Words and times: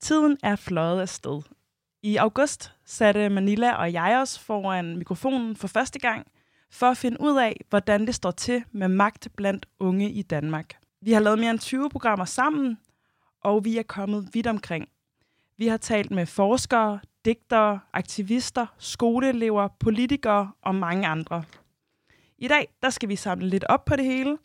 Tiden 0.00 0.38
er 0.42 0.56
fløjet 0.56 1.00
afsted. 1.00 1.42
I 2.02 2.16
august 2.16 2.72
satte 2.84 3.28
Manila 3.28 3.72
og 3.72 3.92
jeg 3.92 4.18
os 4.22 4.38
foran 4.38 4.96
mikrofonen 4.96 5.56
for 5.56 5.68
første 5.68 5.98
gang, 5.98 6.26
for 6.70 6.86
at 6.86 6.96
finde 6.96 7.20
ud 7.20 7.38
af, 7.38 7.60
hvordan 7.68 8.06
det 8.06 8.14
står 8.14 8.30
til 8.30 8.64
med 8.72 8.88
magt 8.88 9.28
blandt 9.36 9.66
unge 9.78 10.10
i 10.10 10.22
Danmark. 10.22 10.76
Vi 11.00 11.12
har 11.12 11.20
lavet 11.20 11.38
mere 11.38 11.50
end 11.50 11.58
20 11.58 11.90
programmer 11.90 12.24
sammen, 12.24 12.78
og 13.40 13.64
vi 13.64 13.78
er 13.78 13.82
kommet 13.82 14.28
vidt 14.32 14.46
omkring. 14.46 14.88
Vi 15.56 15.66
har 15.66 15.76
talt 15.76 16.10
med 16.10 16.26
forskere, 16.26 17.00
digtere, 17.24 17.80
aktivister, 17.92 18.66
skoleelever, 18.78 19.68
politikere 19.68 20.52
og 20.62 20.74
mange 20.74 21.06
andre. 21.06 21.44
I 22.38 22.48
dag 22.48 22.68
der 22.82 22.90
skal 22.90 23.08
vi 23.08 23.16
samle 23.16 23.48
lidt 23.48 23.64
op 23.64 23.84
på 23.84 23.96
det 23.96 24.04
hele, 24.04 24.38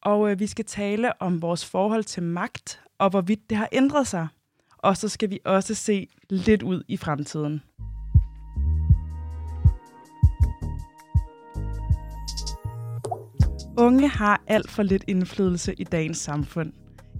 og 0.00 0.30
øh, 0.30 0.40
vi 0.40 0.46
skal 0.46 0.64
tale 0.64 1.22
om 1.22 1.42
vores 1.42 1.66
forhold 1.66 2.04
til 2.04 2.22
magt, 2.22 2.82
og 2.98 3.10
hvorvidt 3.10 3.50
det 3.50 3.58
har 3.58 3.68
ændret 3.72 4.06
sig. 4.06 4.28
Og 4.84 4.96
så 4.96 5.08
skal 5.08 5.30
vi 5.30 5.38
også 5.44 5.74
se 5.74 6.08
lidt 6.30 6.62
ud 6.62 6.82
i 6.88 6.96
fremtiden. 6.96 7.62
Unge 13.78 14.08
har 14.08 14.42
alt 14.46 14.70
for 14.70 14.82
lidt 14.82 15.04
indflydelse 15.06 15.74
i 15.74 15.84
dagens 15.84 16.18
samfund. 16.18 16.72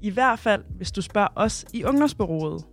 I 0.02 0.10
hvert 0.10 0.38
fald, 0.38 0.64
hvis 0.76 0.92
du 0.92 1.02
spørger 1.02 1.28
os 1.36 1.64
i 1.72 1.84
Ungdomsbyrået. 1.84 2.64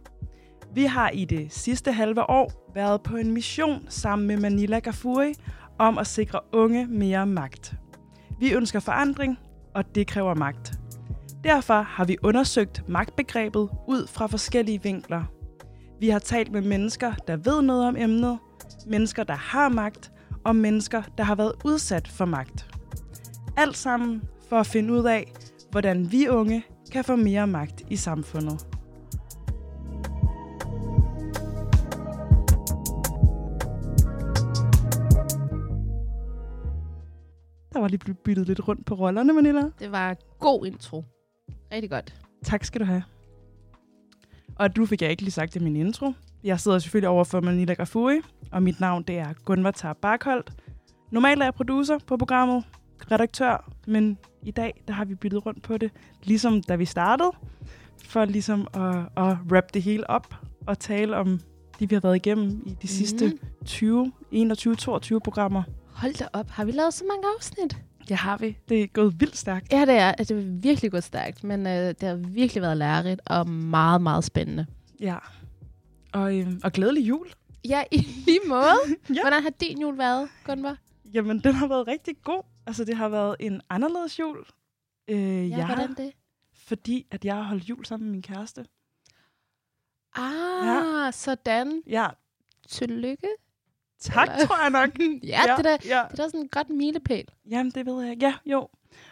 Vi 0.76 0.84
har 0.84 1.10
i 1.10 1.26
det 1.26 1.54
sidste 1.54 1.92
halve 1.92 2.30
år 2.30 2.72
været 2.76 3.02
på 3.04 3.16
en 3.16 3.32
mission 3.32 3.86
sammen 3.90 4.28
med 4.28 4.38
Manila 4.38 4.80
Gafuri 4.80 5.34
om 5.80 5.98
at 5.98 6.08
sikre 6.08 6.40
unge 6.54 6.88
mere 6.88 7.26
magt. 7.26 7.74
Vi 8.40 8.54
ønsker 8.54 8.80
forandring, 8.80 9.40
og 9.76 9.96
det 9.96 10.08
kræver 10.08 10.36
magt. 10.36 10.81
Derfor 11.44 11.82
har 11.82 12.06
vi 12.06 12.18
undersøgt 12.24 12.90
magtbegrebet 12.90 13.70
ud 13.88 14.08
fra 14.08 14.28
forskellige 14.28 14.84
vinkler. 14.84 15.24
Vi 16.00 16.10
har 16.10 16.20
talt 16.20 16.52
med 16.52 16.62
mennesker, 16.62 17.14
der 17.28 17.38
ved 17.38 17.62
noget 17.62 17.88
om 17.88 17.96
emnet, 17.98 18.40
mennesker, 18.88 19.24
der 19.24 19.34
har 19.34 19.70
magt, 19.70 20.12
og 20.46 20.56
mennesker, 20.56 21.02
der 21.18 21.24
har 21.24 21.36
været 21.36 21.54
udsat 21.66 22.08
for 22.08 22.26
magt. 22.26 22.68
Alt 23.58 23.78
sammen 23.78 24.22
for 24.50 24.60
at 24.60 24.68
finde 24.68 24.94
ud 24.94 25.04
af, 25.06 25.34
hvordan 25.72 26.12
vi 26.12 26.28
unge 26.28 26.64
kan 26.92 27.04
få 27.04 27.16
mere 27.16 27.48
magt 27.48 27.82
i 27.90 27.96
samfundet. 27.96 28.68
Der 37.74 37.80
var 37.80 37.88
lige 37.88 38.14
byttet 38.14 38.48
lidt 38.48 38.68
rundt 38.68 38.86
på 38.86 38.96
rollerne, 38.96 39.34
Manila. 39.34 39.62
Det 39.80 39.92
var 39.92 40.16
god 40.40 40.66
intro. 40.66 41.04
Rigtig 41.72 41.90
godt. 41.90 42.22
Tak 42.44 42.64
skal 42.66 42.82
du 42.82 42.86
have. 42.86 43.04
Og 44.56 44.76
du 44.76 44.86
fik 44.86 45.02
jeg 45.02 45.10
ikke 45.10 45.22
lige 45.22 45.32
sagt 45.32 45.56
i 45.56 45.60
min 45.60 45.76
intro. 45.76 46.14
Jeg 46.44 46.60
sidder 46.60 46.80
selvfølgelig 46.80 47.10
over 47.10 47.24
for 47.24 47.42
Manila 47.42 47.74
Grafuri, 47.74 48.20
og 48.52 48.64
mit 48.64 48.80
navn 48.80 49.04
det 49.04 49.18
er 49.18 49.34
Gunvar 49.46 49.72
Tar 49.72 49.94
Barkholdt. 49.94 50.52
Normalt 51.12 51.42
er 51.42 51.46
jeg 51.46 51.54
producer 51.54 51.98
på 52.08 52.18
programmet, 52.18 52.64
redaktør, 53.12 53.72
men 53.88 54.18
i 54.44 54.52
dag 54.52 54.84
der 54.88 54.94
har 54.94 55.06
vi 55.06 55.16
byttet 55.16 55.46
rundt 55.46 55.64
på 55.64 55.78
det, 55.78 55.92
ligesom 56.24 56.64
da 56.64 56.76
vi 56.76 56.86
startede, 56.86 57.32
for 58.06 58.26
ligesom 58.26 58.68
at, 58.74 59.24
at 59.26 59.38
wrap 59.52 59.74
det 59.74 59.82
hele 59.82 60.10
op 60.10 60.36
og 60.68 60.80
tale 60.80 61.18
om 61.18 61.40
det, 61.80 61.90
vi 61.90 61.96
har 61.96 62.02
været 62.02 62.16
igennem 62.16 62.64
i 62.66 62.70
de 62.70 62.76
mm. 62.82 62.88
sidste 62.88 63.38
20, 63.66 64.12
21, 64.32 64.76
22 64.76 65.20
programmer. 65.20 65.64
Hold 65.94 66.14
da 66.14 66.28
op. 66.34 66.50
Har 66.50 66.66
vi 66.66 66.72
lavet 66.72 66.94
så 66.94 67.04
mange 67.08 67.24
afsnit? 67.38 67.78
Ja, 68.10 68.16
har 68.16 68.38
vi. 68.38 68.58
Det 68.70 68.84
er 68.84 68.88
gået 68.88 69.20
vildt 69.20 69.38
stærkt. 69.38 69.72
Ja, 69.74 69.86
det 69.86 69.96
er. 69.96 70.12
Altså, 70.12 70.34
det 70.34 70.44
er 70.44 70.62
virkelig 70.62 70.92
gået 70.92 71.04
stærkt, 71.04 71.44
men 71.44 71.68
øh, 71.68 71.74
det 71.74 72.04
har 72.04 72.16
virkelig 72.16 72.62
været 72.62 72.78
lærerigt 72.78 73.22
og 73.26 73.50
meget, 73.50 74.02
meget 74.02 74.24
spændende. 74.24 74.66
Ja. 75.00 75.18
Og, 76.14 76.40
øh, 76.40 76.48
og 76.64 76.72
glædelig 76.72 77.08
jul. 77.08 77.28
Ja, 77.70 77.84
i 77.92 77.98
lige 77.98 78.40
måde. 78.48 78.80
ja. 79.16 79.22
Hvordan 79.22 79.44
har 79.44 79.50
din 79.50 79.82
jul 79.82 79.98
været, 79.98 80.30
Gunvar? 80.46 80.78
Jamen, 81.14 81.40
den 81.40 81.54
har 81.54 81.68
været 81.68 81.88
rigtig 81.88 82.16
god. 82.24 82.44
Altså, 82.66 82.86
det 82.86 82.98
har 82.98 83.10
været 83.10 83.36
en 83.40 83.62
anderledes 83.70 84.20
jul. 84.20 84.46
Øh, 85.08 85.50
ja, 85.50 85.58
jeg 85.58 85.66
hvordan 85.66 85.94
det? 85.94 86.12
Fordi, 86.54 87.08
at 87.12 87.26
jeg 87.26 87.36
har 87.36 87.44
holdt 87.44 87.64
jul 87.64 87.86
sammen 87.86 88.06
med 88.08 88.12
min 88.12 88.22
kæreste. 88.22 88.66
Ah, 90.16 90.68
ja. 90.68 91.12
sådan. 91.12 91.82
Ja. 91.88 92.08
Tillykke. 92.68 93.28
Tak, 94.02 94.28
Eller? 94.28 94.46
tror 94.46 94.62
jeg 94.62 94.70
nok. 94.70 94.90
ja, 95.24 95.42
ja, 95.48 95.56
det, 95.56 95.66
der, 95.66 95.72
ja, 95.72 96.04
det 96.12 96.20
er 96.20 96.24
da 96.24 96.30
sådan 96.30 96.40
en 96.40 96.48
godt 96.48 96.70
milepæl. 96.70 97.26
Jamen, 97.50 97.72
det 97.72 97.86
ved 97.86 98.04
jeg. 98.04 98.18
Ja, 98.22 98.34
jo. 98.46 98.68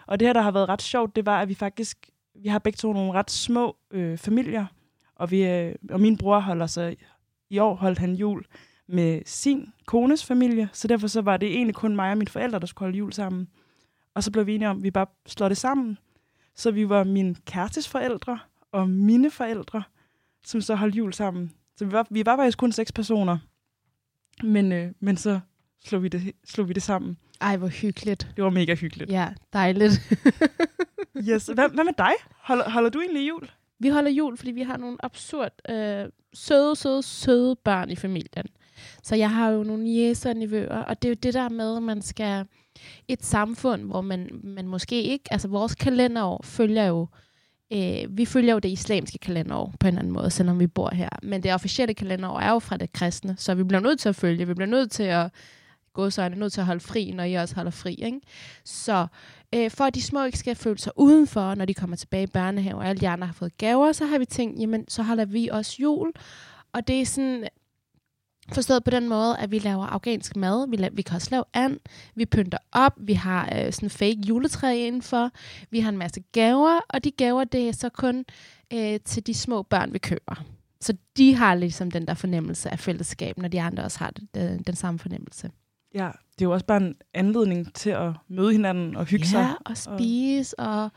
Og 0.08 0.20
det 0.20 0.28
her, 0.28 0.34
der 0.34 0.42
har 0.42 0.52
været 0.52 0.70
ret 0.70 0.82
sjovt, 0.82 1.16
det 1.16 1.26
var, 1.26 1.42
at 1.42 1.50
vi 1.50 1.56
faktisk, 1.56 2.10
vi 2.36 2.50
har 2.50 2.60
begge 2.60 2.78
to 2.78 2.94
nogle 2.94 3.14
ret 3.14 3.32
små 3.32 3.76
øh, 3.92 4.18
familier, 4.18 4.66
og, 5.16 5.32
vi, 5.32 5.46
øh, 5.46 5.76
og 5.92 6.02
min 6.02 6.18
bror 6.18 6.40
holder 6.40 6.68
sig, 6.68 6.98
i 7.50 7.60
år 7.60 7.76
holdt 7.76 8.00
han 8.00 8.14
jul 8.14 8.46
med 8.88 9.22
sin 9.26 9.74
kones 9.86 10.26
familie, 10.26 10.70
så 10.74 10.88
derfor 10.88 11.08
så 11.08 11.22
var 11.22 11.38
det 11.38 11.50
egentlig 11.50 11.76
kun 11.76 11.96
mig 11.96 12.12
og 12.12 12.18
mine 12.18 12.30
forældre, 12.30 12.60
der 12.60 12.66
skulle 12.66 12.88
holde 12.88 12.98
jul 12.98 13.14
sammen. 13.14 13.48
Og 14.14 14.24
så 14.24 14.32
blev 14.32 14.46
vi 14.46 14.56
enige 14.56 14.70
om, 14.70 14.78
at 14.78 14.84
vi 14.84 14.92
bare 14.92 15.06
slår 15.28 15.48
det 15.48 15.58
sammen. 15.58 15.98
Så 16.56 16.72
vi 16.72 16.90
var 16.90 17.04
min 17.04 17.38
kærestes 17.46 17.90
forældre 17.90 18.40
og 18.72 18.90
mine 18.90 19.32
forældre, 19.32 19.84
som 20.44 20.62
så 20.62 20.76
holdt 20.76 20.96
jul 20.96 21.14
sammen. 21.14 21.52
Så 21.78 21.86
vi 21.86 21.92
var, 21.92 22.08
vi 22.10 22.26
var 22.26 22.38
faktisk 22.38 22.58
kun 22.58 22.72
seks 22.72 22.92
personer. 22.92 23.38
Men, 24.44 24.72
øh, 24.72 24.92
men 25.00 25.18
så 25.18 25.40
slog 25.86 26.04
vi, 26.04 26.08
det, 26.08 26.32
slog 26.46 26.68
vi 26.68 26.74
det 26.74 26.84
sammen. 26.84 27.18
Ej, 27.42 27.58
hvor 27.58 27.68
hyggeligt. 27.68 28.28
Det 28.36 28.44
var 28.44 28.50
mega 28.50 28.76
hyggeligt. 28.76 29.12
Ja, 29.12 29.30
dejligt. 29.54 29.94
yes. 31.30 31.46
Hvad, 31.46 31.70
hvad 31.70 31.84
med 31.84 31.94
dig? 31.98 32.12
Holder, 32.38 32.70
holder 32.70 32.90
du 32.90 33.00
egentlig 33.00 33.30
jul? 33.30 33.50
Vi 33.80 33.90
holder 33.90 34.12
jul, 34.12 34.38
fordi 34.38 34.52
vi 34.52 34.62
har 34.62 34.78
nogle 34.78 34.98
absurd 35.04 35.52
øh, 35.70 36.06
søde, 36.34 36.76
søde, 36.76 37.04
søde 37.04 37.56
børn 37.56 37.90
i 37.90 37.96
familien. 37.96 38.46
Så 39.04 39.16
jeg 39.16 39.32
har 39.32 39.50
jo 39.50 39.64
nogle 39.64 39.90
jæser 39.90 40.30
og 40.30 40.36
nivøer, 40.36 40.78
og 40.78 41.02
det 41.02 41.08
er 41.08 41.12
jo 41.12 41.18
det 41.24 41.34
der 41.34 41.50
med, 41.50 41.78
at 41.78 41.84
man 41.84 42.02
skal 42.02 42.46
et 43.08 43.26
samfund, 43.26 43.84
hvor 43.84 44.02
man, 44.02 44.30
man 44.44 44.68
måske 44.68 45.04
ikke, 45.04 45.34
altså 45.34 45.48
vores 45.48 45.76
kalenderår 45.76 46.42
følger 46.44 46.86
jo, 46.86 47.08
øh, 47.74 48.18
vi 48.18 48.25
følger 48.25 48.53
jo 48.53 48.59
det 48.59 48.69
islamiske 48.69 49.18
kalenderår 49.18 49.74
på 49.80 49.88
en 49.88 49.97
anden 49.97 50.13
måde, 50.13 50.30
selvom 50.30 50.59
vi 50.59 50.68
bor 50.68 50.96
her. 50.96 51.09
Men 51.24 51.44
det 51.44 51.53
officielle 51.53 51.94
kalenderår 51.94 52.40
er 52.40 52.50
jo 52.50 52.59
fra 52.59 52.78
det 52.78 52.94
kristne, 52.94 53.35
så 53.38 53.53
vi 53.53 53.63
bliver 53.63 53.81
nødt 53.81 54.00
til 54.00 54.09
at 54.09 54.16
følge, 54.16 54.47
vi 54.47 54.53
bliver 54.53 54.69
nødt 54.69 54.91
til 54.91 55.03
at 55.03 55.31
gå 55.94 56.09
så 56.09 56.22
er 56.22 56.29
nødt 56.29 56.53
til 56.53 56.62
at 56.62 56.66
holde 56.66 56.79
fri, 56.79 57.12
når 57.12 57.24
I 57.24 57.34
også 57.34 57.56
holder 57.56 57.72
fri. 57.72 57.94
Ikke? 57.94 58.22
Så 58.63 59.08
øh, 59.56 59.72
for 59.72 59.84
at 59.84 59.96
de 59.96 60.02
små 60.02 60.24
ikke 60.24 60.38
skal 60.38 60.56
føle 60.56 60.78
sig 60.78 60.91
udenfor, 60.96 61.56
når 61.56 61.66
de 61.66 61.74
kommer 61.74 61.96
tilbage 61.96 62.24
i 62.24 62.28
børnehave, 62.28 62.78
og 62.78 62.88
alle 62.88 63.02
de 63.02 63.09
andre 63.09 63.28
har 63.28 63.34
fået 63.34 63.58
gaver, 63.58 63.91
så 63.91 64.06
har 64.06 64.18
vi 64.18 64.25
tænkt, 64.25 64.59
jamen 64.59 64.85
så 64.88 65.03
holder 65.03 65.25
vi 65.25 65.47
også 65.47 65.78
jul. 65.79 66.12
Og 66.74 66.88
det 66.88 67.02
er 67.02 67.06
sådan, 67.06 67.47
Forstået 68.54 68.84
på 68.84 68.92
den 68.92 69.10
måde, 69.10 69.38
at 69.38 69.52
vi 69.52 69.60
laver 69.60 69.86
afghansk 69.86 70.36
mad, 70.36 70.70
vi, 70.70 70.78
la- 70.78 70.90
vi 70.94 71.02
kan 71.02 71.16
også 71.16 71.28
lave 71.32 71.44
and, 71.54 71.80
vi 72.16 72.26
pynter 72.26 72.58
op, 72.72 72.94
vi 72.98 73.14
har 73.14 73.50
øh, 73.56 73.74
sådan 73.74 73.90
fake 73.90 74.20
juletræ 74.28 74.76
indenfor, 74.88 75.32
vi 75.72 75.80
har 75.80 75.90
en 75.90 75.98
masse 75.98 76.22
gaver, 76.32 76.80
og 76.90 77.04
de 77.04 77.12
gaver, 77.12 77.44
det 77.44 77.68
er 77.68 77.72
så 77.72 77.90
kun 77.90 78.26
øh, 78.74 79.00
til 79.06 79.28
de 79.28 79.34
små 79.34 79.64
børn, 79.64 79.94
vi 79.94 79.98
køber. 79.98 80.44
Så 80.82 80.94
de 81.18 81.36
har 81.36 81.56
ligesom 81.56 81.92
den 81.92 82.08
der 82.08 82.14
fornemmelse 82.14 82.70
af 82.70 82.80
fællesskab, 82.80 83.38
når 83.38 83.48
de 83.48 83.62
andre 83.62 83.84
også 83.84 84.00
har 84.00 84.14
den, 84.34 84.64
den 84.68 84.76
samme 84.76 85.00
fornemmelse. 85.00 85.52
Ja, 85.94 86.09
det 86.34 86.42
er 86.42 86.46
jo 86.46 86.52
også 86.52 86.66
bare 86.66 86.82
en 86.82 86.96
anledning 87.14 87.74
til 87.74 87.90
at 87.90 88.12
møde 88.28 88.52
hinanden 88.52 88.96
og 88.96 89.06
hygge 89.06 89.26
ja, 89.26 89.32
sig. 89.32 89.40
Ja, 89.40 89.54
og 89.66 89.78
spise 89.78 90.59
og... 90.59 90.84
og 90.84 90.90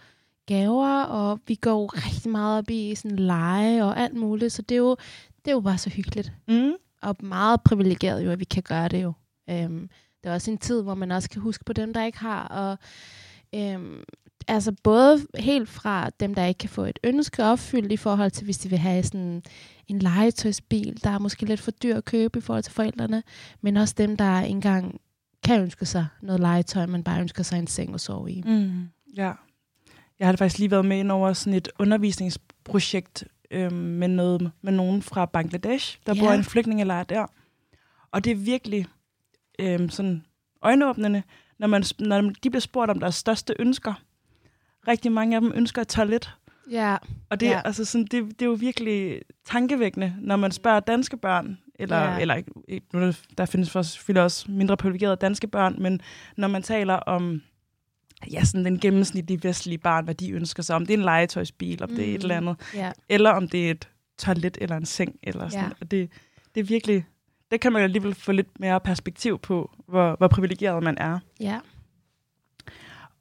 gaver, 0.47 1.03
og 1.03 1.41
vi 1.47 1.55
går 1.55 2.07
rigtig 2.07 2.31
meget 2.31 2.59
op 2.59 2.71
i 2.71 2.95
sådan 2.95 3.19
lege 3.19 3.85
og 3.85 4.01
alt 4.01 4.15
muligt, 4.15 4.53
så 4.53 4.63
det 4.63 4.75
er 4.75 4.79
jo, 4.79 4.97
det 5.45 5.51
er 5.51 5.53
jo 5.53 5.61
bare 5.61 5.79
så 5.79 5.91
hyggeligt. 5.91 6.33
Mm 6.49 6.73
og 7.03 7.17
meget 7.21 7.61
privilegeret 7.63 8.25
jo, 8.25 8.31
at 8.31 8.41
vi 8.41 8.45
kan 8.45 8.63
gøre 8.63 8.89
det 8.89 9.03
jo. 9.03 9.13
Øhm, 9.51 9.89
det 10.23 10.31
er 10.31 10.35
også 10.35 10.51
en 10.51 10.59
tid, 10.59 10.83
hvor 10.83 10.95
man 10.95 11.11
også 11.11 11.31
kan 11.31 11.43
huske 11.43 11.65
på 11.65 11.73
dem, 11.73 11.93
der 11.93 12.05
ikke 12.05 12.19
har, 12.19 12.45
og 12.49 12.79
øhm, 13.55 14.03
altså 14.49 14.73
både 14.83 15.27
helt 15.39 15.69
fra 15.69 16.11
dem, 16.21 16.35
der 16.35 16.45
ikke 16.45 16.59
kan 16.59 16.69
få 16.69 16.85
et 16.85 16.99
ønske 17.05 17.45
opfyldt 17.45 17.93
i 17.93 17.97
forhold 17.97 18.31
til, 18.31 18.45
hvis 18.45 18.59
de 18.59 18.69
vil 18.69 18.79
have 18.79 19.03
sådan 19.03 19.43
en 19.89 19.99
legetøjsbil, 19.99 21.05
der 21.05 21.11
er 21.11 21.19
måske 21.19 21.47
lidt 21.47 21.61
for 21.61 21.71
dyr 21.71 21.97
at 21.97 22.05
købe 22.05 22.39
i 22.39 22.43
forhold 22.43 22.63
til 22.63 22.73
forældrene, 22.73 23.23
men 23.61 23.77
også 23.77 23.95
dem, 23.99 24.17
der 24.17 24.39
engang 24.39 25.01
kan 25.45 25.61
ønske 25.61 25.87
sig 25.87 26.07
noget 26.23 26.41
legetøj, 26.41 26.87
men 26.87 27.05
bare 27.05 27.21
ønsker 27.21 27.43
sig 27.43 27.59
en 27.59 27.67
seng 27.67 27.95
at 27.95 28.01
sove 28.01 28.33
i. 28.33 28.43
Mm, 28.47 28.89
ja. 29.17 29.33
Jeg 30.19 30.29
har 30.29 30.37
faktisk 30.37 30.59
lige 30.59 30.71
været 30.71 30.85
med 30.85 30.99
ind 30.99 31.13
over 31.13 31.33
sådan 31.33 31.55
et 31.55 31.69
undervisningsprojekt 31.79 33.25
øh, 33.53 33.73
med, 33.73 34.09
noget, 34.09 34.51
med 34.63 34.73
nogen 34.73 35.03
fra 35.03 35.27
Bangladesh, 35.27 35.99
der 36.07 36.15
yeah. 36.15 36.25
bor 36.25 36.33
i 36.33 36.35
en 36.35 36.45
flygtningelejr 36.45 37.03
der. 37.03 37.27
Og 38.11 38.25
det 38.25 38.31
er 38.31 38.37
virkelig 38.37 38.87
øh, 39.59 39.91
sådan 39.91 40.25
øjenåbnende, 40.63 41.23
når, 41.59 41.67
man, 41.67 41.85
når 41.99 42.21
de 42.21 42.51
bliver 42.51 42.61
spurgt 42.61 42.91
om 42.91 43.01
deres 43.01 43.15
største 43.15 43.55
ønsker. 43.59 43.95
Rigtig 44.89 45.13
mange 45.13 45.37
af 45.37 45.41
dem 45.41 45.53
ønsker 45.55 45.83
et 45.83 45.89
toilet. 45.89 46.35
Ja. 46.71 46.97
Og 47.31 47.41
det, 47.41 47.47
ja. 47.47 47.61
altså 47.65 47.85
sådan, 47.85 48.05
det, 48.05 48.25
det 48.29 48.43
er 48.43 48.47
jo 48.47 48.57
virkelig 48.61 49.23
tankevækkende, 49.45 50.15
når 50.21 50.37
man 50.37 50.53
spørger 50.53 50.81
danske 50.81 51.17
børn, 51.17 51.59
eller, 51.75 51.97
ja. 51.97 52.19
eller 52.19 52.43
nu 52.93 53.13
der 53.39 53.47
findes 53.47 53.71
for 53.71 53.83
selvfølgelig 53.83 54.23
også 54.23 54.51
mindre 54.51 54.77
privilegerede 54.77 55.17
danske 55.17 55.47
børn, 55.47 55.77
men 55.79 56.01
når 56.37 56.49
man 56.49 56.63
taler 56.63 56.95
om 56.95 57.43
ja, 58.31 58.45
sådan 58.45 58.65
den 58.65 58.81
gennemsnitlige 58.81 59.43
vestlige 59.43 59.79
barn, 59.79 60.05
hvad 60.05 60.15
de 60.15 60.31
ønsker 60.31 60.63
sig, 60.63 60.77
om 60.77 60.87
det 60.87 60.95
er 60.95 60.99
en 60.99 61.05
legetøjsbil, 61.05 61.83
om 61.83 61.91
mm. 61.91 61.97
det 61.97 62.11
er 62.11 62.15
et 62.15 62.23
eller 62.23 62.41
mm. 62.41 62.49
andet, 62.49 62.73
yeah. 62.77 62.93
eller 63.09 63.31
om 63.31 63.49
det 63.49 63.67
er 63.67 63.71
et 63.71 63.89
toilet 64.19 64.59
eller 64.61 64.77
en 64.77 64.87
seng. 64.87 65.17
Eller 65.23 65.49
sådan. 65.49 65.65
Ja. 65.65 65.73
Og 65.81 65.91
det, 65.91 66.11
det 66.55 66.61
er 66.61 66.65
virkelig, 66.65 67.07
det 67.51 67.61
kan 67.61 67.73
man 67.73 67.83
alligevel 67.83 68.15
få 68.15 68.33
lidt 68.33 68.61
mere 68.61 68.81
perspektiv 68.81 69.39
på, 69.39 69.71
hvor, 69.89 70.17
hvor 70.17 70.29
privilegeret 70.29 70.83
man 70.83 70.99
er. 70.99 71.19
Ja. 71.41 71.61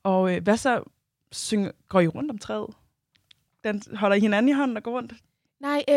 Og 0.03 0.35
øh, 0.35 0.43
hvad 0.43 0.57
så? 0.57 0.83
Synger, 1.31 1.71
går 1.89 1.99
I 1.99 2.07
rundt 2.07 2.31
om 2.31 2.37
træet? 2.37 2.69
Den, 3.63 3.81
holder 3.95 4.15
I 4.15 4.19
hinanden 4.19 4.49
i 4.49 4.53
hånden 4.53 4.77
og 4.77 4.83
går 4.83 4.91
rundt? 4.91 5.13
Nej, 5.61 5.83
øh, 5.89 5.95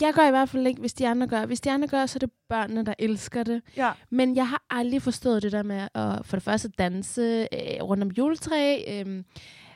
jeg 0.00 0.12
gør 0.14 0.26
i 0.26 0.30
hvert 0.30 0.48
fald 0.48 0.66
ikke, 0.66 0.80
hvis 0.80 0.94
de 0.94 1.08
andre 1.08 1.26
gør. 1.26 1.46
Hvis 1.46 1.60
de 1.60 1.70
andre 1.70 1.88
gør, 1.88 2.06
så 2.06 2.16
er 2.16 2.18
det 2.20 2.30
børnene, 2.48 2.84
der 2.84 2.94
elsker 2.98 3.42
det. 3.42 3.62
Ja. 3.76 3.92
Men 4.10 4.36
jeg 4.36 4.48
har 4.48 4.62
aldrig 4.70 5.02
forstået 5.02 5.42
det 5.42 5.52
der 5.52 5.62
med 5.62 5.88
at 5.94 6.26
for 6.26 6.36
det 6.36 6.42
første 6.42 6.68
danse 6.68 7.48
øh, 7.52 7.82
rundt 7.82 8.02
om 8.02 8.10
juletræ. 8.10 8.82
Øh, 8.88 9.24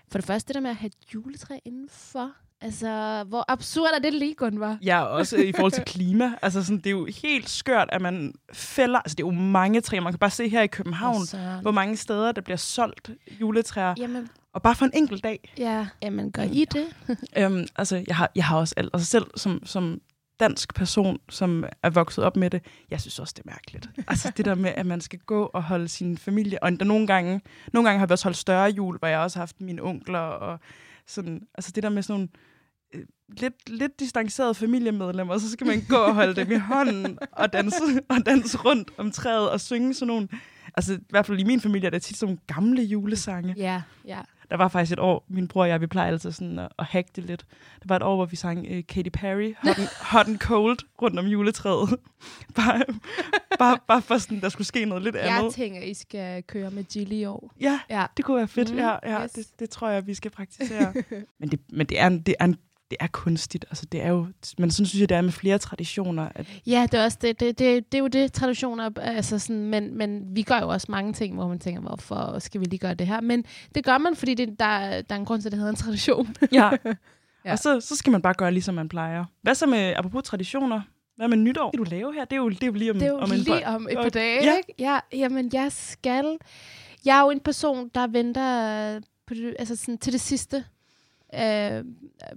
for 0.09 0.19
det 0.19 0.27
første 0.27 0.49
det 0.49 0.55
der 0.55 0.61
med 0.61 0.71
at 0.71 0.77
have 0.77 0.87
et 0.87 1.15
juletræ 1.15 1.59
indenfor. 1.65 2.33
Altså, 2.63 3.25
hvor 3.29 3.45
absurd 3.49 3.91
er 3.95 3.99
det 3.99 4.15
lige, 4.15 4.35
Gunvar? 4.35 4.79
Ja, 4.85 5.03
også 5.03 5.37
i 5.37 5.53
forhold 5.53 5.73
til 5.73 5.85
klima. 5.95 6.33
Altså, 6.43 6.63
sådan, 6.65 6.79
det 6.79 6.87
er 6.87 6.91
jo 6.91 7.09
helt 7.23 7.49
skørt, 7.51 7.89
at 7.93 8.01
man 8.03 8.35
fælder... 8.53 8.99
Altså, 8.99 9.15
det 9.15 9.23
er 9.23 9.27
jo 9.27 9.33
mange 9.33 9.81
træer. 9.81 10.01
Man 10.01 10.13
kan 10.13 10.19
bare 10.19 10.31
se 10.31 10.49
her 10.49 10.63
i 10.63 10.67
København, 10.67 11.27
Så, 11.27 11.39
hvor 11.63 11.71
mange 11.71 11.97
steder, 11.97 12.33
der 12.33 12.41
bliver 12.41 12.57
solgt 12.57 13.11
juletræer. 13.41 13.95
jamen, 13.99 14.29
Og 14.53 14.63
bare 14.63 14.75
for 14.75 14.85
en 14.85 14.91
enkelt 14.95 15.25
dag. 15.25 15.53
ja, 15.59 15.87
jamen, 16.03 16.33
gør 16.33 16.43
I 16.43 16.65
det? 16.73 16.87
Øhm, 17.39 17.67
altså, 17.77 18.05
jeg 18.07 18.17
har, 18.17 18.31
jeg 18.37 18.45
har 18.45 18.57
også... 18.59 18.75
al- 18.77 18.91
Altså, 18.95 19.07
selv 19.07 19.27
som, 19.37 19.67
som 19.67 20.01
dansk 20.41 20.75
person, 20.75 21.19
som 21.29 21.65
er 21.83 21.91
vokset 21.91 22.25
op 22.25 22.37
med 22.37 22.51
det, 22.51 22.63
jeg 22.91 23.01
synes 23.01 23.19
også, 23.19 23.35
det 23.37 23.45
er 23.47 23.51
mærkeligt. 23.51 23.89
Altså, 24.09 24.33
det 24.37 24.45
der 24.45 24.55
med, 24.55 24.73
at 24.77 24.87
man 24.87 25.01
skal 25.01 25.19
gå 25.19 25.51
og 25.55 25.63
holde 25.63 25.89
sin 25.89 26.19
familie... 26.19 26.63
Og 26.63 26.73
der 26.73 26.85
nogle 26.85 27.07
gange... 27.07 27.41
Nogle 27.73 27.89
gange 27.89 27.99
har 27.99 28.07
vi 28.07 28.13
også 28.13 28.25
holdt 28.25 28.37
større 28.37 28.71
jul, 28.71 28.99
hvor 28.99 29.09
jeg 29.09 29.19
også 29.19 29.39
har 29.39 29.41
haft 29.43 29.61
mine 29.61 29.83
onkler 29.83 30.19
og 30.19 30.61
sådan... 31.07 31.41
Altså, 31.55 31.73
det 31.75 31.83
der 31.83 31.89
med 31.89 32.03
sådan 32.03 32.15
nogle 32.15 32.29
lidt, 33.39 33.55
lidt 33.71 34.01
distancerede 34.01 34.55
familiemedlemmer, 34.55 35.35
og 35.35 35.41
så 35.41 35.51
skal 35.51 35.67
man 35.67 35.83
gå 35.89 35.97
og 35.97 36.15
holde 36.15 36.35
dem 36.37 36.53
i 36.53 36.57
hånden 36.59 37.19
og 37.33 37.53
danse, 37.53 37.77
og 38.09 38.27
danse 38.27 38.59
rundt 38.59 38.91
om 38.99 39.11
træet 39.11 39.51
og 39.51 39.61
synge 39.61 39.95
sådan 39.95 40.07
nogle... 40.07 40.29
Altså, 40.77 40.95
i 40.95 40.99
hvert 41.11 41.27
fald 41.27 41.41
i 41.41 41.45
min 41.45 41.61
familie 41.61 41.87
er 41.87 41.91
det 41.91 42.03
tit 42.03 42.17
sådan 42.17 42.27
nogle 42.29 42.39
gamle 42.47 42.83
julesange. 42.83 43.55
Ja, 43.57 43.83
ja. 44.07 44.19
Der 44.51 44.57
var 44.57 44.69
faktisk 44.69 44.93
et 44.93 44.99
år, 44.99 45.25
min 45.29 45.49
bror 45.49 45.63
og 45.63 45.69
jeg, 45.69 45.81
vi 45.81 45.87
plejer 45.87 46.09
altid 46.09 46.33
sådan 46.33 46.59
at, 46.59 46.69
at 46.79 46.85
hacke 46.85 47.11
det 47.17 47.25
lidt. 47.25 47.45
Der 47.83 47.85
var 47.89 47.97
et 47.97 48.03
år, 48.03 48.17
hvor 48.17 48.25
vi 48.25 48.37
sang 48.37 48.59
uh, 48.71 48.81
Katy 48.89 49.09
Perry, 49.13 49.55
hot 49.63 49.79
and, 49.79 49.89
hot 50.13 50.27
and 50.29 50.39
Cold, 50.39 50.79
rundt 51.03 51.19
om 51.19 51.27
juletræet. 51.27 51.89
bare, 52.57 52.83
bare, 53.59 53.79
bare 53.89 54.03
for 54.03 54.19
sådan, 54.19 54.41
der 54.41 54.49
skulle 54.49 54.67
ske 54.67 54.85
noget 54.85 55.03
lidt 55.05 55.15
Jeg 55.15 55.39
andet. 55.39 55.55
tænker, 55.55 55.81
I 55.81 55.95
skal 55.95 56.43
køre 56.43 56.71
med 56.71 56.85
Gilly 56.85 57.15
i 57.15 57.25
år. 57.25 57.53
Ja, 57.61 57.81
Ja. 57.91 58.07
det 58.17 58.25
kunne 58.25 58.37
være 58.37 58.49
fedt. 58.49 58.71
Mm, 58.73 58.79
ja, 58.79 58.97
ja 59.03 59.25
yes. 59.25 59.31
det, 59.33 59.47
det 59.59 59.71
tror 59.71 59.89
jeg, 59.89 60.07
vi 60.07 60.15
skal 60.15 60.31
praktisere. 60.31 60.93
men 61.41 61.49
det, 61.51 61.61
men 61.73 61.87
det, 61.87 62.01
er, 62.01 62.07
en- 62.07 62.21
det, 62.23 62.35
er, 62.41 62.45
en- 62.45 62.57
det 62.93 63.05
er 63.05 63.07
kunstigt. 63.13 63.65
Altså, 63.71 63.87
det 63.87 64.03
er 64.03 64.09
jo, 64.09 64.27
men 64.59 64.71
sådan 64.71 64.87
synes 64.87 65.01
jeg, 65.01 65.09
det 65.09 65.17
er 65.17 65.21
med 65.21 65.33
flere 65.33 65.59
traditioner. 65.59 66.29
At, 66.35 66.47
Ja, 66.67 66.87
det 66.93 67.01
er 67.01 67.05
også 67.05 67.19
det. 67.21 67.41
Det, 67.41 67.59
det, 67.59 67.93
det 67.93 67.99
er 67.99 68.03
jo 68.03 68.07
det, 68.07 68.33
traditioner, 68.33 68.91
altså 69.01 69.39
sådan, 69.39 69.63
men, 69.65 69.99
men 69.99 70.23
vi 70.37 70.43
gør 70.43 70.59
jo 70.61 70.69
også 70.69 70.87
mange 70.91 71.13
ting, 71.13 71.35
hvor 71.35 71.49
man 71.49 71.59
tænker, 71.59 71.81
hvorfor 71.81 72.39
skal 72.39 72.61
vi 72.61 72.65
lige 72.67 72.79
gøre 72.79 72.95
det 72.95 73.07
her? 73.07 73.21
Men 73.21 73.45
det 73.75 73.85
gør 73.85 73.99
man, 73.99 74.17
fordi 74.17 74.35
det, 74.35 74.49
der, 74.49 74.79
der 75.03 75.15
er 75.15 75.19
en 75.19 75.25
grund 75.25 75.41
til, 75.43 75.49
at 75.49 75.53
det 75.53 75.59
hedder 75.59 75.71
en 75.71 75.77
tradition. 75.77 76.35
ja. 76.53 76.71
Ja. 77.45 77.53
Og 77.53 77.59
så, 77.59 77.81
så 77.81 77.97
skal 77.97 78.11
man 78.11 78.23
bare 78.23 78.35
gøre, 78.35 78.53
ligesom 78.53 78.75
man 78.75 78.89
plejer. 78.89 79.25
Hvad 79.43 79.55
så 79.55 79.67
med, 79.67 79.95
apropos 79.97 80.23
traditioner, 80.25 80.81
hvad 81.17 81.29
med 81.29 81.37
nytår? 81.37 81.71
Skal 81.71 81.79
du 81.79 81.85
lave 81.91 82.15
her? 82.15 82.25
Det 82.25 82.33
er 82.33 82.37
jo, 82.37 82.49
det 82.49 82.63
er 82.63 82.67
jo 82.67 82.73
lige 82.73 82.91
om, 82.91 82.99
Det 82.99 83.07
er 83.07 83.11
jo 83.11 83.19
om 83.19 83.33
en 83.33 83.39
lige 83.39 83.67
om 83.67 83.89
et 83.91 83.97
par 83.97 84.09
dage, 84.09 84.45
Ja. 84.45 84.57
ikke? 84.57 84.75
Ja, 84.79 84.99
jamen, 85.13 85.51
jeg 85.53 85.73
skal... 85.73 86.37
Jeg 87.05 87.19
er 87.19 87.23
jo 87.23 87.31
en 87.31 87.41
person, 87.41 87.91
der 87.95 88.07
venter 88.07 89.01
på 89.27 89.35
det, 89.35 89.57
altså 89.59 89.77
sådan, 89.77 89.99
til 89.99 90.13
det 90.13 90.21
sidste. 90.21 90.65
Øh, 91.35 91.85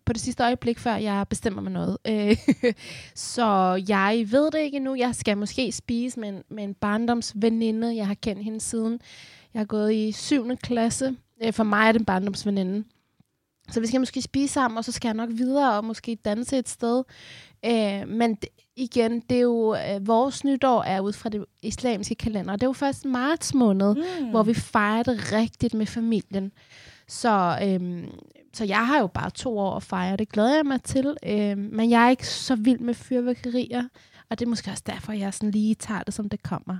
på 0.06 0.13
det 0.13 0.21
sidste 0.21 0.44
øjeblik, 0.44 0.80
før 0.80 0.95
jeg 0.95 1.25
bestemmer 1.30 1.62
mig 1.62 1.71
noget. 1.71 1.97
Øh, 2.07 2.38
så 3.15 3.45
jeg 3.88 4.27
ved 4.31 4.51
det 4.51 4.59
ikke 4.59 4.75
endnu. 4.75 4.95
Jeg 4.95 5.15
skal 5.15 5.38
måske 5.38 5.71
spise 5.71 6.19
med 6.19 6.30
en, 6.30 6.44
med 6.50 6.63
en 6.63 6.74
barndomsveninde. 6.74 7.95
Jeg 7.95 8.07
har 8.07 8.13
kendt 8.13 8.44
hende 8.44 8.62
siden 8.62 9.00
jeg 9.56 9.59
har 9.59 9.65
gået 9.65 9.94
i 9.94 10.12
7. 10.12 10.57
klasse. 10.57 11.15
Øh, 11.44 11.53
for 11.53 11.63
mig 11.63 11.88
er 11.88 11.92
det 11.92 12.00
en 12.00 12.06
barndomsveninde. 12.06 12.83
Så 13.71 13.80
vi 13.80 13.88
skal 13.88 14.00
måske 14.00 14.21
spise 14.21 14.53
sammen, 14.53 14.77
og 14.77 14.86
så 14.86 14.92
skal 14.92 15.07
jeg 15.07 15.15
nok 15.15 15.30
videre 15.31 15.74
og 15.74 15.86
måske 15.86 16.15
danse 16.15 16.57
et 16.57 16.69
sted. 16.69 17.03
Øh, 17.65 18.07
men 18.07 18.38
igen, 18.75 19.19
det 19.19 19.38
er 19.38 19.41
jo, 19.41 19.75
øh, 19.75 20.07
vores 20.07 20.44
nytår 20.44 20.83
er 20.83 21.00
ud 21.00 21.13
fra 21.13 21.30
det 21.30 21.45
islamiske 21.62 22.15
kalender. 22.15 22.53
Det 22.53 22.63
er 22.63 22.68
jo 22.68 22.74
først 22.74 23.06
marts 23.06 23.53
måned, 23.53 23.95
mm. 23.95 24.30
hvor 24.30 24.44
vi 24.44 24.53
fejrer 24.53 25.03
det 25.03 25.31
rigtigt 25.31 25.74
med 25.74 25.86
familien. 25.86 26.51
Så, 27.07 27.59
øhm, 27.63 28.09
så 28.53 28.65
jeg 28.65 28.87
har 28.87 28.99
jo 28.99 29.07
bare 29.07 29.29
to 29.29 29.57
år 29.57 29.75
at 29.75 29.83
fejre. 29.83 30.17
Det 30.17 30.29
glæder 30.29 30.55
jeg 30.55 30.65
mig 30.65 30.81
til. 30.83 31.17
Øhm, 31.25 31.69
men 31.73 31.89
jeg 31.89 32.05
er 32.05 32.09
ikke 32.09 32.27
så 32.27 32.55
vild 32.55 32.79
med 32.79 32.93
fyrværkerier. 32.93 33.83
Og 34.29 34.39
det 34.39 34.45
er 34.45 34.49
måske 34.49 34.71
også 34.71 34.83
derfor, 34.85 35.11
jeg 35.13 35.33
sådan 35.33 35.51
lige 35.51 35.75
tager 35.75 36.03
det, 36.03 36.13
som 36.13 36.29
det 36.29 36.43
kommer. 36.43 36.77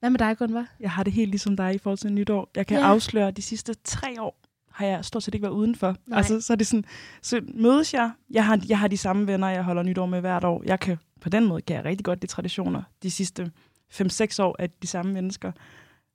Hvad 0.00 0.10
med 0.10 0.18
dig, 0.18 0.38
Gunvar? 0.38 0.66
Jeg 0.80 0.90
har 0.90 1.02
det 1.02 1.12
helt 1.12 1.30
ligesom 1.30 1.56
dig 1.56 1.74
i 1.74 1.78
forhold 1.78 1.98
til 1.98 2.12
nytår. 2.12 2.50
Jeg 2.56 2.66
kan 2.66 2.78
Ja. 2.78 2.84
afsløre, 2.86 3.28
at 3.28 3.36
de 3.36 3.42
sidste 3.42 3.74
tre 3.84 4.22
år 4.22 4.38
har 4.70 4.86
jeg 4.86 5.04
stort 5.04 5.22
set 5.22 5.34
ikke 5.34 5.42
været 5.42 5.52
udenfor. 5.54 5.96
Nej. 6.06 6.16
Altså, 6.16 6.40
så 6.40 6.52
er 6.52 6.56
det 6.56 6.66
sådan, 6.66 6.84
så 7.22 7.40
mødes 7.54 7.94
jeg. 7.94 8.10
Jeg 8.30 8.46
har, 8.46 8.60
jeg 8.68 8.78
har 8.78 8.88
de 8.88 8.96
samme 8.96 9.26
venner, 9.26 9.48
jeg 9.48 9.62
holder 9.64 9.82
nytår 9.82 10.06
med 10.06 10.20
hvert 10.20 10.44
år. 10.44 10.62
Jeg 10.66 10.80
kan, 10.80 10.98
på 11.20 11.28
den 11.28 11.44
måde 11.46 11.62
kan 11.62 11.76
jeg 11.76 11.84
rigtig 11.84 12.04
godt 12.04 12.22
de 12.22 12.26
traditioner. 12.26 12.82
De 13.02 13.10
sidste 13.10 13.50
5-6 13.94 14.38
år 14.42 14.56
er 14.58 14.66
de 14.82 14.86
samme 14.86 15.12
mennesker. 15.12 15.52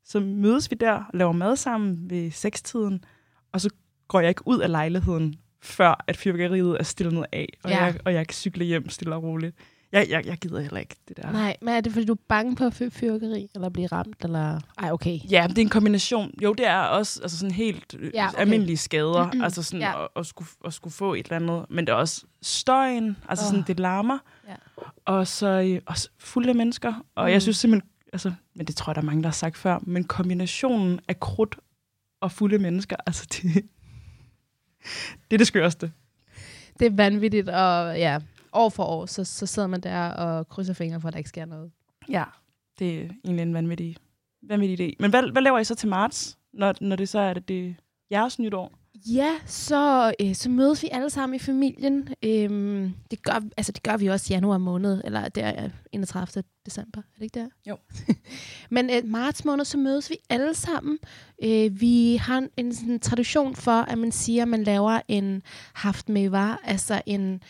Så 0.07 0.19
mødes 0.19 0.71
vi 0.71 0.75
der 0.79 0.91
og 0.93 1.03
laver 1.13 1.31
mad 1.31 1.55
sammen 1.55 2.09
ved 2.09 2.31
sekstiden, 2.31 3.03
og 3.51 3.61
så 3.61 3.69
går 4.07 4.19
jeg 4.19 4.29
ikke 4.29 4.47
ud 4.47 4.59
af 4.59 4.69
lejligheden, 4.71 5.35
før 5.61 6.03
at 6.07 6.17
fyrværkeriet 6.17 6.77
er 6.79 6.83
stillet 6.83 7.25
af, 7.31 7.47
og, 7.63 7.69
Ja. 7.69 7.83
jeg, 7.83 7.95
og 8.05 8.13
jeg 8.13 8.27
kan 8.27 8.33
cykle 8.33 8.65
hjem 8.65 8.89
stille 8.89 9.15
og 9.15 9.23
roligt. 9.23 9.55
Jeg, 9.91 10.07
jeg, 10.09 10.25
jeg 10.25 10.37
gider 10.37 10.59
heller 10.61 10.79
ikke 10.79 10.95
det 11.07 11.17
der. 11.17 11.31
Nej, 11.31 11.57
men 11.61 11.73
er 11.73 11.81
det 11.81 11.93
fordi, 11.93 12.05
du 12.05 12.13
er 12.13 12.17
bange 12.27 12.55
på 12.55 12.69
fyr- 12.69 12.89
fyrværkeri? 12.89 13.49
Eller 13.55 13.69
blive 13.69 13.87
ramt? 13.87 14.23
Eller... 14.23 14.59
Ej, 14.77 14.91
okay. 14.91 15.19
Ja, 15.31 15.45
det 15.49 15.57
er 15.57 15.61
en 15.61 15.69
kombination. 15.69 16.31
Jo, 16.43 16.53
det 16.53 16.67
er 16.67 16.79
også 16.79 17.19
altså 17.23 17.37
sådan 17.37 17.51
helt 17.55 17.95
Ja, 18.01 18.09
ja, 18.13 18.27
okay. 18.27 18.39
almindelige 18.39 18.77
skader, 18.77 19.23
mm-hmm. 19.23 19.41
altså 19.43 19.63
sådan 19.63 19.79
Ja. 19.79 20.03
at, 20.03 20.09
at, 20.15 20.25
skulle, 20.25 20.49
at 20.65 20.73
skulle 20.73 20.93
få 20.93 21.13
et 21.13 21.25
eller 21.25 21.35
andet. 21.35 21.65
Men 21.69 21.87
det 21.87 21.93
er 21.93 21.97
også 21.97 22.23
støjen, 22.41 23.17
altså 23.29 23.45
oh. 23.45 23.51
sådan, 23.51 23.63
det 23.67 23.79
larmer. 23.79 24.17
Ja. 24.47 24.55
Og 25.05 25.27
så 25.27 25.47
øh, 25.47 25.81
også 25.85 26.09
fulde 26.19 26.53
mennesker. 26.53 26.93
Og 27.15 27.25
mm. 27.25 27.31
jeg 27.31 27.41
synes 27.41 27.57
simpelthen, 27.57 27.89
altså, 28.13 28.33
men 28.53 28.65
det 28.65 28.75
tror 28.75 28.91
jeg, 28.91 28.95
der 28.95 29.01
er 29.01 29.05
mange, 29.05 29.23
der 29.23 29.29
har 29.29 29.33
sagt 29.33 29.57
før, 29.57 29.79
men 29.81 30.03
kombinationen 30.03 30.99
af 31.07 31.19
krudt 31.19 31.55
og 32.21 32.31
fulde 32.31 32.59
mennesker, 32.59 32.95
altså 33.05 33.27
det, 33.31 33.53
det 35.31 35.35
er 35.35 35.37
det 35.37 35.47
skørste. 35.47 35.91
Det 36.79 36.85
er 36.85 36.95
vanvittigt, 36.95 37.49
og 37.49 37.97
ja, 37.97 38.19
år 38.53 38.69
for 38.69 38.83
år, 38.83 39.05
så, 39.05 39.23
så 39.23 39.45
sidder 39.45 39.67
man 39.67 39.81
der 39.81 40.09
og 40.09 40.49
krydser 40.49 40.73
fingre 40.73 41.01
for, 41.01 41.07
at 41.07 41.13
der 41.13 41.17
ikke 41.17 41.29
sker 41.29 41.45
noget. 41.45 41.71
Ja, 42.09 42.23
det 42.79 43.01
er 43.01 43.01
egentlig 43.01 43.41
en 43.41 43.53
vanvittig, 43.53 43.97
vanvittig 44.41 44.89
idé. 44.89 44.95
Men 44.99 45.09
hvad, 45.09 45.31
hvad 45.31 45.41
laver 45.41 45.59
I 45.59 45.63
så 45.63 45.75
til 45.75 45.89
marts, 45.89 46.37
når, 46.53 46.73
når 46.81 46.95
det 46.95 47.09
så 47.09 47.19
er 47.19 47.33
det, 47.33 47.47
det 47.47 47.67
er 47.67 47.73
jeres 48.11 48.39
nytår? 48.39 48.73
Ja, 49.05 49.35
så, 49.45 50.13
øh, 50.21 50.35
så 50.35 50.49
mødes 50.49 50.83
vi 50.83 50.89
alle 50.91 51.09
sammen 51.09 51.35
i 51.35 51.39
familien. 51.39 52.09
Øhm, 52.23 52.93
det, 53.11 53.23
gør, 53.23 53.41
altså, 53.57 53.71
det 53.71 53.83
gør 53.83 53.97
vi 53.97 54.07
også 54.07 54.25
i 54.29 54.33
januar 54.33 54.57
måned, 54.57 55.01
eller 55.03 55.29
det 55.29 55.43
er 55.43 55.69
31. 55.91 56.43
december, 56.65 57.01
er 57.01 57.15
det 57.15 57.23
ikke 57.23 57.39
der? 57.39 57.47
Jo. 57.67 57.77
Men 58.75 58.89
øh, 58.89 59.05
marts 59.05 59.45
måned, 59.45 59.65
så 59.65 59.77
mødes 59.77 60.09
vi 60.09 60.17
alle 60.29 60.53
sammen. 60.53 60.99
Øh, 61.43 61.81
vi 61.81 62.15
har 62.15 62.37
en, 62.37 62.49
en 62.57 62.73
sådan, 62.73 62.99
tradition 62.99 63.55
for, 63.55 63.81
at 63.81 63.97
man 63.97 64.11
siger, 64.11 64.41
at 64.41 64.47
man 64.47 64.63
laver 64.63 64.99
en 65.07 65.41
haftmevar, 65.73 66.61
altså 66.63 67.01
en, 67.05 67.41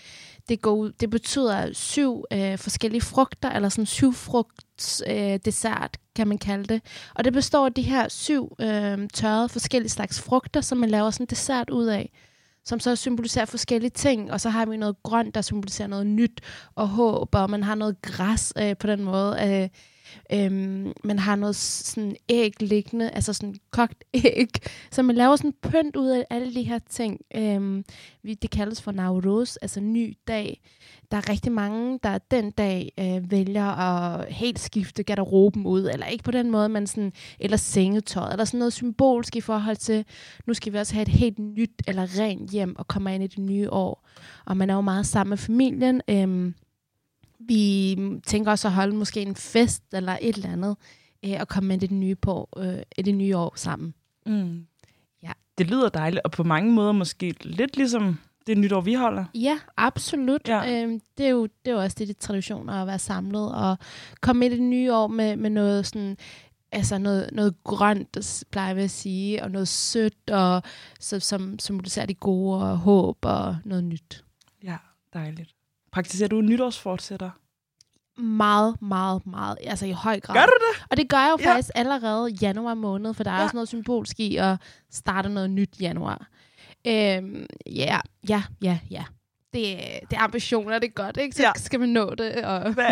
det, 0.50 0.62
går, 0.62 0.72
ud- 0.75 0.92
det 0.92 1.10
betyder 1.10 1.74
syv 1.74 2.24
øh, 2.34 2.58
forskellige 2.58 3.01
frugter, 3.01 3.51
eller 3.51 3.70
sådan 3.70 3.86
syv 3.86 4.13
frugts 4.13 5.04
øh, 5.08 5.39
dessert, 5.46 5.98
kan 6.16 6.27
man 6.27 6.38
kalde 6.38 6.74
det. 6.74 6.82
Og 7.16 7.24
det 7.24 7.34
består 7.34 7.66
af 7.66 7.74
de 7.74 7.82
her 7.82 8.08
syv 8.08 8.56
øh, 8.62 8.98
tørrede 9.13 9.50
forskellige 9.50 9.89
slags 9.89 10.22
frugter, 10.22 10.62
som 10.62 10.77
man 10.77 10.89
laver 10.89 11.12
sådan 11.12 11.24
en 11.24 11.27
dessert 11.30 11.70
ud 11.70 11.86
af, 11.86 12.12
som 12.66 12.80
så 12.80 12.96
symboliserer 12.96 13.46
forskellige 13.46 13.89
ting. 13.92 14.32
Og 14.32 14.42
så 14.42 14.50
har 14.50 14.66
vi 14.66 14.77
noget 14.77 14.96
grønt, 15.04 15.36
der 15.36 15.42
symboliserer 15.42 15.88
noget 15.88 16.08
nyt 16.08 16.42
og 16.75 16.88
håb, 16.88 17.36
og 17.36 17.50
man 17.50 17.63
har 17.63 17.75
noget 17.75 18.01
græs 18.01 18.54
øh, 18.58 18.77
på 18.77 18.88
den 18.88 19.04
måde. 19.04 19.62
Øh, 19.63 19.70
Øhm, 20.33 20.93
man 21.03 21.19
har 21.19 21.36
noget 21.36 21.55
sådan 21.55 22.15
æg 22.29 22.62
liggende, 22.62 23.09
altså 23.09 23.33
sådan 23.33 23.55
kogt 23.71 24.03
æg. 24.25 24.50
Så 24.91 25.03
man 25.03 25.15
laver 25.15 25.36
sådan 25.36 25.53
pynt 25.62 25.95
ud 25.95 26.09
af 26.09 26.25
alle 26.29 26.53
de 26.53 26.63
her 26.63 26.79
ting. 26.89 27.19
Øhm, 27.36 27.86
vi, 28.24 28.33
det 28.33 28.50
kaldes 28.50 28.81
for 28.81 28.91
Nauruz, 28.91 29.55
altså 29.62 29.79
ny 29.79 30.17
dag. 30.27 30.62
Der 31.12 31.17
er 31.17 31.29
rigtig 31.29 31.51
mange, 31.51 32.00
der 32.03 32.17
den 32.17 32.51
dag 32.51 32.91
øh, 33.00 33.31
vælger 33.31 33.65
at 33.65 34.33
helt 34.33 34.59
skifte 34.59 35.03
garderoben 35.03 35.65
ud, 35.65 35.89
eller 35.93 36.05
ikke 36.05 36.24
på 36.24 36.31
den 36.31 36.51
måde, 36.51 36.69
men 36.69 36.88
sådan, 36.88 37.13
eller 37.39 37.57
sengetøjet, 37.57 38.31
eller 38.31 38.45
sådan 38.45 38.57
noget 38.57 38.74
symbolsk 38.74 39.36
i 39.36 39.41
forhold 39.41 39.75
til, 39.75 40.05
nu 40.45 40.53
skal 40.53 40.74
vi 40.74 40.77
også 40.77 40.93
have 40.93 41.01
et 41.01 41.07
helt 41.07 41.39
nyt 41.39 41.81
eller 41.88 42.19
rent 42.19 42.51
hjem 42.51 42.75
og 42.79 42.88
komme 42.88 43.15
ind 43.15 43.24
i 43.24 43.27
det 43.27 43.39
nye 43.39 43.69
år. 43.69 44.07
Og 44.45 44.57
man 44.57 44.69
er 44.69 44.75
jo 44.75 44.81
meget 44.81 45.05
sammen 45.05 45.29
med 45.29 45.38
familien. 45.38 46.01
Øhm, 46.09 46.53
vi 47.39 47.98
tænker 48.25 48.51
også 48.51 48.67
at 48.67 48.74
holde 48.74 48.96
måske 48.96 49.22
en 49.22 49.36
fest 49.36 49.84
eller 49.94 50.17
et 50.22 50.36
eller 50.36 50.50
andet, 50.50 50.77
øh, 51.25 51.38
og 51.39 51.48
komme 51.48 51.67
med 51.67 51.77
det 51.77 51.91
nye, 51.91 52.15
på, 52.15 52.50
øh, 52.58 53.06
det 53.06 53.15
nye 53.15 53.38
år 53.38 53.53
sammen. 53.56 53.94
Mm. 54.25 54.67
Ja. 55.24 55.32
Det 55.58 55.67
lyder 55.67 55.89
dejligt, 55.89 56.22
og 56.24 56.32
på 56.32 56.44
mange 56.44 56.72
måder 56.72 56.91
måske 56.91 57.36
lidt 57.41 57.77
ligesom 57.77 58.17
det 58.48 58.58
nytår, 58.58 58.82
vi 58.82 58.94
holder. 58.94 59.25
Ja, 59.36 59.60
absolut. 59.77 60.48
Ja. 60.48 60.84
Øhm, 60.84 61.01
det, 61.17 61.25
er 61.25 61.29
jo, 61.29 61.44
det 61.44 61.72
er 61.72 61.75
jo 61.75 61.82
også 61.82 61.96
det, 62.00 62.08
det 62.08 62.17
traditioner 62.17 62.74
at 62.74 62.88
være 62.88 63.00
samlet 63.00 63.56
og 63.56 63.77
komme 64.22 64.46
ind 64.46 64.53
i 64.53 64.58
det 64.58 64.65
nye 64.65 64.94
år 64.94 65.08
med, 65.08 65.36
med 65.36 65.50
noget 65.50 65.86
sådan 65.86 66.17
altså 66.72 66.98
noget, 66.98 67.29
noget 67.32 67.63
grønt, 67.63 68.44
plejer 68.51 68.74
vi 68.74 68.82
at 68.82 68.91
sige, 68.91 69.44
og 69.44 69.51
noget 69.51 69.67
sødt, 69.67 70.29
og 70.29 70.63
så, 71.00 71.20
som 71.20 71.60
symboliserer 71.60 72.06
det 72.06 72.20
gode 72.20 72.62
og 72.62 72.77
håb 72.77 73.17
og 73.25 73.58
noget 73.65 73.84
nyt. 73.84 74.24
Ja, 74.63 74.77
dejligt. 75.13 75.56
Praktiserer 75.98 76.30
du 76.30 76.42
nytårsfortsætter? 76.42 77.30
Meget, 78.22 78.82
meget, 78.82 79.27
meget, 79.27 79.58
altså 79.62 79.86
i 79.86 79.92
høj 79.92 80.20
grad. 80.20 80.36
Gør 80.36 80.46
du 80.46 80.51
det? 80.60 80.86
Og 80.92 80.98
det 80.98 81.10
gør 81.10 81.18
jeg 81.18 81.32
jo 81.32 81.44
Ja. 81.44 81.50
faktisk 81.51 81.70
allerede 81.75 82.27
januar 82.42 82.74
måned, 82.74 83.13
for 83.13 83.24
der 83.24 83.32
er 83.32 83.38
Ja. 83.38 83.44
også 83.44 83.56
noget 83.56 83.68
symbolsk 83.68 84.20
i 84.20 84.36
at 84.38 84.56
starte 84.92 85.30
noget 85.30 85.50
nyt 85.50 85.70
januar. 85.82 86.27
Øhm, 86.88 87.46
ja, 87.66 88.00
ja, 88.30 88.44
ja, 88.62 88.80
ja. 88.92 89.04
Det, 89.54 89.63
det 90.10 90.13
er 90.18 90.20
ambitioner, 90.20 90.80
det 90.80 90.88
er 90.88 90.92
godt, 90.94 91.18
ikke? 91.18 91.36
Så 91.36 91.44
Ja. 91.44 91.51
skal 91.56 91.80
man 91.80 91.89
nå 91.89 92.16
det. 92.16 92.36
Og 92.46 92.74
Hvad, 92.74 92.92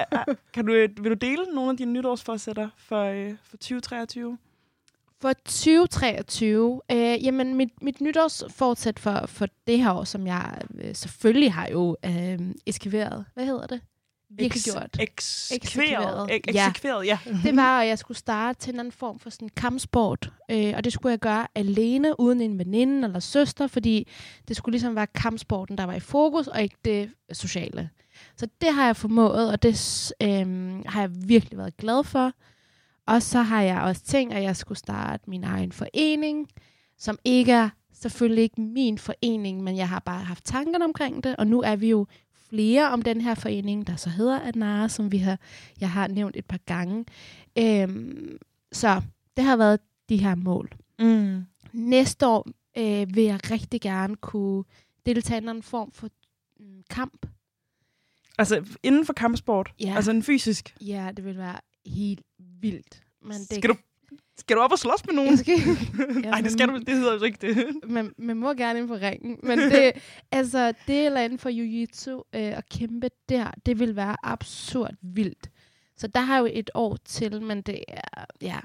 kan 0.54 0.66
du, 0.66 0.74
øh, 0.74 0.90
vil 1.04 1.12
du 1.12 1.16
dele 1.28 1.44
nogle 1.54 1.72
af 1.72 1.78
dine 1.78 1.94
nytårsforsætter 1.94 2.70
for, 2.78 3.04
øh, 3.04 3.34
for 3.44 3.58
2023? 3.58 4.38
For 5.22 5.34
2023, 5.34 6.82
øh, 6.92 7.24
jamen 7.26 7.56
mit, 7.56 7.70
mit 7.82 8.02
nytårsfortsæt 8.02 9.00
for, 9.00 9.24
for 9.28 9.48
det 9.68 9.78
her 9.78 9.92
år, 9.94 10.04
som 10.04 10.28
jeg 10.28 10.58
øh, 10.80 10.96
selvfølgelig 10.96 11.54
har 11.54 11.68
jo 11.72 11.98
øh, 12.06 12.40
eskiveret. 12.66 13.26
Hvad 13.34 13.46
hedder 13.46 13.68
det? 13.68 13.82
Virkelig 14.30 14.64
gjort. 14.64 14.98
Eksekveret. 15.00 15.64
Eksekveret. 15.66 16.32
Ek- 16.32 16.54
Ja. 16.54 16.68
Eksekveret, 16.70 17.06
ja. 17.06 17.20
Det 17.44 17.56
var, 17.56 17.82
at 17.82 17.88
jeg 17.88 18.00
skulle 18.00 18.18
starte 18.18 18.60
til 18.60 18.74
en 18.74 18.80
anden 18.80 18.92
form 18.92 19.20
for 19.20 19.30
sådan 19.30 19.50
kampsport. 19.50 20.32
Øh, 20.52 20.74
og 20.78 20.84
det 20.84 20.94
skulle 20.94 21.12
jeg 21.12 21.20
gøre 21.20 21.48
alene, 21.56 22.20
uden 22.20 22.42
en 22.42 22.60
veninde 22.60 23.08
eller 23.08 23.20
søster, 23.20 23.68
fordi 23.68 24.08
det 24.48 24.56
skulle 24.56 24.74
ligesom 24.74 24.96
være 24.96 25.08
kampsporten, 25.08 25.78
der 25.78 25.84
var 25.84 25.94
i 25.94 26.00
fokus, 26.00 26.48
og 26.48 26.62
ikke 26.62 26.76
det 26.86 27.10
sociale. 27.32 27.90
Så 28.38 28.48
det 28.62 28.74
har 28.74 28.86
jeg 28.86 28.96
formået, 28.96 29.52
og 29.52 29.64
det 29.64 30.12
øh, 30.22 30.38
har 30.86 31.02
jeg 31.02 31.10
virkelig 31.28 31.58
været 31.58 31.78
glad 31.78 32.04
for. 32.04 32.32
Og 33.08 33.22
så 33.22 33.42
har 33.42 33.62
jeg 33.62 33.82
også 33.82 34.02
tænkt, 34.02 34.34
at 34.34 34.44
jeg 34.44 34.56
skulle 34.56 34.78
starte 34.78 35.30
min 35.30 35.44
egen 35.44 35.72
forening, 35.72 36.48
som 36.98 37.18
ikke 37.26 37.52
er 37.52 37.70
selvfølgelig 37.94 38.44
ikke 38.44 38.62
min 38.62 38.98
forening, 38.98 39.64
men 39.64 39.78
jeg 39.78 39.90
har 39.90 40.00
bare 40.00 40.24
haft 40.24 40.46
tankerne 40.46 40.86
omkring 40.86 41.24
det, 41.24 41.36
og 41.36 41.48
nu 41.48 41.62
er 41.62 41.76
vi 41.76 41.90
jo 41.90 42.06
flere 42.50 42.92
om 42.92 43.02
den 43.02 43.22
her 43.22 43.36
forening, 43.36 43.88
der 43.88 43.96
så 43.96 44.10
hedder 44.10 44.40
Adnara, 44.42 44.90
som 44.90 45.12
vi 45.12 45.18
har, 45.18 45.40
jeg 45.80 45.92
har 45.92 46.08
nævnt 46.08 46.36
et 46.36 46.46
par 46.46 46.60
gange. 46.66 47.06
Øhm, 47.58 48.38
så 48.72 49.02
det 49.38 49.46
har 49.46 49.58
været 49.58 49.80
de 50.10 50.18
her 50.18 50.36
mål. 50.36 50.70
Mm. 51.00 51.46
Næste 51.74 52.28
år 52.28 52.48
øh, 52.78 53.16
vil 53.16 53.24
jeg 53.24 53.52
rigtig 53.52 53.82
gerne 53.82 54.16
kunne 54.16 54.64
deltage 55.06 55.42
i 55.42 55.48
en 55.48 55.64
form 55.64 55.92
for 55.92 56.10
mm, 56.60 56.84
kamp. 56.90 57.26
Altså 58.38 58.66
inden 58.84 59.06
for 59.06 59.14
kampsport? 59.14 59.74
Ja. 59.80 59.94
Altså 59.96 60.12
en 60.12 60.24
fysisk? 60.24 60.76
Ja, 60.82 61.12
det 61.18 61.26
vil 61.26 61.38
være 61.38 61.60
helt 61.86 62.22
vildt. 62.62 63.02
Men 63.22 63.38
det 63.38 63.58
Skal 63.58 63.70
du, 63.70 63.76
skal 64.38 64.56
du 64.56 64.62
op 64.62 64.72
og 64.72 64.80
slås 64.80 65.06
med 65.06 65.14
nogen? 65.14 65.30
Jeg 65.32 65.40
skal, 65.40 65.58
Nej, 66.32 66.42
det 66.42 66.52
skal 66.52 66.68
du 66.68 66.78
Det 66.78 66.98
hedder 66.98 67.14
jo 67.14 67.24
ikke 67.24 67.48
det. 67.48 67.76
man, 67.90 68.14
man 68.18 68.38
må 68.38 68.54
gerne 68.54 68.80
ind 68.80 68.88
på 68.88 68.96
ringen, 68.96 69.40
men 69.44 69.60
det, 69.60 69.92
altså, 70.32 70.74
det 70.88 71.06
eller 71.06 71.22
inden 71.22 71.40
for 71.40 71.50
jiu-jitsu 71.50 72.30
øh, 72.40 72.58
at 72.58 72.70
kæmpe 72.70 73.10
der, 73.30 73.52
det 73.66 73.80
vil 73.80 73.96
være 73.96 74.16
absurd 74.24 74.94
vildt. 75.02 75.50
Så 75.98 76.08
der 76.08 76.20
har 76.20 76.36
jeg 76.36 76.42
jo 76.42 76.50
et 76.54 76.72
år 76.74 76.98
til, 77.06 77.42
men 77.42 77.62
det 77.62 77.84
er, 77.88 78.26
ja. 78.42 78.60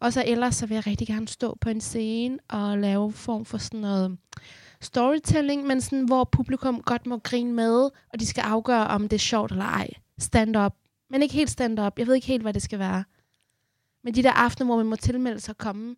Og 0.00 0.12
så 0.12 0.24
ellers, 0.26 0.56
så 0.56 0.66
vil 0.66 0.74
jeg 0.74 0.86
rigtig 0.86 1.06
gerne 1.06 1.28
stå 1.28 1.58
på 1.60 1.68
en 1.68 1.80
scene 1.80 2.38
og 2.48 2.78
lave 2.78 3.12
form 3.12 3.44
for 3.44 3.58
sådan 3.58 3.80
noget 3.80 4.18
storytelling, 4.80 5.66
men 5.66 5.80
sådan, 5.80 6.04
hvor 6.04 6.24
publikum 6.24 6.82
godt 6.82 7.06
må 7.06 7.18
grine 7.18 7.52
med, 7.52 7.90
og 8.12 8.20
de 8.20 8.26
skal 8.26 8.40
afgøre, 8.42 8.86
om 8.86 9.02
det 9.02 9.16
er 9.16 9.20
sjovt 9.20 9.52
eller 9.52 9.64
ej. 9.64 9.88
Stand-up. 10.18 10.74
Men 11.10 11.22
ikke 11.22 11.34
helt 11.34 11.50
stand-up. 11.50 11.98
Jeg 11.98 12.06
ved 12.06 12.14
ikke 12.14 12.26
helt, 12.26 12.42
hvad 12.42 12.52
det 12.52 12.62
skal 12.62 12.78
være. 12.78 13.04
Men 14.04 14.14
de 14.14 14.22
der 14.22 14.32
aftener, 14.32 14.66
hvor 14.66 14.76
man 14.76 14.86
må 14.86 14.96
tilmelde 14.96 15.40
sig 15.40 15.52
at 15.52 15.58
komme, 15.58 15.96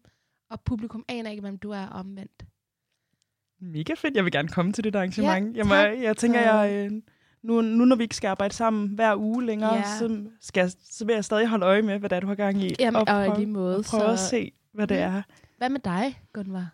og 0.50 0.60
publikum 0.60 1.04
aner 1.08 1.30
ikke, 1.30 1.40
hvem 1.40 1.58
du 1.58 1.70
er 1.70 1.86
omvendt. 1.86 2.44
Mega 3.60 3.94
fedt. 3.94 4.16
Jeg 4.16 4.24
vil 4.24 4.32
gerne 4.32 4.48
komme 4.48 4.72
til 4.72 4.84
det 4.84 4.92
der 4.92 4.98
arrangement. 4.98 5.56
Ja, 5.56 5.58
jeg, 5.58 5.66
må, 5.66 5.74
tak. 5.74 6.02
jeg 6.02 6.16
tænker, 6.16 6.40
jeg, 6.40 6.72
øh, 6.72 7.02
nu, 7.42 7.60
nu 7.60 7.84
når 7.84 7.96
vi 7.96 8.02
ikke 8.02 8.16
skal 8.16 8.28
arbejde 8.28 8.54
sammen 8.54 8.88
hver 8.88 9.16
uge 9.16 9.46
længere, 9.46 9.74
Ja. 9.74 9.82
så, 9.98 10.24
skal 10.40 10.60
jeg, 10.60 10.70
så 10.90 11.04
vil 11.04 11.14
jeg 11.14 11.24
stadig 11.24 11.48
holde 11.48 11.66
øje 11.66 11.82
med, 11.82 11.98
hvad 11.98 12.10
det 12.10 12.16
er, 12.16 12.20
du 12.20 12.26
har 12.26 12.34
gang 12.34 12.62
i. 12.62 12.74
Jamen, 12.78 12.96
og, 12.96 13.00
og 13.00 13.06
prøve, 13.26 13.36
lige 13.38 13.46
måde. 13.46 13.76
og 13.76 13.84
prøve 13.84 14.02
så, 14.02 14.12
at 14.12 14.18
se, 14.18 14.52
hvad 14.72 14.86
det 14.86 14.94
Ja. 14.94 15.00
er. 15.00 15.22
Hvad 15.58 15.68
med 15.68 15.80
dig, 15.80 16.20
Gunvar? 16.32 16.68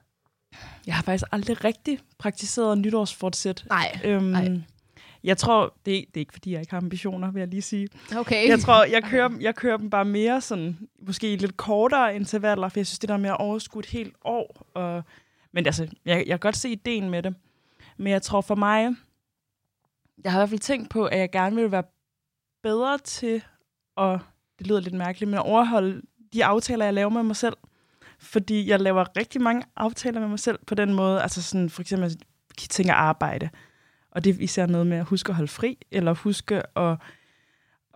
Jeg 0.86 0.94
har 0.94 1.02
faktisk 1.02 1.24
aldrig 1.32 1.64
rigtig 1.64 1.98
praktiseret 2.18 2.78
nytårsfortsæt. 2.78 3.64
Nej. 3.68 4.00
Øhm, 4.04 4.24
Nej. 4.24 4.48
Jeg 5.24 5.36
tror, 5.38 5.64
det, 5.64 5.84
det 5.86 6.16
er 6.16 6.20
ikke 6.20 6.32
fordi, 6.32 6.52
jeg 6.52 6.60
ikke 6.60 6.70
har 6.70 6.80
ambitioner, 6.80 7.30
vil 7.30 7.40
jeg 7.40 7.48
lige 7.48 7.62
sige. 7.62 7.88
Okay. 8.16 8.48
Jeg 8.48 8.60
tror, 8.60 8.84
jeg 8.84 9.02
kører, 9.04 9.28
dem- 9.28 9.40
jeg 9.40 9.54
kører 9.54 9.76
dem 9.76 9.90
bare 9.90 10.04
mere 10.04 10.40
sådan, 10.40 10.78
måske 11.06 11.32
i 11.32 11.36
lidt 11.36 11.56
kortere 11.56 12.16
intervaller, 12.16 12.68
for 12.68 12.78
jeg 12.80 12.86
synes, 12.86 12.98
det 12.98 13.08
der 13.08 13.16
med 13.16 13.30
at 13.30 13.36
overskue 13.40 13.80
et 13.80 13.86
helt 13.86 14.14
år. 14.24 14.66
Og, 14.74 15.02
men 15.52 15.66
altså, 15.66 15.82
jeg, 16.04 16.16
jeg 16.16 16.26
kan 16.26 16.38
godt 16.38 16.56
se 16.56 16.68
ideen 16.68 17.10
med 17.10 17.22
det. 17.22 17.34
Men 17.96 18.06
jeg 18.12 18.22
tror 18.22 18.40
for 18.40 18.54
mig, 18.54 18.94
jeg 20.24 20.32
har 20.32 20.38
i 20.38 20.40
hvert 20.40 20.48
fald 20.48 20.60
tænkt 20.60 20.90
på, 20.90 21.04
at 21.06 21.18
jeg 21.18 21.30
gerne 21.30 21.56
vil 21.56 21.72
være 21.72 21.84
bedre 22.62 22.98
til 22.98 23.42
at, 23.96 24.18
det 24.58 24.66
lyder 24.66 24.80
lidt 24.80 24.94
mærkeligt, 24.94 25.28
men 25.30 25.38
at 25.38 25.46
overholde 25.46 26.02
de 26.32 26.44
aftaler, 26.44 26.84
jeg 26.84 26.94
laver 26.94 27.10
med 27.10 27.22
mig 27.22 27.36
selv. 27.36 27.56
Fordi 28.18 28.68
jeg 28.70 28.80
laver 28.80 29.16
rigtig 29.16 29.40
mange 29.40 29.64
aftaler 29.76 30.20
med 30.20 30.28
mig 30.28 30.38
selv 30.38 30.58
på 30.66 30.74
den 30.74 30.94
måde. 30.94 31.22
Altså 31.22 31.42
sådan, 31.42 31.70
for 31.70 31.80
eksempel, 31.82 32.16
tænker 32.70 32.94
arbejde. 32.94 33.50
Og 34.12 34.24
det 34.24 34.36
er 34.36 34.40
især 34.40 34.66
noget 34.66 34.86
med 34.86 34.96
at 34.96 35.04
huske 35.04 35.28
at 35.30 35.36
holde 35.36 35.48
fri, 35.48 35.78
eller 35.90 36.14
huske 36.14 36.62
at, 36.78 36.96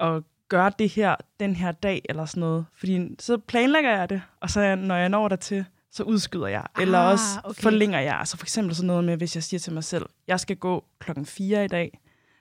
at 0.01 0.23
gøre 0.49 0.73
det 0.79 0.89
her 0.89 1.17
den 1.41 1.57
her 1.57 1.73
dag, 1.73 2.03
eller 2.09 2.25
sådan 2.25 2.41
noget. 2.41 2.67
Fordi 2.75 3.17
så 3.19 3.39
planlægger 3.39 3.91
jeg 3.99 4.09
det, 4.11 4.23
og 4.41 4.51
så 4.51 4.75
når 4.75 4.97
jeg 4.97 5.09
når 5.09 5.29
dertil, 5.29 5.65
så 5.91 6.03
udskyder 6.03 6.47
jeg. 6.47 6.67
Eller 6.81 6.99
Ah, 6.99 7.13
også 7.13 7.41
okay. 7.45 7.63
forlænger 7.63 8.01
jeg. 8.01 8.19
Altså 8.19 8.37
for 8.37 8.45
eksempel 8.45 8.75
sådan 8.75 8.87
noget 8.87 9.05
med, 9.05 9.17
hvis 9.17 9.35
jeg 9.35 9.43
siger 9.43 9.61
til 9.61 9.73
mig 9.73 9.85
selv, 9.85 10.07
jeg 10.29 10.41
skal 10.41 10.57
gå 10.57 10.85
klokken 10.99 11.27
4 11.27 11.65
i 11.65 11.69
dag, 11.69 11.99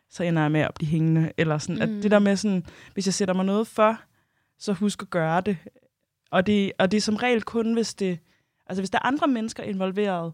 så 0.10 0.24
ender 0.24 0.41
jeg 0.41 0.51
med 0.51 0.62
at 0.62 0.72
blive 0.75 0.88
hængende. 0.89 1.32
Eller 1.38 1.58
sådan, 1.58 1.75
mm. 1.75 1.91
Mm. 1.91 1.98
at 1.98 2.03
det 2.03 2.12
der 2.12 2.20
med 2.20 2.36
sådan, 2.36 2.65
hvis 2.94 3.05
jeg 3.08 3.13
sætter 3.13 3.34
mig 3.34 3.46
noget 3.46 3.67
for, 3.67 3.98
så 4.60 4.74
husk 4.74 5.01
at 5.01 5.10
gøre 5.10 5.41
det. 5.41 5.58
Og 6.32 6.48
det, 6.48 6.72
og 6.79 6.91
det 6.91 6.98
er 6.98 7.01
som 7.01 7.15
regel 7.15 7.44
kun, 7.44 7.74
hvis 7.74 7.94
det, 7.94 8.20
altså 8.67 8.82
hvis 8.82 8.89
der 8.89 8.98
er 8.98 9.05
andre 9.05 9.27
mennesker 9.27 9.63
involveret, 9.63 10.34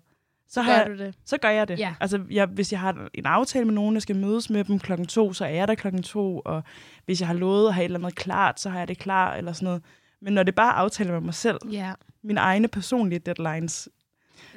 så, 0.52 0.62
har 0.62 0.72
Gør 0.72 0.80
jeg, 0.80 1.00
du 1.00 1.04
det? 1.04 1.16
så 1.26 1.38
gør 1.38 1.50
jeg 1.50 1.68
det. 1.68 1.80
Ja. 1.80 1.94
Altså, 2.00 2.22
jeg, 2.32 2.46
hvis 2.46 2.72
jeg 2.72 2.80
har 2.80 3.10
en 3.14 3.26
aftale 3.26 3.66
med 3.66 3.74
nogen, 3.74 3.94
jeg 3.96 4.02
skal 4.02 4.16
mødes 4.16 4.50
med 4.50 4.64
dem 4.64 4.80
klokken 4.80 5.08
to, 5.08 5.34
så 5.34 5.46
er 5.46 5.50
jeg 5.50 5.68
der 5.68 5.76
klokken 5.76 6.04
to, 6.04 6.40
og 6.46 6.64
hvis 7.06 7.20
jeg 7.20 7.28
har 7.28 7.36
lovet 7.36 7.68
at 7.68 7.74
have 7.74 7.84
et 7.86 7.86
eller 7.86 8.00
andet 8.00 8.16
klart, 8.16 8.60
så 8.60 8.70
har 8.70 8.80
jeg 8.80 8.88
det 8.88 8.98
klar, 8.98 9.36
eller 9.36 9.54
sådan 9.54 9.66
noget. 9.66 9.84
Men 10.22 10.34
når 10.34 10.44
det 10.44 10.56
bare 10.56 10.70
er 10.70 10.76
aftaler 10.76 11.12
med 11.12 11.22
mig 11.22 11.34
selv, 11.34 11.58
Ja. 11.72 11.94
mine 12.24 12.40
egne 12.40 12.68
personlige 12.68 13.20
deadlines, 13.20 13.90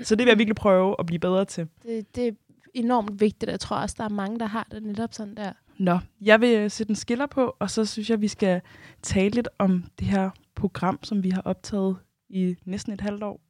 så 0.02 0.14
det 0.16 0.24
vil 0.24 0.30
jeg 0.30 0.38
virkelig 0.38 0.56
prøve 0.56 0.96
at 0.98 1.06
blive 1.06 1.18
bedre 1.18 1.44
til. 1.44 1.68
Det, 1.82 2.16
det 2.16 2.28
er 2.28 2.32
enormt 2.74 3.20
vigtigt. 3.20 3.50
Jeg 3.50 3.60
tror 3.60 3.76
også, 3.76 3.94
der 3.98 4.04
er 4.04 4.08
mange, 4.08 4.38
der 4.38 4.46
har 4.46 4.66
det 4.70 4.82
netop 4.82 5.14
sådan 5.14 5.34
der. 5.34 5.52
Nå, 5.78 5.98
jeg 6.20 6.40
vil 6.40 6.58
øh, 6.58 6.70
sætte 6.70 6.90
en 6.90 6.96
skiller 6.96 7.26
på, 7.26 7.56
og 7.58 7.70
så 7.70 7.84
synes 7.84 8.10
jeg, 8.10 8.20
vi 8.20 8.28
skal 8.28 8.60
tale 9.02 9.30
lidt 9.30 9.48
om 9.58 9.84
det 9.98 10.06
her 10.06 10.30
program, 10.54 10.98
som 11.02 11.22
vi 11.22 11.30
har 11.30 11.42
optaget 11.44 11.96
i 12.30 12.56
næsten 12.64 12.92
et 12.92 13.00
halvt 13.00 13.22
år. 13.22 13.40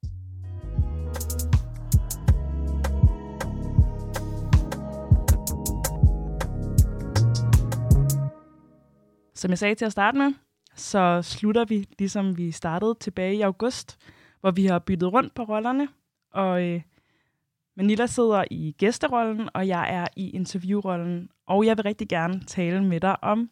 Som 9.44 9.50
jeg 9.50 9.58
sagde 9.58 9.74
til 9.74 9.84
at 9.84 9.92
starte 9.92 10.18
med, 10.18 10.32
så 10.74 11.22
slutter 11.22 11.64
vi, 11.64 11.88
ligesom 11.98 12.38
vi 12.38 12.50
startede 12.50 12.94
tilbage 13.00 13.34
i 13.36 13.40
august, 13.40 13.98
hvor 14.40 14.50
vi 14.50 14.66
har 14.66 14.78
byttet 14.78 15.12
rundt 15.12 15.34
på 15.34 15.42
rollerne, 15.42 15.88
og 16.32 16.62
øh, 16.62 16.82
Manila 17.76 18.06
sidder 18.06 18.44
i 18.50 18.74
gæsterollen, 18.78 19.48
og 19.54 19.68
jeg 19.68 19.94
er 19.94 20.06
i 20.16 20.30
interviewrollen, 20.30 21.28
og 21.46 21.66
jeg 21.66 21.76
vil 21.76 21.82
rigtig 21.82 22.08
gerne 22.08 22.40
tale 22.46 22.84
med 22.84 23.00
dig 23.00 23.24
om 23.24 23.50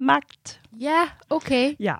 magt. 0.00 0.60
Ja, 0.80 1.02
okay. 1.30 1.74
Ja. 1.80 1.94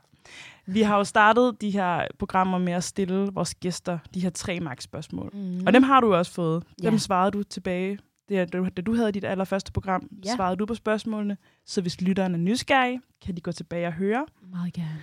Vi 0.67 0.83
har 0.83 0.97
jo 0.97 1.05
startet 1.05 1.61
de 1.61 1.71
her 1.71 2.07
programmer 2.19 2.59
med 2.59 2.73
at 2.73 2.85
stille 2.85 3.31
vores 3.33 3.55
gæster 3.55 3.99
de 4.15 4.21
her 4.21 4.31
tre 4.31 4.61
magtspørgsmål. 4.61 5.31
Mm. 5.35 5.67
Og 5.67 5.73
dem 5.73 5.83
har 5.83 6.01
du 6.01 6.15
også 6.15 6.33
fået. 6.33 6.65
Dem 6.83 6.93
Ja. 6.93 6.99
svarede 6.99 7.31
du 7.31 7.43
tilbage. 7.43 7.99
Det 8.29 8.39
er, 8.39 8.45
da 8.45 8.83
du- 8.83 8.95
havde 8.95 9.13
dit 9.13 9.25
allerførste 9.25 9.73
program, 9.73 10.09
Ja. 10.25 10.35
svarede 10.35 10.57
du 10.57 10.67
på 10.67 10.75
spørgsmålene. 10.75 11.37
Så 11.69 11.81
hvis 11.81 12.01
lytterne 12.01 12.35
er 12.35 12.39
nysgerrige, 12.39 13.01
kan 13.25 13.37
de 13.37 13.41
gå 13.41 13.53
tilbage 13.53 13.87
og 13.87 13.93
høre. 13.93 14.27
Meget 14.43 14.73
gerne. 14.73 15.03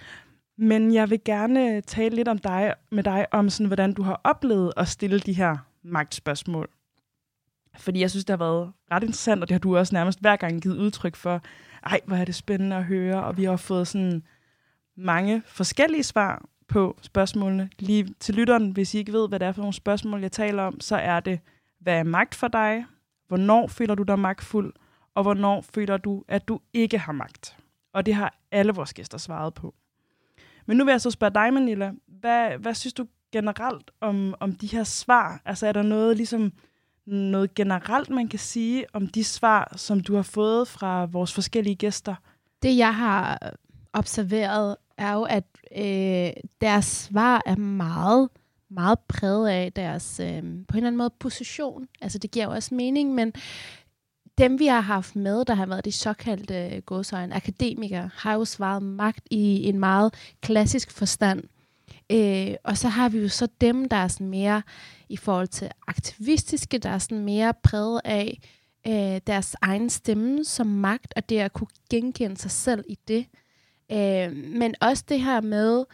Men 0.58 0.94
jeg 0.94 1.10
vil 1.10 1.20
gerne 1.26 1.82
tale 1.82 2.16
lidt 2.16 2.28
om 2.28 2.38
dig, 2.38 2.74
med 2.92 3.04
dig 3.04 3.26
om, 3.32 3.50
sådan, 3.50 3.68
hvordan 3.68 3.94
du 3.94 4.04
har 4.04 4.22
oplevet 4.24 4.74
at 4.78 4.88
stille 4.88 5.20
de 5.20 5.34
her 5.34 5.58
magtspørgsmål. 5.84 6.70
Fordi 7.78 8.00
jeg 8.00 8.10
synes, 8.10 8.26
det 8.26 8.34
har 8.34 8.46
været 8.46 8.72
ret 8.92 9.04
interessant, 9.04 9.42
og 9.42 9.50
det 9.50 9.54
har 9.54 9.60
du 9.60 9.78
også 9.78 9.96
nærmest 9.96 10.20
hver 10.20 10.36
gang 10.36 10.62
givet 10.62 10.78
udtryk 10.78 11.16
for. 11.16 11.42
Ej, 11.84 12.00
hvor 12.06 12.16
er 12.16 12.26
det 12.26 12.36
spændende 12.36 12.76
at 12.76 12.84
høre, 12.84 13.24
og 13.24 13.38
vi 13.38 13.44
har 13.44 13.58
fået 13.58 13.88
sådan 13.88 14.24
mange 14.98 15.44
forskellige 15.46 16.04
svar 16.04 16.46
på 16.68 16.98
spørgsmålene. 17.02 17.70
Lige 17.80 18.14
til 18.20 18.36
lytteren, 18.36 18.72
hvis 18.72 18.94
I 18.94 18.98
ikke 18.98 19.14
ved, 19.14 19.30
hvad 19.30 19.40
det 19.40 19.48
er 19.48 19.52
for 19.52 19.62
nogle 19.62 19.74
spørgsmål, 19.74 20.22
jeg 20.22 20.32
taler 20.32 20.64
om, 20.64 20.80
så 20.80 20.96
er 20.96 21.20
det, 21.20 21.40
hvad 21.80 22.00
er 22.00 22.04
magt 22.04 22.36
for 22.36 22.48
dig? 22.48 22.86
Hvornår 23.28 23.68
føler 23.68 23.96
du 23.96 24.04
dig 24.04 24.20
magtfuld? 24.20 24.74
Og 25.16 25.24
hvornår 25.24 25.62
føler 25.62 25.98
du, 25.98 26.24
at 26.28 26.48
du 26.48 26.60
ikke 26.74 26.98
har 26.98 27.12
magt? 27.12 27.58
Og 27.94 28.06
det 28.06 28.16
har 28.16 28.38
alle 28.52 28.74
vores 28.74 28.94
gæster 28.94 29.18
svaret 29.18 29.54
på. 29.54 29.74
Men 30.66 30.78
nu 30.78 30.86
vil 30.86 30.92
jeg 30.92 31.02
så 31.02 31.12
spørge 31.12 31.34
dig, 31.34 31.54
Manila. 31.54 31.92
Hvad, 32.08 32.58
hvad 32.58 32.74
synes 32.74 32.94
du 32.94 33.08
generelt 33.32 33.92
om, 34.02 34.36
om 34.40 34.56
de 34.56 34.68
her 34.68 34.84
svar? 34.84 35.42
Altså 35.46 35.68
er 35.68 35.72
der 35.72 35.82
noget 35.82 36.18
ligesom 36.18 36.54
noget 37.06 37.56
generelt, 37.56 38.10
man 38.10 38.28
kan 38.28 38.40
sige 38.40 38.86
om 38.94 39.08
de 39.08 39.24
svar, 39.24 39.74
som 39.76 40.00
du 40.00 40.16
har 40.16 40.22
fået 40.22 40.68
fra 40.68 41.06
vores 41.06 41.34
forskellige 41.34 41.76
gæster? 41.76 42.16
Det, 42.64 42.78
jeg 42.78 42.96
har 42.96 43.54
observeret, 43.94 44.76
er 44.98 45.14
jo, 45.14 45.24
at 45.24 45.44
øh, 45.78 46.44
deres 46.62 46.86
svar 46.86 47.42
er 47.46 47.56
meget, 47.56 48.30
meget 48.70 49.00
præget 49.00 49.50
af 49.50 49.74
deres, 49.74 50.20
øh, 50.20 50.28
på 50.28 50.38
en 50.38 50.44
eller 50.44 50.88
anden 50.88 50.98
måde, 50.98 51.10
position. 51.20 51.88
Altså, 52.02 52.18
det 52.18 52.32
giver 52.32 52.46
jo 52.46 52.52
også 52.52 52.76
mening, 52.76 53.14
men 53.14 53.34
dem, 54.38 54.60
vi 54.60 54.66
har 54.66 54.82
haft 54.82 55.16
med, 55.16 55.46
der 55.46 55.54
har 55.54 55.66
været 55.66 55.86
de 55.86 55.92
såkaldte 55.92 56.70
øh, 56.76 56.82
godsøjne 56.82 57.36
akademikere, 57.36 58.10
har 58.14 58.34
jo 58.34 58.46
svaret 58.46 58.84
magt 58.84 59.28
i 59.32 59.64
en 59.64 59.80
meget 59.80 60.14
klassisk 60.42 60.92
forstand. 60.92 61.44
Øh, 62.12 62.56
og 62.64 62.78
så 62.78 62.88
har 62.88 63.10
vi 63.10 63.20
jo 63.20 63.30
så 63.30 63.48
dem, 63.62 63.90
der 63.90 63.98
er 63.98 64.08
sådan 64.08 64.30
mere 64.30 64.62
i 65.10 65.18
forhold 65.18 65.48
til 65.48 65.70
aktivistiske, 65.88 66.78
der 66.78 66.90
er 66.90 66.98
sådan 66.98 67.24
mere 67.24 67.54
præget 67.64 68.02
af 68.04 68.40
øh, 68.88 69.22
deres 69.28 69.56
egen 69.62 69.90
stemme 69.90 70.46
som 70.46 70.68
magt, 70.68 71.14
og 71.16 71.30
det 71.30 71.40
at 71.40 71.54
kunne 71.54 71.68
genkende 71.90 72.38
sig 72.38 72.52
selv 72.52 72.84
i 72.90 72.98
det. 73.08 73.26
Øh, 73.92 74.36
men 74.36 74.76
også 74.82 75.04
det 75.10 75.22
her 75.22 75.42
med, 75.42 75.86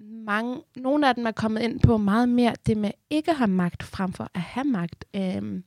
mange, 0.00 0.62
nogle 0.76 1.08
af 1.08 1.14
dem 1.14 1.26
er 1.26 1.30
kommet 1.30 1.62
ind 1.62 1.80
på 1.80 1.96
meget 1.96 2.28
mere 2.28 2.54
det 2.66 2.76
med 2.76 2.90
ikke 3.10 3.30
at 3.30 3.36
have 3.36 3.48
magt, 3.48 3.82
frem 3.82 4.12
for 4.12 4.30
at 4.34 4.40
have 4.40 4.64
magt. 4.64 5.04
Øh, 5.16 5.62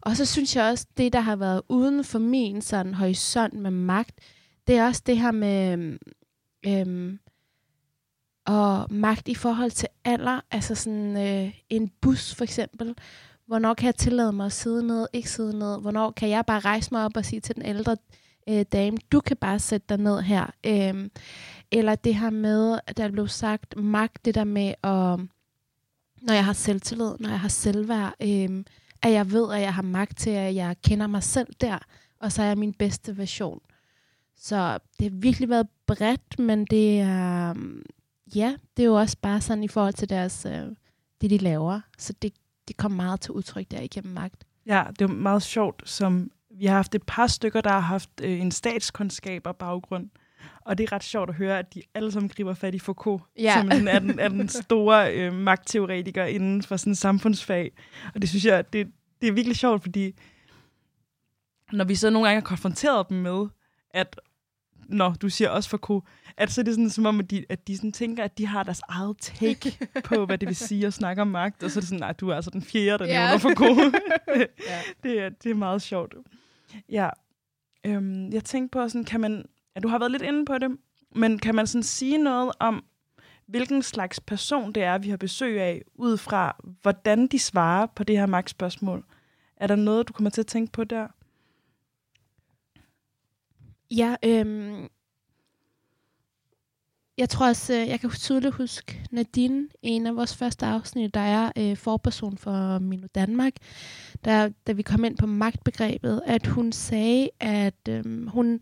og 0.00 0.16
så 0.16 0.24
synes 0.24 0.56
jeg 0.56 0.64
også, 0.70 0.86
det 0.96 1.12
der 1.12 1.20
har 1.20 1.36
været 1.36 1.62
uden 1.68 2.04
for 2.04 2.18
min 2.18 2.62
sådan 2.62 2.94
horisont 2.94 3.54
med 3.54 3.70
magt, 3.70 4.20
det 4.66 4.76
er 4.76 4.86
også 4.86 5.02
det 5.06 5.18
her 5.18 5.30
med 5.30 5.98
øhm, 6.66 7.18
og 8.46 8.86
magt 8.90 9.28
i 9.28 9.34
forhold 9.34 9.70
til 9.70 9.88
alder. 10.04 10.40
Altså 10.50 10.74
sådan 10.74 11.16
øh, 11.16 11.54
en 11.68 11.90
bus 12.00 12.34
for 12.34 12.44
eksempel. 12.44 12.94
Hvornår 13.46 13.74
kan 13.74 13.86
jeg 13.86 13.94
tillade 13.94 14.32
mig 14.32 14.46
at 14.46 14.52
sidde 14.52 14.86
ned, 14.86 15.06
ikke 15.12 15.30
sidde 15.30 15.58
ned? 15.58 15.80
Hvornår 15.80 16.10
kan 16.10 16.28
jeg 16.28 16.46
bare 16.46 16.60
rejse 16.60 16.88
mig 16.92 17.04
op 17.04 17.16
og 17.16 17.24
sige 17.24 17.40
til 17.40 17.54
den 17.54 17.64
ældre 17.64 17.96
øh, 18.48 18.64
dame, 18.72 18.96
du 19.12 19.20
kan 19.20 19.36
bare 19.36 19.58
sætte 19.58 19.86
dig 19.88 19.98
ned 19.98 20.20
her. 20.20 20.46
Øhm, 20.66 21.10
eller 21.72 21.94
det 21.94 22.14
her 22.14 22.30
med, 22.30 22.78
at 22.86 22.96
der 22.96 23.10
blev 23.10 23.28
sagt 23.28 23.76
magt, 23.76 24.24
det 24.24 24.34
der 24.34 24.44
med 24.44 24.68
at, 24.68 25.20
når 26.22 26.34
jeg 26.34 26.44
har 26.44 26.52
selvtillid, 26.52 27.12
når 27.20 27.28
jeg 27.28 27.40
har 27.40 27.48
selvværd, 27.48 28.14
øh, 28.22 28.64
at 29.02 29.12
jeg 29.12 29.32
ved, 29.32 29.52
at 29.52 29.60
jeg 29.60 29.74
har 29.74 29.82
magt 29.82 30.18
til, 30.18 30.30
at 30.30 30.54
jeg 30.54 30.76
kender 30.84 31.06
mig 31.06 31.22
selv 31.22 31.48
der, 31.60 31.78
og 32.20 32.32
så 32.32 32.42
er 32.42 32.46
jeg 32.46 32.58
min 32.58 32.74
bedste 32.74 33.18
version. 33.18 33.60
Så 34.36 34.78
det 34.98 35.10
har 35.10 35.18
virkelig 35.20 35.48
været 35.48 35.68
bredt, 35.86 36.38
men 36.38 36.64
det 36.64 37.00
er, 37.00 37.52
mm, 37.52 37.82
ja, 38.34 38.56
det 38.76 38.82
er 38.82 38.86
jo 38.86 38.94
også 38.94 39.16
bare 39.22 39.40
sådan 39.40 39.64
i 39.64 39.68
forhold 39.68 39.94
til 39.94 40.08
deres, 40.08 40.46
øh, 40.46 40.66
det 41.20 41.30
de 41.30 41.38
laver. 41.38 41.80
Så 41.98 42.12
det, 42.22 42.32
det 42.68 42.76
kommer 42.76 42.96
meget 42.96 43.20
til 43.20 43.32
udtryk 43.32 43.70
der 43.70 43.80
igennem 43.80 44.14
magt. 44.14 44.44
Ja, 44.66 44.84
det 44.98 45.04
er 45.04 45.08
meget 45.08 45.42
sjovt, 45.42 45.82
som 45.88 46.30
vi 46.50 46.66
har 46.66 46.74
haft 46.74 46.94
et 46.94 47.02
par 47.06 47.26
stykker, 47.26 47.60
der 47.60 47.70
har 47.70 47.80
haft 47.80 48.10
øh, 48.22 48.40
en 48.40 48.50
statskundskab 48.50 49.42
baggrund. 49.58 50.10
Og 50.60 50.78
det 50.78 50.84
er 50.84 50.92
ret 50.92 51.04
sjovt 51.04 51.30
at 51.30 51.36
høre, 51.36 51.58
at 51.58 51.74
de 51.74 51.82
alle 51.94 52.12
sammen 52.12 52.28
griber 52.28 52.54
fat 52.54 52.74
i 52.74 52.78
Foucault, 52.78 53.22
ja. 53.38 53.54
som 53.60 53.88
er 53.88 53.98
den, 53.98 54.18
er 54.18 54.28
den 54.28 54.48
store 54.48 55.14
øh, 55.14 55.32
magtteoretiker 55.32 56.24
inden 56.24 56.62
for 56.62 56.76
sådan 56.76 56.94
samfundsfag. 56.94 57.72
Og 58.14 58.20
det 58.20 58.28
synes 58.28 58.44
jeg, 58.44 58.72
det, 58.72 58.86
det 59.20 59.28
er 59.28 59.32
virkelig 59.32 59.56
sjovt, 59.56 59.82
fordi 59.82 60.14
når 61.72 61.84
vi 61.84 61.94
så 61.94 62.10
nogle 62.10 62.28
gange 62.28 62.40
har 62.40 62.46
konfronteret 62.46 63.08
dem 63.08 63.18
med, 63.18 63.46
at 63.90 64.20
når 64.88 65.10
du 65.10 65.28
siger 65.28 65.50
også 65.50 65.70
Foucault, 65.70 66.04
at 66.36 66.52
så 66.52 66.60
er 66.60 66.62
det 66.62 66.74
sådan, 66.74 66.90
som 66.90 67.06
om, 67.06 67.20
at 67.20 67.30
de, 67.30 67.44
at 67.48 67.68
de 67.68 67.76
sådan 67.76 67.92
tænker, 67.92 68.24
at 68.24 68.38
de 68.38 68.46
har 68.46 68.62
deres 68.62 68.80
eget 68.88 69.16
take 69.18 69.78
på, 70.04 70.26
hvad 70.26 70.38
det 70.38 70.48
vil 70.48 70.56
sige 70.56 70.86
at 70.86 70.94
snakke 70.94 71.22
om 71.22 71.28
magt, 71.28 71.62
og 71.62 71.70
så 71.70 71.78
er 71.78 71.80
det 71.80 71.88
sådan, 71.88 72.00
nej, 72.00 72.12
du 72.12 72.28
er 72.28 72.34
altså 72.34 72.50
den 72.50 72.62
fjerde, 72.62 73.04
der 73.04 73.10
ja. 73.10 73.20
nævner 73.20 73.38
Foucault. 73.38 73.78
ja. 74.68 74.80
det, 75.02 75.20
er, 75.20 75.28
det 75.28 75.50
er 75.50 75.54
meget 75.54 75.82
sjovt. 75.82 76.14
Ja, 76.88 77.08
øhm, 77.86 78.32
jeg 78.32 78.44
tænkte 78.44 78.78
på, 78.78 78.88
sådan, 78.88 79.04
kan 79.04 79.20
man, 79.20 79.44
ja, 79.74 79.80
du 79.80 79.88
har 79.88 79.98
været 79.98 80.10
lidt 80.12 80.22
inde 80.22 80.44
på 80.44 80.58
det, 80.58 80.76
men 81.14 81.38
kan 81.38 81.54
man 81.54 81.66
sådan 81.66 81.82
sige 81.82 82.18
noget 82.18 82.52
om, 82.60 82.84
hvilken 83.46 83.82
slags 83.82 84.20
person 84.20 84.72
det 84.72 84.82
er, 84.82 84.98
vi 84.98 85.10
har 85.10 85.16
besøg 85.16 85.60
af, 85.60 85.82
ud 85.94 86.16
fra 86.16 86.56
hvordan 86.82 87.26
de 87.26 87.38
svarer 87.38 87.86
på 87.86 88.04
det 88.04 88.18
her 88.18 88.26
magtspørgsmål? 88.26 89.04
Er 89.56 89.66
der 89.66 89.76
noget, 89.76 90.08
du 90.08 90.12
kommer 90.12 90.30
til 90.30 90.40
at 90.40 90.46
tænke 90.46 90.72
på 90.72 90.84
der? 90.84 91.06
Ja, 93.90 94.16
øhm, 94.24 94.88
jeg 97.18 97.28
tror 97.28 97.48
også, 97.48 97.74
øh, 97.74 97.88
jeg 97.88 98.00
kan 98.00 98.10
tydeligt 98.10 98.54
huske 98.54 99.06
Nadine, 99.10 99.68
en 99.82 100.06
af 100.06 100.16
vores 100.16 100.36
første 100.36 100.66
afsnit, 100.66 101.14
der 101.14 101.20
er 101.20 101.52
øh, 101.58 101.76
forperson 101.76 102.38
for 102.38 102.78
Mino 102.78 103.06
Danmark, 103.14 103.52
der, 104.24 104.50
da 104.66 104.72
vi 104.72 104.82
kom 104.82 105.04
ind 105.04 105.16
på 105.16 105.26
magtbegrebet, 105.26 106.22
at 106.26 106.46
hun 106.46 106.72
sagde, 106.72 107.28
at 107.40 107.88
øhm, 107.88 108.26
hun 108.28 108.60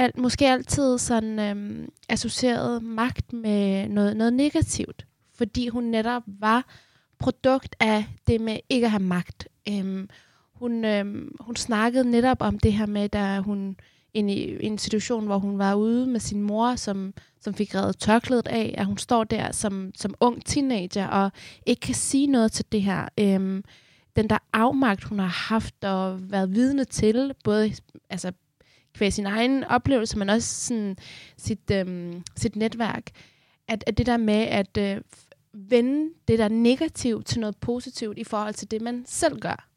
alt, 0.00 0.18
måske 0.18 0.48
altid 0.48 0.98
sådan 0.98 1.38
øhm, 1.38 1.88
associeret 2.08 2.82
magt 2.82 3.32
med 3.32 3.88
noget, 3.88 4.16
noget 4.16 4.32
negativt, 4.32 5.06
fordi 5.34 5.68
hun 5.68 5.84
netop 5.84 6.22
var 6.26 6.66
produkt 7.18 7.76
af 7.80 8.04
det 8.26 8.40
med 8.40 8.56
ikke 8.68 8.84
at 8.84 8.90
have 8.90 9.02
magt. 9.02 9.48
Øhm, 9.68 10.08
hun, 10.54 10.84
øhm, 10.84 11.36
hun 11.40 11.56
snakkede 11.56 12.10
netop 12.10 12.36
om 12.40 12.58
det 12.58 12.72
her 12.72 12.86
med, 12.86 13.08
da 13.08 13.38
hun 13.40 13.76
ind 14.14 14.30
i 14.30 14.66
en 14.66 14.78
situation, 14.78 15.26
hvor 15.26 15.38
hun 15.38 15.58
var 15.58 15.74
ude 15.74 16.06
med 16.06 16.20
sin 16.20 16.42
mor, 16.42 16.74
som, 16.74 17.14
som 17.40 17.54
fik 17.54 17.74
reddet 17.74 17.98
tørklædet 17.98 18.48
af, 18.48 18.74
at 18.78 18.86
hun 18.86 18.98
står 18.98 19.24
der 19.24 19.52
som, 19.52 19.90
som 19.94 20.14
ung 20.20 20.44
teenager 20.44 21.06
og 21.06 21.30
ikke 21.66 21.80
kan 21.80 21.94
sige 21.94 22.26
noget 22.26 22.52
til 22.52 22.64
det 22.72 22.82
her. 22.82 23.08
Øhm, 23.20 23.64
den 24.16 24.30
der 24.30 24.38
afmagt, 24.52 25.04
hun 25.04 25.18
har 25.18 25.48
haft 25.48 25.84
og 25.84 26.30
været 26.30 26.54
vidne 26.54 26.84
til, 26.84 27.32
både 27.44 27.72
altså, 28.10 28.32
kvæg 28.94 29.12
sin 29.12 29.26
egen 29.26 29.64
oplevelse, 29.64 30.18
men 30.18 30.30
også 30.30 30.66
sådan 30.66 30.96
sit, 31.36 31.70
øhm, 31.72 32.22
sit 32.36 32.56
netværk, 32.56 33.10
at, 33.68 33.84
at 33.86 33.98
det 33.98 34.06
der 34.06 34.16
med 34.16 34.34
at 34.34 34.76
øh, 34.78 35.00
vende 35.52 36.10
det 36.28 36.38
der 36.38 36.48
negativt 36.48 37.26
til 37.26 37.40
noget 37.40 37.56
positivt 37.56 38.18
i 38.18 38.24
forhold 38.24 38.54
til 38.54 38.70
det, 38.70 38.82
man 38.82 39.04
selv 39.06 39.40
gør. 39.40 39.68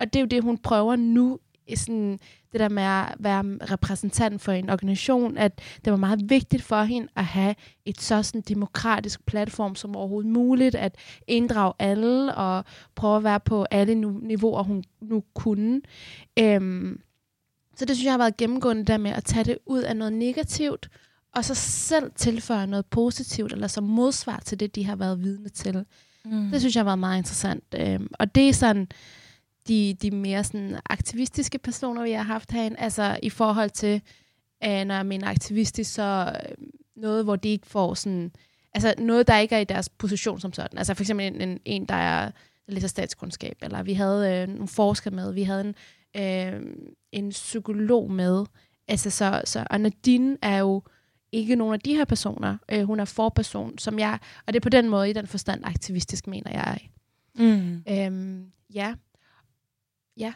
Og 0.00 0.06
det 0.12 0.16
er 0.16 0.20
jo 0.20 0.26
det, 0.26 0.42
hun 0.42 0.58
prøver 0.58 0.96
nu 0.96 1.38
sådan, 1.76 2.18
det 2.52 2.60
der 2.60 2.68
med 2.68 2.82
at 2.82 3.14
være 3.18 3.42
repræsentant 3.72 4.42
for 4.42 4.52
en 4.52 4.70
organisation, 4.70 5.38
at 5.38 5.60
det 5.84 5.90
var 5.90 5.96
meget 5.96 6.30
vigtigt 6.30 6.62
for 6.62 6.82
hende 6.82 7.08
at 7.16 7.24
have 7.24 7.54
et 7.84 8.00
så 8.00 8.22
sådan 8.22 8.40
demokratisk 8.40 9.26
platform 9.26 9.74
som 9.74 9.96
overhovedet 9.96 10.30
muligt, 10.30 10.74
at 10.74 10.96
inddrage 11.26 11.72
alle 11.78 12.34
og 12.34 12.64
prøve 12.94 13.16
at 13.16 13.24
være 13.24 13.40
på 13.40 13.66
alle 13.70 13.94
niveauer, 13.94 14.62
hun 14.62 14.84
nu 15.00 15.24
kunne. 15.34 15.80
Øhm, 16.38 17.00
så 17.80 17.84
det 17.84 17.96
synes 17.96 18.04
jeg 18.04 18.12
har 18.12 18.18
været 18.18 18.36
gennemgående 18.36 18.84
der 18.84 18.98
med 18.98 19.10
at 19.10 19.24
tage 19.24 19.44
det 19.44 19.58
ud 19.66 19.82
af 19.82 19.96
noget 19.96 20.12
negativt, 20.12 20.90
og 21.34 21.44
så 21.44 21.54
selv 21.54 22.12
tilføje 22.16 22.66
noget 22.66 22.86
positivt, 22.86 23.52
eller 23.52 23.66
som 23.66 23.84
modsvar 23.84 24.42
til 24.44 24.60
det, 24.60 24.74
de 24.74 24.84
har 24.84 24.96
været 24.96 25.22
vidne 25.22 25.48
til. 25.48 25.84
Mm. 26.24 26.50
Det 26.50 26.60
synes 26.60 26.76
jeg 26.76 26.80
har 26.80 26.84
været 26.84 26.98
meget 26.98 27.18
interessant. 27.18 27.64
Øhm, 27.74 28.08
og 28.18 28.34
det 28.34 28.48
er 28.48 28.52
sådan, 28.52 28.88
de, 29.68 29.96
de 30.02 30.10
mere 30.10 30.44
sådan 30.44 30.78
aktivistiske 30.90 31.58
personer, 31.58 32.02
vi 32.02 32.10
har 32.10 32.22
haft 32.22 32.52
herinde, 32.52 32.76
altså 32.78 33.18
i 33.22 33.30
forhold 33.30 33.70
til, 33.70 34.02
øh, 34.64 34.84
når 34.84 34.94
jeg 34.94 35.06
mener 35.06 35.28
aktivistisk, 35.28 35.94
så 35.94 36.32
øh, 36.48 36.66
noget, 36.96 37.24
hvor 37.24 37.36
de 37.36 37.48
ikke 37.48 37.66
får 37.66 37.94
sådan, 37.94 38.32
altså 38.74 38.94
noget, 38.98 39.28
der 39.28 39.38
ikke 39.38 39.54
er 39.54 39.60
i 39.60 39.64
deres 39.64 39.88
position 39.88 40.40
som 40.40 40.52
sådan. 40.52 40.78
Altså 40.78 40.94
for 40.94 41.02
eksempel 41.02 41.26
en, 41.26 41.40
en, 41.40 41.60
en 41.64 41.84
der 41.84 41.94
er 41.94 42.30
der 42.66 42.74
læser 42.74 42.88
statskundskab, 42.88 43.58
eller 43.62 43.82
vi 43.82 43.92
havde 43.92 44.42
øh, 44.42 44.48
nogle 44.48 44.68
forskere 44.68 45.14
med, 45.14 45.32
vi 45.32 45.42
havde 45.42 45.60
en, 45.60 45.74
øh, 46.16 46.60
en 47.12 47.28
psykolog 47.30 48.10
med. 48.10 48.44
Altså 48.88 49.10
så, 49.10 49.42
så, 49.44 49.66
og 49.70 49.80
Nadine 49.80 50.36
er 50.42 50.58
jo 50.58 50.82
ikke 51.32 51.56
nogen 51.56 51.74
af 51.74 51.80
de 51.80 51.94
her 51.94 52.04
personer. 52.04 52.56
Øh, 52.72 52.82
hun 52.82 53.00
er 53.00 53.04
forperson, 53.04 53.78
som 53.78 53.98
jeg, 53.98 54.18
og 54.46 54.52
det 54.52 54.56
er 54.56 54.62
på 54.62 54.68
den 54.68 54.88
måde, 54.88 55.10
i 55.10 55.12
den 55.12 55.26
forstand 55.26 55.64
aktivistisk, 55.64 56.26
mener 56.26 56.50
jeg. 56.50 56.90
Mm. 57.34 57.84
Øhm, 57.88 58.52
ja. 58.74 58.94
Ja. 60.16 60.32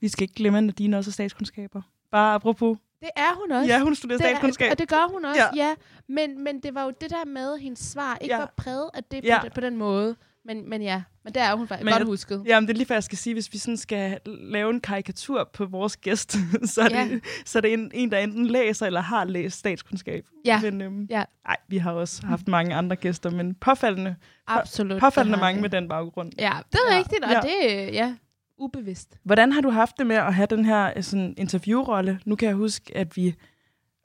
Vi 0.00 0.08
skal 0.08 0.22
ikke 0.22 0.34
glemme, 0.34 0.58
at 0.58 0.64
Nadine 0.64 0.96
også 0.96 1.10
er 1.10 1.12
statskundskaber. 1.12 1.82
Bare 2.10 2.34
apropos. 2.34 2.78
Det 3.00 3.10
er 3.16 3.40
hun 3.40 3.52
også. 3.52 3.72
Ja, 3.72 3.80
hun 3.80 3.94
studerer 3.94 4.18
statskundskab. 4.18 4.70
Og 4.70 4.78
det 4.78 4.88
gør 4.88 5.12
hun 5.12 5.24
også, 5.24 5.40
ja. 5.40 5.66
ja. 5.68 5.74
Men, 6.08 6.44
men 6.44 6.60
det 6.60 6.74
var 6.74 6.84
jo 6.84 6.92
det 7.00 7.10
der 7.10 7.24
med, 7.24 7.58
hendes 7.58 7.78
svar 7.78 8.18
ikke 8.20 8.34
ja. 8.34 8.38
var 8.38 8.54
præget 8.56 8.90
af 8.94 9.04
det 9.04 9.24
ja. 9.24 9.42
på, 9.42 9.48
på 9.54 9.60
den 9.60 9.76
måde. 9.76 10.16
Men, 10.48 10.70
men 10.70 10.82
ja, 10.82 11.02
men 11.24 11.34
det 11.34 11.42
er 11.42 11.54
hun 11.54 11.68
faktisk 11.68 11.92
godt 11.92 12.06
husket. 12.06 12.42
Ja, 12.46 12.60
men 12.60 12.68
det 12.68 12.74
er 12.74 12.76
lige 12.76 12.86
før, 12.86 12.94
jeg 12.94 13.04
skal 13.04 13.18
sige, 13.18 13.34
hvis 13.34 13.52
vi 13.52 13.58
sådan 13.58 13.76
skal 13.76 14.18
lave 14.26 14.70
en 14.70 14.80
karikatur 14.80 15.50
på 15.52 15.66
vores 15.66 15.96
gæst, 15.96 16.32
så 16.74 16.80
er, 16.80 16.88
ja. 16.90 17.04
det, 17.04 17.24
så 17.44 17.58
er 17.58 17.60
det 17.60 17.72
en, 17.72 17.90
en, 17.94 18.10
der 18.10 18.18
enten 18.18 18.46
læser 18.46 18.86
eller 18.86 19.00
har 19.00 19.24
læst 19.24 19.58
statskundskab. 19.58 20.24
Ja. 20.44 20.60
Men 20.60 20.82
øhm, 20.82 21.06
ja. 21.10 21.24
Ej, 21.46 21.56
vi 21.68 21.78
har 21.78 21.92
også 21.92 22.26
haft 22.26 22.48
mange 22.48 22.74
andre 22.74 22.96
gæster, 22.96 23.30
men 23.30 23.54
påfaldende, 23.54 24.16
Absolut, 24.46 25.00
påfaldende 25.00 25.38
mange 25.38 25.60
med 25.60 25.70
den 25.70 25.88
baggrund. 25.88 26.32
Ja, 26.38 26.52
det 26.72 26.78
er 26.88 26.94
ja. 26.94 26.98
rigtigt, 26.98 27.24
og 27.24 27.30
ja. 27.30 27.40
det, 27.40 27.94
ja, 27.94 28.14
ubevidst. 28.58 29.18
Hvordan 29.24 29.52
har 29.52 29.60
du 29.60 29.70
haft 29.70 29.98
det 29.98 30.06
med 30.06 30.16
at 30.16 30.34
have 30.34 30.46
den 30.50 30.64
her 30.64 30.92
øh, 30.96 31.02
sådan, 31.02 31.34
interviewrolle? 31.36 32.20
Nu 32.24 32.36
kan 32.36 32.48
jeg 32.48 32.56
huske, 32.56 32.96
at 32.96 33.16
vi 33.16 33.34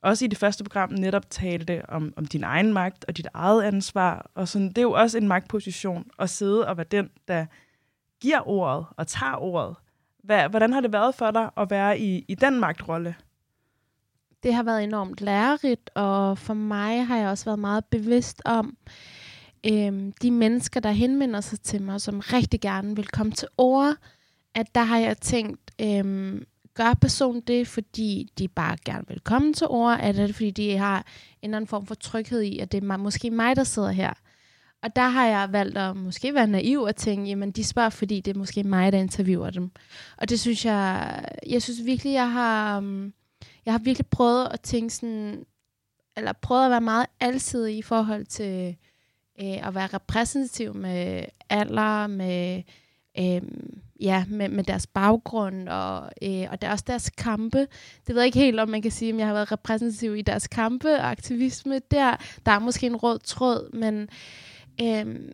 også 0.04 0.26
i 0.26 0.28
det 0.28 0.38
første 0.38 0.64
program 0.64 0.90
netop 0.90 1.30
talte 1.30 1.90
om, 1.90 2.14
om 2.18 2.26
din 2.26 2.44
egen 2.44 2.74
magt 2.74 3.06
og 3.08 3.18
dit 3.18 3.28
eget 3.34 3.64
ansvar. 3.64 4.32
Og 4.36 4.48
sådan, 4.48 4.68
det 4.68 4.78
er 4.78 4.82
jo 4.82 4.92
også 4.92 5.18
en 5.18 5.28
magtposition 5.28 6.06
at 6.20 6.30
sidde 6.30 6.68
og 6.68 6.78
være 6.78 6.86
den, 6.92 7.10
der 7.28 7.46
giver 8.22 8.48
ordet 8.48 8.86
og 8.98 9.08
tager 9.08 9.36
ordet. 9.36 9.76
Hvad, 10.24 10.50
hvordan 10.50 10.74
har 10.74 10.82
det 10.82 10.94
været 10.94 11.16
for 11.16 11.32
dig 11.32 11.50
at 11.58 11.70
være 11.70 12.00
i, 12.00 12.26
i 12.28 12.36
den 12.36 12.60
magtrolle? 12.60 13.16
Det 14.44 14.54
har 14.54 14.64
været 14.64 14.84
enormt 14.84 15.22
lærerigt, 15.22 15.90
og 15.96 16.38
for 16.38 16.54
mig 16.54 17.08
har 17.08 17.18
jeg 17.18 17.30
også 17.30 17.46
været 17.46 17.60
meget 17.60 17.86
bevidst 17.86 18.42
om 18.46 18.78
øhm, 19.72 20.12
de 20.22 20.32
mennesker, 20.32 20.80
der 20.80 20.92
henvender 20.92 21.42
sig 21.42 21.60
til 21.60 21.82
mig, 21.82 22.02
som 22.02 22.20
rigtig 22.20 22.62
gerne 22.62 22.96
vil 22.96 23.08
komme 23.08 23.32
til 23.32 23.48
ord, 23.58 23.96
at 24.56 24.76
der 24.76 24.84
har 24.84 24.98
jeg 24.98 25.18
tænkt, 25.18 25.72
øhm, 25.82 26.44
gør 26.74 26.94
personen 26.94 27.42
det, 27.42 27.68
fordi 27.68 28.32
de 28.38 28.48
bare 28.48 28.78
gerne 28.86 29.08
vil 29.08 29.20
komme 29.20 29.54
til 29.54 29.68
ord, 29.68 30.00
eller 30.04 30.24
er 30.24 30.28
det 30.28 30.36
fordi 30.36 30.52
de 30.52 30.78
har 30.78 30.98
en 30.98 31.04
eller 31.50 31.58
anden 31.58 31.68
form 31.68 31.86
for 31.86 31.96
tryghed 31.96 32.42
i, 32.42 32.60
at 32.60 32.72
det 32.72 32.84
er 32.84 32.98
måske 32.98 33.32
mig, 33.32 33.56
der 33.56 33.64
sidder 33.64 33.92
her. 33.92 34.14
Og 34.84 34.96
der 34.96 35.08
har 35.08 35.28
jeg 35.28 35.52
valgt 35.52 35.78
at 35.78 35.98
måske 35.98 36.34
være 36.34 36.48
naiv 36.48 36.82
og 36.82 36.96
tænke, 36.96 37.30
jamen 37.30 37.52
de 37.52 37.64
spørger, 37.64 37.90
fordi 37.90 38.20
det 38.20 38.36
er 38.36 38.40
måske 38.40 38.64
mig, 38.64 38.92
der 38.92 39.00
interviewer 39.00 39.50
dem. 39.50 39.72
Og 40.18 40.30
det 40.30 40.40
synes 40.40 40.66
jeg, 40.66 41.22
jeg 41.50 41.62
synes 41.62 41.86
virkelig, 41.86 42.14
jeg 42.14 42.32
har, 42.32 42.78
øhm, 42.78 43.14
jeg 43.66 43.74
har 43.74 43.80
virkelig 43.80 44.08
prøvet 44.08 44.48
at 44.52 44.62
tænke 44.62 44.94
sådan, 44.94 45.46
eller 46.18 46.34
prøvet 46.34 46.66
at 46.66 46.72
være 46.72 46.82
meget 46.82 47.06
alsidig 47.20 47.78
i 47.78 47.82
forhold 47.82 48.26
til 48.26 48.76
øh, 49.42 49.68
at 49.68 49.76
være 49.76 49.88
repræsentativ 49.88 50.76
med 50.76 51.26
alder, 51.50 52.08
med, 52.08 52.64
øh, 53.20 53.42
ja, 54.04 54.26
med, 54.28 54.50
med 54.50 54.64
deres 54.64 54.88
baggrund 54.88 55.70
og, 55.70 56.12
øh, 56.22 56.48
og 56.52 56.62
der 56.62 56.68
er 56.68 56.72
også 56.72 56.86
deres 56.88 57.10
kampe. 57.10 57.60
Det 58.08 58.16
ved 58.16 58.18
jeg 58.18 58.26
ikke 58.26 58.40
helt, 58.40 58.60
om 58.60 58.70
man 58.70 58.82
kan 58.82 58.92
sige, 58.92 59.14
om 59.14 59.20
jeg 59.20 59.28
har 59.28 59.34
været 59.34 59.52
repræsentativ 59.52 60.16
i 60.16 60.22
deres 60.22 60.48
kampe 60.48 60.94
og 60.94 61.12
aktivisme. 61.12 61.80
Der, 61.92 62.16
der 62.46 62.52
er 62.52 62.60
måske 62.60 62.86
en 62.86 62.96
rød 62.96 63.20
tråd, 63.20 63.74
men 63.74 64.10
øh, 64.82 65.32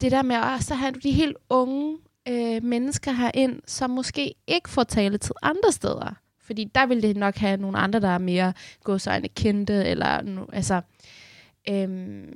det 0.00 0.12
der 0.12 0.22
med 0.22 0.36
at 0.36 0.62
så 0.64 0.74
du 0.74 0.98
de 1.02 1.12
helt 1.12 1.36
unge 1.50 1.98
øh, 2.28 2.62
mennesker 2.62 3.12
herind, 3.12 3.60
som 3.66 3.90
måske 3.90 4.34
ikke 4.46 4.68
får 4.68 4.84
taletid 4.84 5.34
andre 5.42 5.72
steder. 5.72 6.14
Fordi 6.40 6.64
der 6.74 6.86
vil 6.86 7.02
det 7.02 7.16
nok 7.16 7.36
have 7.36 7.56
nogle 7.56 7.78
andre, 7.78 8.00
der 8.00 8.08
er 8.08 8.18
mere 8.18 8.52
gåsøjne 8.84 9.28
kendte, 9.28 9.84
eller 9.84 10.22
nu, 10.22 10.46
altså, 10.52 10.80
øhm, 11.68 12.34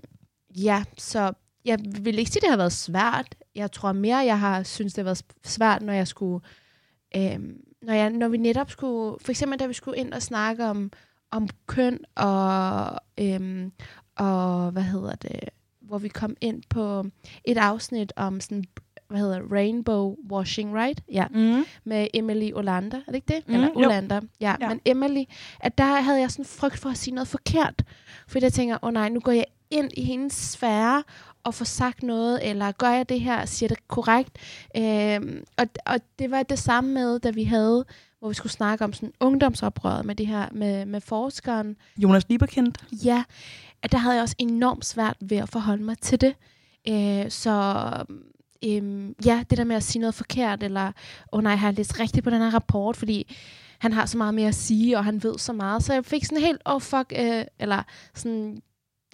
ja, 0.56 0.84
så 0.98 1.32
jeg 1.64 1.78
vil 2.00 2.18
ikke 2.18 2.30
sige, 2.30 2.40
det 2.40 2.50
har 2.50 2.56
været 2.56 2.72
svært. 2.72 3.34
Jeg 3.54 3.72
tror 3.72 3.92
mere, 3.92 4.16
jeg 4.16 4.40
har 4.40 4.62
synes 4.62 4.92
det 4.94 5.02
har 5.02 5.04
været 5.04 5.24
svært, 5.44 5.82
når 5.82 5.92
jeg 5.92 6.08
skulle, 6.08 6.44
øhm, 7.16 7.60
når, 7.82 7.92
jeg, 7.94 8.10
når 8.10 8.28
vi 8.28 8.36
netop 8.36 8.70
skulle, 8.70 9.18
for 9.20 9.30
eksempel 9.30 9.58
da 9.58 9.66
vi 9.66 9.72
skulle 9.72 9.98
ind 9.98 10.12
og 10.12 10.22
snakke 10.22 10.64
om, 10.64 10.92
om 11.30 11.48
køn 11.66 11.98
og, 12.14 12.98
øhm, 13.18 13.72
og 14.16 14.70
hvad 14.70 14.82
hedder 14.82 15.14
det, 15.14 15.40
hvor 15.80 15.98
vi 15.98 16.08
kom 16.08 16.36
ind 16.40 16.62
på 16.68 17.04
et 17.44 17.58
afsnit 17.58 18.12
om 18.16 18.40
sådan 18.40 18.64
hvad 19.10 19.20
hedder 19.20 19.40
rainbow 19.52 20.16
washing, 20.32 20.74
right? 20.74 21.00
Ja, 21.12 21.26
mm. 21.30 21.64
med 21.84 22.06
Emily 22.14 22.52
Olander, 22.54 22.98
er 22.98 23.04
det 23.06 23.14
ikke 23.14 23.34
det? 23.34 23.48
Mm, 23.48 23.54
Eller 23.54 23.68
Olander, 23.76 24.20
ja. 24.40 24.56
ja. 24.60 24.68
Men 24.68 24.80
Emily, 24.84 25.24
at 25.60 25.78
der 25.78 25.84
havde 25.84 26.20
jeg 26.20 26.30
sådan 26.30 26.44
frygt 26.44 26.78
for 26.78 26.90
at 26.90 26.96
sige 26.96 27.14
noget 27.14 27.28
forkert. 27.28 27.82
Fordi 28.28 28.44
jeg 28.44 28.52
tænker, 28.52 28.74
åh 28.82 28.88
oh, 28.88 28.92
nej, 28.92 29.08
nu 29.08 29.20
går 29.20 29.32
jeg 29.32 29.44
ind 29.70 29.90
i 29.96 30.04
hendes 30.04 30.32
sfære 30.32 31.02
og 31.44 31.54
får 31.54 31.64
sagt 31.64 32.02
noget, 32.02 32.48
eller 32.50 32.72
gør 32.72 32.90
jeg 32.90 33.08
det 33.08 33.20
her, 33.20 33.46
siger 33.46 33.68
det 33.68 33.88
korrekt? 33.88 34.38
Øhm, 34.76 35.44
og, 35.58 35.66
og 35.86 36.00
det 36.18 36.30
var 36.30 36.42
det 36.42 36.58
samme 36.58 36.94
med, 36.94 37.20
da 37.20 37.30
vi 37.30 37.44
havde 37.44 37.84
hvor 38.20 38.28
vi 38.28 38.34
skulle 38.34 38.52
snakke 38.52 38.84
om 38.84 38.92
sådan 38.92 39.12
ungdomsoprøret 39.20 40.04
med 40.04 40.14
det 40.14 40.26
her 40.26 40.48
med, 40.52 40.86
med 40.86 41.00
forskeren. 41.00 41.76
Jonas 41.98 42.28
Lieberkind. 42.28 42.72
Ja, 43.04 43.24
at 43.82 43.92
der 43.92 43.98
havde 43.98 44.14
jeg 44.14 44.22
også 44.22 44.36
enormt 44.38 44.84
svært 44.84 45.16
ved 45.20 45.36
at 45.36 45.48
forholde 45.48 45.82
mig 45.82 45.98
til 45.98 46.20
det. 46.20 46.34
Øh, 46.88 47.30
så 47.30 47.84
øhm, 48.64 49.14
ja, 49.24 49.44
det 49.50 49.58
der 49.58 49.64
med 49.64 49.76
at 49.76 49.82
sige 49.82 50.00
noget 50.00 50.14
forkert, 50.14 50.62
eller, 50.62 50.86
åh 50.86 50.92
oh 51.32 51.42
nej, 51.42 51.54
har 51.54 51.68
jeg 51.68 51.76
læst 51.76 52.00
rigtigt 52.00 52.24
på 52.24 52.30
den 52.30 52.42
her 52.42 52.54
rapport, 52.54 52.96
fordi 52.96 53.36
han 53.78 53.92
har 53.92 54.06
så 54.06 54.18
meget 54.18 54.34
mere 54.34 54.48
at 54.48 54.54
sige, 54.54 54.98
og 54.98 55.04
han 55.04 55.22
ved 55.22 55.38
så 55.38 55.52
meget. 55.52 55.82
Så 55.82 55.92
jeg 55.92 56.04
fik 56.04 56.24
sådan 56.24 56.44
helt, 56.44 56.60
oh 56.64 56.80
fuck, 56.80 57.12
øh, 57.18 57.44
eller 57.58 57.82
sådan 58.14 58.62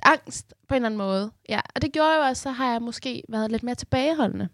angst 0.03 0.55
på 0.69 0.75
en 0.75 0.77
eller 0.77 0.87
anden 0.87 0.99
måde. 0.99 1.33
Ja, 1.49 1.61
og 1.75 1.83
det 1.83 1.93
gjorde 1.93 2.15
jo 2.17 2.21
også, 2.21 2.43
så 2.43 2.51
har 2.51 2.73
jeg 2.73 2.83
måske 2.83 3.23
været 3.29 3.51
lidt 3.51 3.63
mere 3.63 3.75
tilbageholdende. 3.75 4.49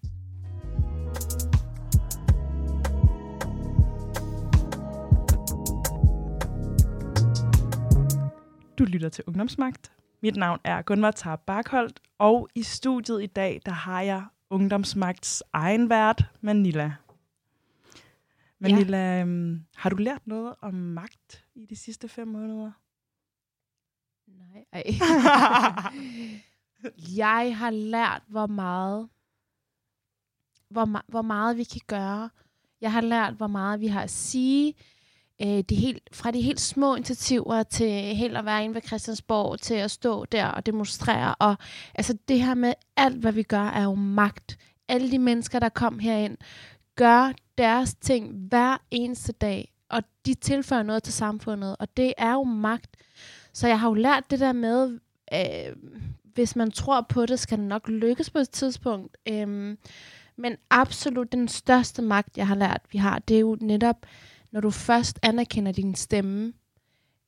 Du 8.78 8.84
lytter 8.84 9.08
til 9.08 9.24
Ungdomsmagt. 9.26 9.92
Mit 10.22 10.36
navn 10.36 10.60
er 10.64 10.82
Gunvar 10.82 11.10
Tar 11.10 11.36
Barkholdt, 11.36 12.00
og 12.18 12.48
i 12.54 12.62
studiet 12.62 13.22
i 13.22 13.26
dag, 13.26 13.60
der 13.66 13.72
har 13.72 14.00
jeg 14.00 14.24
Ungdomsmagts 14.50 15.42
egen 15.52 15.90
vært, 15.90 16.24
Manila. 16.40 16.92
Manila, 18.58 18.96
ja. 18.96 19.20
øhm, 19.20 19.64
har 19.76 19.90
du 19.90 19.96
lært 19.96 20.26
noget 20.26 20.54
om 20.60 20.74
magt 20.74 21.44
i 21.54 21.66
de 21.66 21.76
sidste 21.76 22.08
fem 22.08 22.28
måneder? 22.28 22.70
Nej. 24.52 24.64
Ej. 24.72 24.82
jeg 27.24 27.58
har 27.58 27.70
lært, 27.70 28.22
hvor 28.28 28.46
meget, 28.46 29.08
hvor, 30.70 31.02
hvor 31.08 31.22
meget 31.22 31.56
vi 31.56 31.64
kan 31.64 31.80
gøre. 31.86 32.30
Jeg 32.80 32.92
har 32.92 33.00
lært, 33.00 33.34
hvor 33.34 33.46
meget 33.46 33.80
vi 33.80 33.86
har 33.86 34.02
at 34.02 34.10
sige. 34.10 34.74
Øh, 35.42 35.58
de 35.58 35.74
helt, 35.74 36.02
fra 36.12 36.30
de 36.30 36.40
helt 36.40 36.60
små 36.60 36.94
initiativer 36.94 37.62
til 37.62 38.16
helt 38.16 38.36
at 38.36 38.44
være 38.44 38.64
inde 38.64 38.74
ved 38.74 38.82
Christiansborg, 38.82 39.60
til 39.60 39.74
at 39.74 39.90
stå 39.90 40.24
der 40.24 40.46
og 40.46 40.66
demonstrere. 40.66 41.34
Og 41.34 41.56
altså 41.94 42.18
det 42.28 42.44
her 42.44 42.54
med 42.54 42.74
alt, 42.96 43.16
hvad 43.16 43.32
vi 43.32 43.42
gør, 43.42 43.66
er 43.66 43.82
jo 43.82 43.94
magt. 43.94 44.58
Alle 44.88 45.10
de 45.10 45.18
mennesker, 45.18 45.58
der 45.58 45.68
kom 45.68 45.98
herind, 45.98 46.36
gør 46.96 47.32
deres 47.58 47.94
ting 47.94 48.48
hver 48.48 48.76
eneste 48.90 49.32
dag, 49.32 49.72
og 49.88 50.02
de 50.26 50.34
tilføjer 50.34 50.82
noget 50.82 51.02
til 51.02 51.12
samfundet, 51.12 51.76
og 51.78 51.96
det 51.96 52.14
er 52.18 52.32
jo 52.32 52.42
magt. 52.42 52.96
Så 53.52 53.68
jeg 53.68 53.80
har 53.80 53.88
jo 53.88 53.94
lært 53.94 54.30
det 54.30 54.40
der 54.40 54.52
med, 54.52 54.98
øh, 55.34 55.76
hvis 56.34 56.56
man 56.56 56.70
tror 56.70 57.06
på 57.08 57.26
det, 57.26 57.38
skal 57.38 57.58
det 57.58 57.66
nok 57.66 57.88
lykkes 57.88 58.30
på 58.30 58.38
et 58.38 58.50
tidspunkt. 58.50 59.16
Øh, 59.28 59.76
men 60.36 60.56
absolut 60.70 61.32
den 61.32 61.48
største 61.48 62.02
magt, 62.02 62.36
jeg 62.36 62.46
har 62.46 62.54
lært, 62.54 62.80
vi 62.92 62.98
har, 62.98 63.18
det 63.18 63.36
er 63.36 63.40
jo 63.40 63.56
netop, 63.60 64.06
når 64.52 64.60
du 64.60 64.70
først 64.70 65.18
anerkender 65.22 65.72
din 65.72 65.94
stemme, 65.94 66.52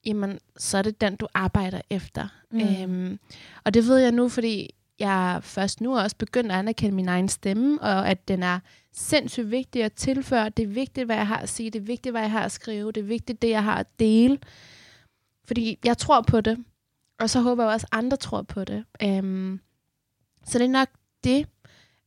jamen, 0.06 0.38
så 0.56 0.78
er 0.78 0.82
det 0.82 1.00
den, 1.00 1.16
du 1.16 1.26
arbejder 1.34 1.80
efter. 1.90 2.28
Mm. 2.50 2.60
Øhm, 2.60 3.18
og 3.64 3.74
det 3.74 3.88
ved 3.88 3.96
jeg 3.96 4.12
nu, 4.12 4.28
fordi 4.28 4.74
jeg 4.98 5.38
først 5.42 5.80
nu 5.80 5.98
også 5.98 6.16
begyndt 6.16 6.52
at 6.52 6.58
anerkende 6.58 6.94
min 6.96 7.08
egen 7.08 7.28
stemme, 7.28 7.82
og 7.82 8.08
at 8.08 8.28
den 8.28 8.42
er 8.42 8.58
sindssygt 8.92 9.50
vigtig 9.50 9.84
at 9.84 9.92
tilføre. 9.92 10.48
Det 10.48 10.62
er 10.62 10.66
vigtigt, 10.66 11.06
hvad 11.06 11.16
jeg 11.16 11.26
har 11.26 11.38
at 11.38 11.48
sige. 11.48 11.70
Det 11.70 11.78
er 11.78 11.84
vigtigt, 11.84 12.12
hvad 12.12 12.22
jeg 12.22 12.30
har 12.30 12.42
at 12.42 12.52
skrive. 12.52 12.92
Det 12.92 13.00
er 13.00 13.04
vigtigt, 13.04 13.42
det 13.42 13.50
jeg 13.50 13.64
har 13.64 13.76
at 13.76 13.86
dele. 13.98 14.38
Fordi 15.44 15.78
jeg 15.84 15.98
tror 15.98 16.20
på 16.20 16.40
det. 16.40 16.64
Og 17.20 17.30
så 17.30 17.40
håber 17.40 17.64
jeg 17.64 17.72
også, 17.72 17.86
at 17.92 17.98
andre 17.98 18.16
tror 18.16 18.42
på 18.42 18.64
det. 18.64 18.84
Øhm, 19.02 19.60
så 20.46 20.58
det 20.58 20.64
er 20.64 20.68
nok 20.68 20.88
det. 21.24 21.46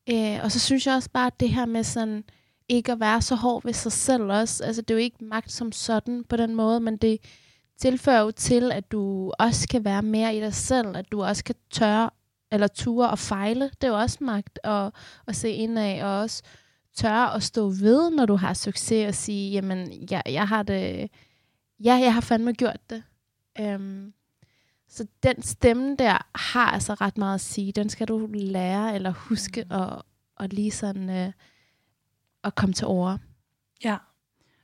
Øh, 0.09 0.39
og 0.43 0.51
så 0.51 0.59
synes 0.59 0.87
jeg 0.87 0.95
også 0.95 1.09
bare, 1.09 1.27
at 1.27 1.39
det 1.39 1.49
her 1.49 1.65
med 1.65 1.83
sådan 1.83 2.23
ikke 2.69 2.91
at 2.91 2.99
være 2.99 3.21
så 3.21 3.35
hård 3.35 3.63
ved 3.65 3.73
sig 3.73 3.91
selv 3.91 4.23
også. 4.23 4.63
Altså, 4.63 4.81
det 4.81 4.91
er 4.91 4.95
jo 4.95 5.03
ikke 5.03 5.23
magt 5.23 5.51
som 5.51 5.71
sådan 5.71 6.23
på 6.23 6.37
den 6.37 6.55
måde, 6.55 6.79
men 6.79 6.97
det 6.97 7.17
tilfører 7.77 8.21
jo 8.21 8.31
til, 8.31 8.71
at 8.71 8.91
du 8.91 9.31
også 9.39 9.67
kan 9.67 9.85
være 9.85 10.01
mere 10.01 10.35
i 10.35 10.39
dig 10.39 10.53
selv, 10.53 10.97
at 10.97 11.11
du 11.11 11.23
også 11.23 11.43
kan 11.43 11.55
tørre 11.71 12.09
eller 12.51 12.67
ture 12.67 13.09
og 13.09 13.19
fejle. 13.19 13.63
Det 13.63 13.83
er 13.83 13.87
jo 13.87 13.99
også 13.99 14.17
magt 14.21 14.59
at, 14.63 14.91
at 15.27 15.35
se 15.35 15.49
indad, 15.49 16.01
og 16.01 16.19
også 16.19 16.43
tørre 16.95 17.35
at 17.35 17.43
stå 17.43 17.69
ved, 17.69 18.09
når 18.09 18.25
du 18.25 18.35
har 18.35 18.53
succes, 18.53 19.07
og 19.07 19.15
sige, 19.15 19.51
jamen, 19.51 20.07
jeg, 20.11 20.23
jeg 20.25 20.47
har 20.47 20.63
det, 20.63 21.09
ja, 21.83 21.93
jeg 21.93 22.13
har 22.13 22.21
fandme 22.21 22.53
gjort 22.53 22.89
det. 22.89 23.03
Um, 23.59 24.13
så 24.87 25.07
den 25.23 25.41
stemme 25.41 25.95
der 25.95 26.17
har 26.35 26.71
altså 26.71 26.93
ret 26.93 27.17
meget 27.17 27.35
at 27.35 27.41
sige. 27.41 27.71
Den 27.71 27.89
skal 27.89 28.07
du 28.07 28.29
lære 28.33 28.95
eller 28.95 29.11
huske 29.11 29.63
mm. 29.63 29.75
og, 29.75 30.05
og 30.35 30.47
lige 30.51 30.71
sådan 30.71 31.09
uh, 31.09 31.33
at 32.43 32.55
komme 32.55 32.73
til 32.73 32.87
ord. 32.87 33.19
Ja. 33.83 33.97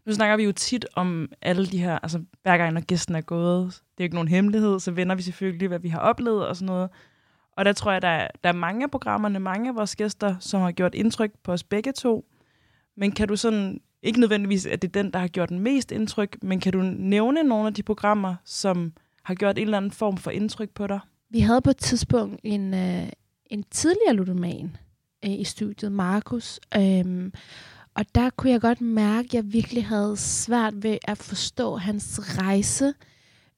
Nu 0.06 0.13
snakker 0.13 0.38
vi 0.38 0.43
jo 0.43 0.51
tit 0.51 0.86
om 0.95 1.32
alle 1.41 1.65
de 1.65 1.77
her, 1.77 1.99
altså 1.99 2.23
hver 2.41 2.58
gang 2.58 2.73
når 2.73 2.82
gæsten 2.82 3.15
er 3.15 3.21
gået, 3.21 3.65
det 3.65 3.79
er 3.79 4.03
jo 4.03 4.03
ikke 4.03 4.15
nogen 4.15 4.27
hemmelighed, 4.27 4.79
så 4.79 4.91
vender 4.91 5.15
vi 5.15 5.21
selvfølgelig, 5.21 5.67
hvad 5.67 5.79
vi 5.79 5.89
har 5.89 5.99
oplevet 5.99 6.47
og 6.47 6.56
sådan 6.56 6.65
noget. 6.65 6.89
Og 7.51 7.65
der 7.65 7.73
tror 7.73 7.91
jeg, 7.91 8.01
der 8.01 8.08
er, 8.08 8.27
der 8.43 8.49
er 8.49 8.53
mange 8.53 8.84
af 8.84 8.91
programmerne, 8.91 9.39
mange 9.39 9.69
af 9.69 9.75
vores 9.75 9.95
gæster, 9.95 10.36
som 10.39 10.62
har 10.62 10.71
gjort 10.71 10.95
indtryk 10.95 11.32
på 11.43 11.51
os 11.51 11.63
begge 11.63 11.91
to. 11.91 12.25
Men 12.95 13.12
kan 13.12 13.27
du 13.27 13.36
sådan, 13.36 13.82
ikke 14.04 14.20
nødvendigvis, 14.20 14.66
at 14.66 14.82
det 14.82 14.88
er 14.88 15.02
den, 15.02 15.12
der 15.12 15.20
har 15.20 15.28
gjort 15.28 15.50
den 15.50 15.60
mest 15.60 15.92
indtryk, 15.92 16.38
men 16.44 16.60
kan 16.60 16.74
du 16.74 16.82
nævne 16.98 17.44
nogle 17.44 17.68
af 17.68 17.74
de 17.74 17.84
programmer, 17.84 18.36
som 18.46 18.94
har 19.24 19.36
gjort 19.36 19.58
en 19.58 19.63
eller 19.63 19.78
anden 19.78 19.92
form 19.92 20.18
for 20.18 20.32
indtryk 20.32 20.70
på 20.70 20.88
dig? 20.88 21.00
Vi 21.30 21.39
havde 21.39 21.62
på 21.62 21.70
et 21.70 21.78
tidspunkt 21.78 22.39
en, 22.44 22.74
øh, 22.74 23.10
en 23.46 23.63
tidligere 23.72 24.13
ludoman 24.13 24.78
øh, 25.26 25.32
i 25.32 25.44
studiet, 25.44 25.92
Markus, 25.92 26.60
øh, 26.78 27.32
Og 27.96 28.06
der 28.16 28.30
kunne 28.30 28.52
jeg 28.52 28.62
godt 28.62 28.82
mærke, 28.82 29.26
at 29.26 29.34
jeg 29.34 29.54
virkelig 29.54 29.86
havde 29.86 30.18
svært 30.18 30.84
ved 30.84 30.98
at 31.08 31.18
forstå 31.18 31.76
hans 31.76 32.20
rejse. 32.38 32.94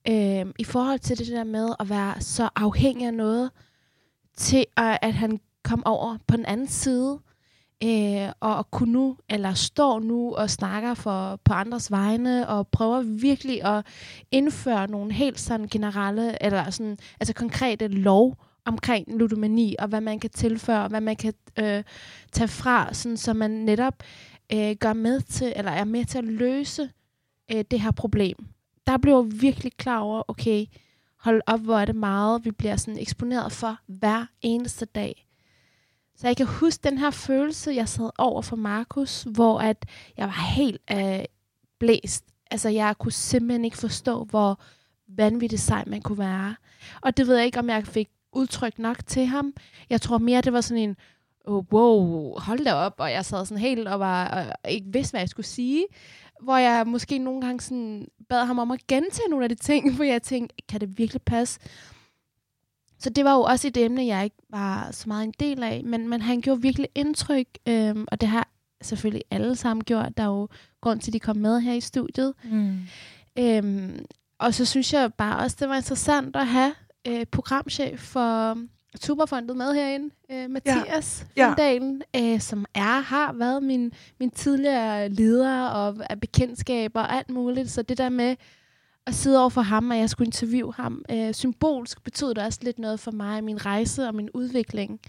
Øh, 0.08 0.46
i 0.60 0.64
forhold 0.64 1.00
til 1.00 1.18
det 1.18 1.28
der 1.28 1.44
med 1.44 1.70
at 1.80 1.90
være 1.90 2.22
så 2.22 2.50
afhængig 2.56 3.08
af 3.08 3.14
noget, 3.14 3.52
til 4.38 4.66
at, 4.78 4.98
at 5.02 5.14
han 5.14 5.40
kom 5.64 5.86
over 5.86 6.18
på 6.28 6.38
den 6.38 6.46
anden 6.46 6.68
side, 6.68 7.20
øh, 7.84 8.30
og 8.40 8.72
kunne 8.72 8.92
nu, 8.92 9.18
eller 9.30 9.54
står 9.54 10.00
nu 10.00 10.36
og 10.36 10.50
snakker 10.50 10.94
for, 10.94 11.40
på 11.44 11.54
andres 11.54 11.92
vegne, 11.92 12.50
og 12.50 12.68
prøver 12.68 13.02
virkelig 13.02 13.64
at 13.64 13.86
indføre 14.32 14.88
nogle 14.88 15.14
helt 15.14 15.40
sådan 15.40 15.68
generelle, 15.68 16.44
eller 16.44 16.70
sådan, 16.70 16.98
altså 17.20 17.34
konkrete 17.34 17.88
lov 17.88 18.38
omkring 18.66 19.18
ludomani, 19.18 19.76
og 19.80 19.88
hvad 19.88 20.02
man 20.02 20.20
kan 20.20 20.30
tilføre, 20.30 20.84
og 20.84 20.90
hvad 20.90 21.02
man 21.02 21.16
kan 21.16 21.34
øh, 21.60 21.84
tage 22.32 22.48
fra, 22.48 22.94
sådan, 22.94 23.18
så 23.18 23.34
man 23.34 23.52
netop 23.52 24.04
øh, 24.54 24.76
gør 24.80 24.94
med 24.94 25.22
til, 25.22 25.54
eller 25.56 25.72
er 25.72 25.84
med 25.84 26.06
til 26.06 26.18
at 26.18 26.24
løse 26.24 26.90
øh, 27.52 27.64
det 27.72 27.82
her 27.82 27.92
problem. 27.92 28.36
Der 28.88 28.98
blev 28.98 29.14
jeg 29.14 29.42
virkelig 29.42 29.72
klar 29.78 30.00
over, 30.00 30.24
okay, 30.28 30.66
hold 31.20 31.42
op, 31.48 31.60
hvor 31.60 31.78
er 31.78 31.86
det 31.86 31.96
meget, 31.96 32.46
vi 32.46 32.52
bliver 32.52 32.76
sådan 32.76 33.00
eksponeret 33.00 33.52
for 33.52 33.78
hver 33.88 34.26
eneste 34.42 34.86
dag. 34.86 35.25
Så 36.16 36.28
jeg 36.28 36.38
kan 36.38 36.46
huske 36.46 36.90
den 36.90 36.98
her 36.98 37.10
følelse, 37.10 37.72
jeg 37.72 37.90
sad 37.90 38.10
over 38.18 38.42
for 38.42 38.56
Markus, 38.56 39.24
hvor 39.24 39.60
at 39.60 39.86
jeg 40.18 40.26
var 40.26 40.54
helt 40.56 40.82
øh, 40.92 41.26
blæst. 41.80 42.26
Altså, 42.52 42.70
jeg 42.70 42.96
kunne 42.98 43.12
simpelthen 43.12 43.66
ikke 43.66 43.78
forstå, 43.78 44.24
hvor 44.24 44.60
vanvittigt 45.08 45.62
sej 45.62 45.84
man 45.88 46.02
kunne 46.02 46.18
være. 46.18 46.56
Og 47.02 47.18
det 47.18 47.28
ved 47.28 47.36
jeg 47.36 47.46
ikke, 47.46 47.60
om 47.60 47.70
jeg 47.70 47.88
fik 47.88 48.10
udtrykt 48.32 48.80
nok 48.80 49.06
til 49.08 49.26
ham. 49.26 49.54
Jeg 49.90 50.02
tror 50.02 50.18
mere, 50.18 50.42
det 50.42 50.54
var 50.54 50.62
sådan 50.62 50.84
en, 50.84 50.96
oh, 51.46 51.64
wow, 51.72 52.34
hold 52.40 52.66
da 52.66 52.74
op, 52.74 52.94
og 52.98 53.12
jeg 53.12 53.26
sad 53.26 53.46
sådan 53.46 53.62
helt 53.62 53.88
og 53.88 54.00
var 54.00 54.28
og 54.64 54.72
ikke 54.72 54.88
vidste, 54.94 55.12
hvad 55.12 55.22
jeg 55.22 55.30
skulle 55.30 55.46
sige. 55.46 55.86
Hvor 56.42 56.58
jeg 56.58 56.88
måske 56.88 57.18
nogle 57.18 57.42
gange 57.42 57.62
sådan 57.62 58.08
bad 58.30 58.46
ham 58.46 58.60
om 58.60 58.72
at 58.72 58.88
gentage 58.88 59.30
nogle 59.30 59.46
af 59.46 59.50
de 59.50 59.56
ting, 59.56 59.96
for 59.96 60.04
jeg 60.04 60.22
tænkte, 60.22 60.56
kan 60.70 60.82
det 60.82 60.98
virkelig 60.98 61.22
passe? 61.22 61.60
Så 63.00 63.10
det 63.10 63.26
var 63.26 63.34
jo 63.34 63.42
også 63.42 63.68
et 63.68 63.78
emne, 63.78 64.06
jeg 64.06 64.24
ikke 64.24 64.38
var 64.50 64.92
så 64.92 65.04
meget 65.08 65.24
en 65.24 65.34
del 65.40 65.64
af, 65.64 65.82
men, 65.86 66.10
men 66.10 66.22
han 66.22 66.42
gjorde 66.42 66.62
virkelig 66.62 66.90
indtryk, 66.96 67.48
øhm, 67.68 68.06
og 68.12 68.22
det 68.22 68.30
har 68.30 68.48
selvfølgelig 68.82 69.24
alle 69.32 69.56
sammen 69.56 69.84
gjort. 69.84 70.18
Der 70.18 70.24
er 70.24 70.28
jo 70.28 70.48
grund 70.82 71.00
til, 71.00 71.10
at 71.10 71.14
de 71.14 71.20
kom 71.20 71.38
med 71.38 71.60
her 71.60 71.74
i 71.74 71.82
studiet. 71.82 72.34
Mm. 72.44 72.80
Øhm, 73.40 74.06
og 74.40 74.54
så 74.54 74.66
synes 74.66 74.94
jeg 74.94 75.14
bare 75.14 75.38
også, 75.38 75.58
det 75.60 75.70
var 75.70 75.76
interessant 75.76 76.36
at 76.36 76.48
have 76.48 76.74
øh, 77.08 77.26
programchef 77.26 78.00
for 78.00 78.58
Tuberfondet 79.02 79.58
med 79.58 79.74
herinde, 79.74 80.10
øh, 80.32 80.50
Mathias 80.50 81.26
ja. 81.38 81.50
Findalen, 81.50 82.02
ja. 82.14 82.34
øh, 82.34 82.40
som 82.40 82.66
er 82.74 83.02
har 83.02 83.34
været 83.34 83.64
min, 83.64 83.92
min 84.20 84.30
tidligere 84.30 85.10
leder 85.10 85.68
og 85.68 85.96
af 86.10 86.20
bekendtskaber 86.20 87.02
og 87.02 87.16
alt 87.16 87.30
muligt. 87.30 87.72
Så 87.72 87.82
det 87.82 87.98
der 87.98 88.10
med 88.10 88.36
at 89.08 89.14
sidde 89.14 89.40
over 89.40 89.50
for 89.50 89.62
ham, 89.62 89.90
og 89.90 89.98
jeg 89.98 90.10
skulle 90.10 90.28
interviewe 90.28 90.74
ham, 90.74 91.06
øh, 91.12 91.34
symbolsk 91.34 92.04
betød 92.04 92.34
det 92.34 92.44
også 92.44 92.60
lidt 92.62 92.80
noget 92.80 93.00
for 93.00 93.12
mig, 93.12 93.44
min 93.44 93.66
rejse 93.66 94.08
og 94.08 94.16
min 94.16 94.30
udvikling. 94.34 95.00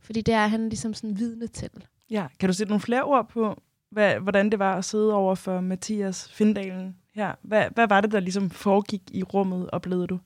Fordi 0.00 0.20
det 0.20 0.34
er 0.34 0.46
han 0.46 0.68
ligesom 0.68 0.94
sådan 0.94 1.18
vidne 1.18 1.46
til. 1.46 1.70
Ja, 2.10 2.26
kan 2.40 2.48
du 2.48 2.52
sætte 2.52 2.70
nogle 2.70 2.80
flere 2.80 3.02
ord 3.02 3.28
på, 3.28 3.62
hvad, 3.90 4.14
hvordan 4.14 4.50
det 4.50 4.58
var 4.58 4.76
at 4.76 4.84
sidde 4.84 5.14
over 5.14 5.34
for 5.34 5.60
Mathias 5.60 6.28
Findalen 6.28 6.96
her? 7.14 7.34
Hvad, 7.42 7.64
hvad 7.74 7.88
var 7.88 8.00
det, 8.00 8.12
der 8.12 8.20
ligesom 8.20 8.50
foregik 8.50 9.02
i 9.10 9.22
rummet, 9.22 9.70
oplevede 9.72 10.06
du? 10.06 10.18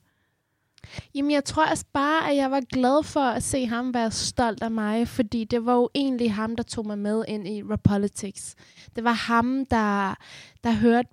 Jamen, 1.15 1.31
jeg 1.31 1.45
tror 1.45 1.65
også 1.65 1.85
bare, 1.93 2.29
at 2.29 2.35
jeg 2.35 2.51
var 2.51 2.61
glad 2.61 3.03
for 3.03 3.19
at 3.19 3.43
se 3.43 3.65
ham 3.65 3.93
være 3.93 4.11
stolt 4.11 4.63
af 4.63 4.71
mig, 4.71 5.07
fordi 5.07 5.43
det 5.43 5.65
var 5.65 5.73
jo 5.73 5.89
egentlig 5.95 6.33
ham, 6.33 6.55
der 6.55 6.63
tog 6.63 6.87
mig 6.87 6.97
med 6.97 7.23
ind 7.27 7.47
i 7.47 7.61
Repolitics. 7.63 8.55
Det 8.95 9.03
var 9.03 9.11
ham, 9.11 9.65
der, 9.65 10.15
der 10.63 10.71
hørte 10.71 11.09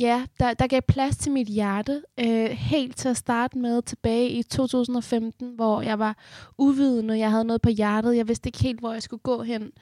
ja, 0.00 0.26
der, 0.40 0.54
der 0.54 0.66
gav 0.66 0.80
plads 0.88 1.16
til 1.16 1.32
mit 1.32 1.48
hjerte, 1.48 2.02
øh, 2.20 2.50
helt 2.50 2.96
til 2.96 3.08
at 3.08 3.16
starte 3.16 3.58
med 3.58 3.82
tilbage 3.82 4.30
i 4.30 4.42
2015, 4.42 5.54
hvor 5.54 5.82
jeg 5.82 5.98
var 5.98 6.16
uvidende, 6.58 7.18
jeg 7.18 7.30
havde 7.30 7.44
noget 7.44 7.62
på 7.62 7.68
hjertet, 7.68 8.16
jeg 8.16 8.28
vidste 8.28 8.48
ikke 8.48 8.62
helt, 8.62 8.80
hvor 8.80 8.92
jeg 8.92 9.02
skulle 9.02 9.22
gå 9.22 9.42
hen. 9.42 9.72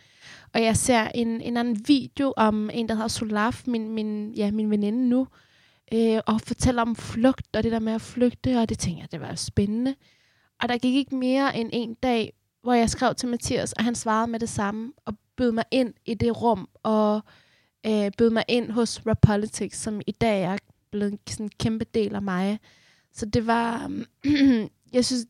Og 0.54 0.62
jeg 0.62 0.76
ser 0.76 1.08
en, 1.14 1.40
en 1.40 1.56
anden 1.56 1.88
video 1.88 2.34
om 2.36 2.70
en, 2.72 2.88
der 2.88 2.94
hedder 2.94 3.08
Solaf, 3.08 3.62
min, 3.66 3.90
min, 3.90 4.32
ja, 4.32 4.50
min 4.50 4.70
veninde 4.70 5.08
nu, 5.08 5.26
øh, 5.94 6.20
og 6.26 6.40
fortæller 6.40 6.82
om 6.82 6.96
flugt, 6.96 7.56
og 7.56 7.62
det 7.62 7.72
der 7.72 7.78
med 7.78 7.92
at 7.92 8.00
flygte, 8.00 8.58
og 8.58 8.68
det 8.68 8.78
tænker 8.78 9.02
jeg, 9.02 9.12
det 9.12 9.20
var 9.20 9.34
spændende. 9.34 9.94
Og 10.62 10.68
der 10.68 10.78
gik 10.78 10.94
ikke 10.94 11.16
mere 11.16 11.56
end 11.56 11.70
en 11.72 11.94
dag, 11.94 12.32
hvor 12.62 12.72
jeg 12.72 12.90
skrev 12.90 13.14
til 13.14 13.28
Mathias, 13.28 13.72
og 13.72 13.84
han 13.84 13.94
svarede 13.94 14.30
med 14.30 14.40
det 14.40 14.48
samme, 14.48 14.92
og 15.06 15.14
bød 15.36 15.52
mig 15.52 15.64
ind 15.70 15.94
i 16.06 16.14
det 16.14 16.42
rum, 16.42 16.68
og 16.82 17.22
øh, 17.86 18.10
bød 18.18 18.30
mig 18.30 18.44
ind 18.48 18.70
hos 18.70 19.06
Rapolitics, 19.06 19.78
som 19.78 20.00
i 20.06 20.12
dag 20.12 20.42
er 20.42 20.56
blevet 20.90 21.18
sådan 21.26 21.46
en 21.46 21.50
kæmpe 21.58 21.84
del 21.84 22.14
af 22.14 22.22
mig. 22.22 22.58
Så 23.12 23.26
det 23.26 23.46
var, 23.46 23.92
jeg 24.96 25.04
synes, 25.04 25.26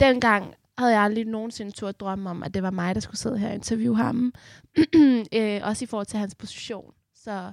dengang 0.00 0.54
havde 0.78 0.92
jeg 0.92 1.02
aldrig 1.02 1.24
nogensinde 1.24 1.70
tur 1.70 1.88
at 1.88 2.00
drømme 2.00 2.30
om, 2.30 2.42
at 2.42 2.54
det 2.54 2.62
var 2.62 2.70
mig, 2.70 2.94
der 2.94 3.00
skulle 3.00 3.18
sidde 3.18 3.38
her 3.38 3.48
og 3.48 3.54
interviewe 3.54 3.96
ham. 3.96 4.32
øh, 5.34 5.60
også 5.62 5.84
i 5.84 5.86
forhold 5.86 6.06
til 6.06 6.18
hans 6.18 6.34
position. 6.34 6.94
Så 7.14 7.52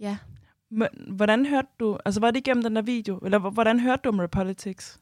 ja. 0.00 0.16
Men, 0.70 0.88
hvordan 1.08 1.46
hørte 1.46 1.68
du, 1.80 1.98
altså 2.04 2.20
var 2.20 2.30
det 2.30 2.40
igennem 2.40 2.62
den 2.62 2.76
der 2.76 2.82
video, 2.82 3.18
eller 3.18 3.38
hvordan 3.38 3.80
hørte 3.80 4.00
du 4.04 4.08
om 4.08 4.18
Rapolitics? 4.18 5.00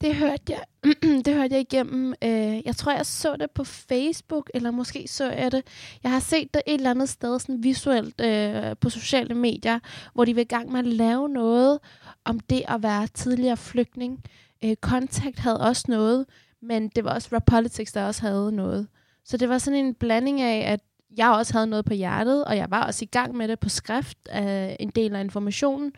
Det 0.00 0.14
hørte 0.16 0.42
jeg, 0.48 0.62
det 1.24 1.34
hørte 1.34 1.54
jeg 1.54 1.60
igennem. 1.60 2.14
Øh, 2.24 2.66
jeg 2.66 2.76
tror, 2.76 2.92
jeg 2.92 3.06
så 3.06 3.36
det 3.36 3.50
på 3.50 3.64
Facebook, 3.64 4.50
eller 4.54 4.70
måske 4.70 5.08
så 5.08 5.30
jeg 5.30 5.52
det. 5.52 5.66
Jeg 6.02 6.10
har 6.10 6.20
set 6.20 6.54
det 6.54 6.62
et 6.66 6.74
eller 6.74 6.90
andet 6.90 7.08
sted 7.08 7.38
sådan 7.38 7.62
visuelt 7.62 8.20
øh, 8.20 8.76
på 8.80 8.90
sociale 8.90 9.34
medier, 9.34 9.78
hvor 10.14 10.24
de 10.24 10.34
vil 10.34 10.42
i 10.42 10.44
gang 10.44 10.72
med 10.72 10.78
at 10.78 10.86
lave 10.86 11.28
noget 11.28 11.78
om 12.24 12.40
det 12.40 12.62
at 12.68 12.82
være 12.82 13.06
tidligere 13.06 13.56
flygtning. 13.56 14.24
Øh, 14.64 14.76
Contact 14.80 15.38
havde 15.38 15.60
også 15.60 15.84
noget, 15.88 16.26
men 16.62 16.88
det 16.88 17.04
var 17.04 17.14
også 17.14 17.28
Rap 17.32 17.44
Politics, 17.46 17.92
der 17.92 18.06
også 18.06 18.22
havde 18.22 18.52
noget. 18.52 18.88
Så 19.24 19.36
det 19.36 19.48
var 19.48 19.58
sådan 19.58 19.84
en 19.84 19.94
blanding 19.94 20.40
af, 20.40 20.72
at 20.72 20.80
jeg 21.16 21.30
også 21.30 21.52
havde 21.52 21.66
noget 21.66 21.84
på 21.84 21.94
hjertet, 21.94 22.44
og 22.44 22.56
jeg 22.56 22.70
var 22.70 22.84
også 22.86 23.04
i 23.04 23.08
gang 23.12 23.36
med 23.36 23.48
det 23.48 23.60
på 23.60 23.68
skrift, 23.68 24.18
øh, 24.36 24.70
en 24.80 24.90
del 24.90 25.16
af 25.16 25.20
informationen. 25.20 25.92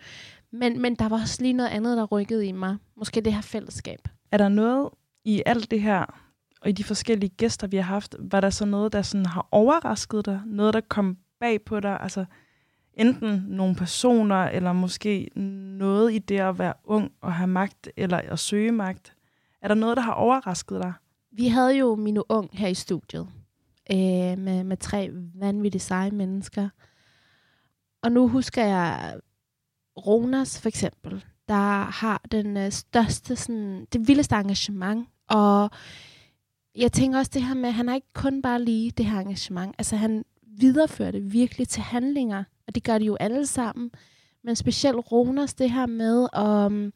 Men, 0.52 0.82
men 0.82 0.94
der 0.94 1.08
var 1.08 1.20
også 1.20 1.42
lige 1.42 1.52
noget 1.52 1.70
andet, 1.70 1.96
der 1.96 2.04
rykkede 2.04 2.46
i 2.46 2.52
mig. 2.52 2.76
Måske 2.96 3.20
det 3.20 3.34
her 3.34 3.40
fællesskab. 3.40 4.08
Er 4.32 4.36
der 4.36 4.48
noget 4.48 4.88
i 5.24 5.42
alt 5.46 5.70
det 5.70 5.80
her, 5.80 6.04
og 6.60 6.68
i 6.68 6.72
de 6.72 6.84
forskellige 6.84 7.30
gæster, 7.30 7.66
vi 7.66 7.76
har 7.76 7.82
haft, 7.82 8.16
var 8.18 8.40
der 8.40 8.50
så 8.50 8.64
noget, 8.64 8.92
der 8.92 9.02
sådan 9.02 9.26
har 9.26 9.48
overrasket 9.50 10.26
dig? 10.26 10.40
Noget, 10.46 10.74
der 10.74 10.80
kom 10.80 11.16
bag 11.40 11.62
på 11.62 11.80
dig? 11.80 12.00
Altså 12.00 12.24
enten 12.94 13.44
nogle 13.48 13.74
personer, 13.74 14.44
eller 14.44 14.72
måske 14.72 15.28
noget 15.78 16.12
i 16.12 16.18
det 16.18 16.38
at 16.40 16.58
være 16.58 16.74
ung 16.84 17.12
og 17.20 17.34
have 17.34 17.46
magt, 17.46 17.88
eller 17.96 18.16
at 18.16 18.38
søge 18.38 18.72
magt. 18.72 19.16
Er 19.62 19.68
der 19.68 19.74
noget, 19.74 19.96
der 19.96 20.02
har 20.02 20.12
overrasket 20.12 20.82
dig? 20.82 20.92
Vi 21.32 21.48
havde 21.48 21.76
jo 21.76 21.94
Mino 21.94 22.22
Ung 22.28 22.50
her 22.52 22.68
i 22.68 22.74
studiet, 22.74 23.28
øh, 23.92 24.38
med, 24.38 24.64
med 24.64 24.76
tre 24.76 25.10
vanvittigt 25.34 25.84
seje 25.84 26.10
mennesker. 26.10 26.68
Og 28.02 28.12
nu 28.12 28.28
husker 28.28 28.64
jeg 28.64 29.20
Ronas 29.96 30.60
for 30.60 30.68
eksempel, 30.68 31.24
der 31.48 31.90
har 31.90 32.20
den 32.32 32.56
øh, 32.56 32.72
største, 32.72 33.36
sådan, 33.36 33.86
det 33.92 34.08
vildeste 34.08 34.34
engagement. 34.34 35.08
Og 35.28 35.70
jeg 36.74 36.92
tænker 36.92 37.18
også 37.18 37.30
det 37.34 37.42
her 37.42 37.54
med, 37.54 37.68
at 37.68 37.74
han 37.74 37.88
er 37.88 37.94
ikke 37.94 38.12
kun 38.14 38.42
bare 38.42 38.62
lige 38.62 38.90
det 38.90 39.06
her 39.06 39.20
engagement. 39.20 39.74
Altså 39.78 39.96
han 39.96 40.24
viderefører 40.42 41.10
det 41.10 41.32
virkelig 41.32 41.68
til 41.68 41.82
handlinger, 41.82 42.44
og 42.66 42.74
det 42.74 42.84
gør 42.84 42.98
de 42.98 43.04
jo 43.04 43.16
alle 43.20 43.46
sammen. 43.46 43.90
Men 44.44 44.56
specielt 44.56 45.12
Ronas 45.12 45.54
det 45.54 45.70
her 45.70 45.86
med, 45.86 46.28
um, 46.42 46.92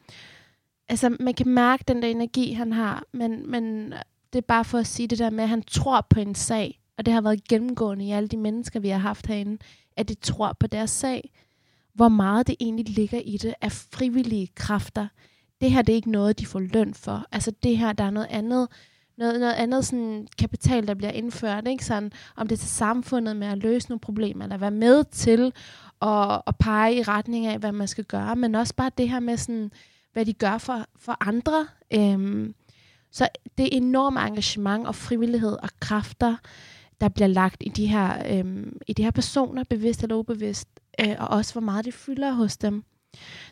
altså 0.88 1.16
man 1.20 1.34
kan 1.34 1.48
mærke 1.48 1.84
den 1.88 2.02
der 2.02 2.08
energi, 2.08 2.52
han 2.52 2.72
har, 2.72 3.04
men, 3.12 3.50
men 3.50 3.92
det 4.32 4.38
er 4.38 4.46
bare 4.48 4.64
for 4.64 4.78
at 4.78 4.86
sige 4.86 5.08
det 5.08 5.18
der 5.18 5.30
med, 5.30 5.44
at 5.44 5.50
han 5.50 5.62
tror 5.62 6.06
på 6.10 6.20
en 6.20 6.34
sag, 6.34 6.80
og 6.98 7.06
det 7.06 7.14
har 7.14 7.20
været 7.20 7.48
gennemgående 7.48 8.06
i 8.06 8.10
alle 8.10 8.28
de 8.28 8.36
mennesker, 8.36 8.80
vi 8.80 8.88
har 8.88 8.98
haft 8.98 9.26
herinde, 9.26 9.58
at 9.96 10.08
de 10.08 10.14
tror 10.14 10.56
på 10.60 10.66
deres 10.66 10.90
sag 10.90 11.30
hvor 11.96 12.08
meget 12.08 12.46
det 12.46 12.56
egentlig 12.60 12.88
ligger 12.88 13.20
i 13.24 13.36
det 13.36 13.54
af 13.60 13.72
frivillige 13.72 14.48
kræfter. 14.54 15.08
Det 15.60 15.70
her 15.70 15.82
det 15.82 15.92
er 15.92 15.96
ikke 15.96 16.10
noget, 16.10 16.38
de 16.38 16.46
får 16.46 16.60
løn 16.60 16.94
for. 16.94 17.26
Altså 17.32 17.52
det 17.62 17.78
her, 17.78 17.92
der 17.92 18.04
er 18.04 18.10
noget 18.10 18.28
andet, 18.30 18.68
noget, 19.18 19.40
noget 19.40 19.52
andet 19.52 19.86
sådan 19.86 20.28
kapital, 20.38 20.86
der 20.86 20.94
bliver 20.94 21.10
indført. 21.10 21.68
Ikke? 21.68 21.84
Sådan, 21.84 22.12
om 22.36 22.48
det 22.48 22.56
er 22.56 22.60
til 22.60 22.68
samfundet 22.68 23.36
med 23.36 23.46
at 23.46 23.58
løse 23.58 23.88
nogle 23.88 24.00
problemer, 24.00 24.44
eller 24.44 24.58
være 24.58 24.70
med 24.70 25.04
til 25.04 25.52
at, 26.02 26.42
at 26.46 26.56
pege 26.60 26.94
i 26.96 27.02
retning 27.02 27.46
af, 27.46 27.58
hvad 27.58 27.72
man 27.72 27.88
skal 27.88 28.04
gøre, 28.04 28.36
men 28.36 28.54
også 28.54 28.74
bare 28.74 28.90
det 28.98 29.10
her 29.10 29.20
med, 29.20 29.36
sådan, 29.36 29.70
hvad 30.12 30.24
de 30.24 30.32
gør 30.32 30.58
for, 30.58 30.86
for 30.98 31.16
andre. 31.20 31.66
Øhm, 31.92 32.54
så 33.10 33.28
det 33.58 33.64
er 33.64 33.76
enormt 33.76 34.18
engagement 34.18 34.86
og 34.86 34.94
frivillighed 34.94 35.52
og 35.62 35.68
kræfter, 35.80 36.36
der 37.00 37.08
bliver 37.08 37.28
lagt 37.28 37.62
i 37.66 37.68
de 37.68 37.86
her, 37.86 38.38
øhm, 38.38 38.78
i 38.86 38.92
de 38.92 39.02
her 39.02 39.10
personer, 39.10 39.64
bevidst 39.64 40.02
eller 40.02 40.16
ubevidst, 40.16 40.68
øh, 41.00 41.16
og 41.18 41.28
også 41.28 41.54
hvor 41.54 41.60
meget 41.60 41.84
det 41.84 41.94
fylder 41.94 42.32
hos 42.32 42.56
dem. 42.56 42.84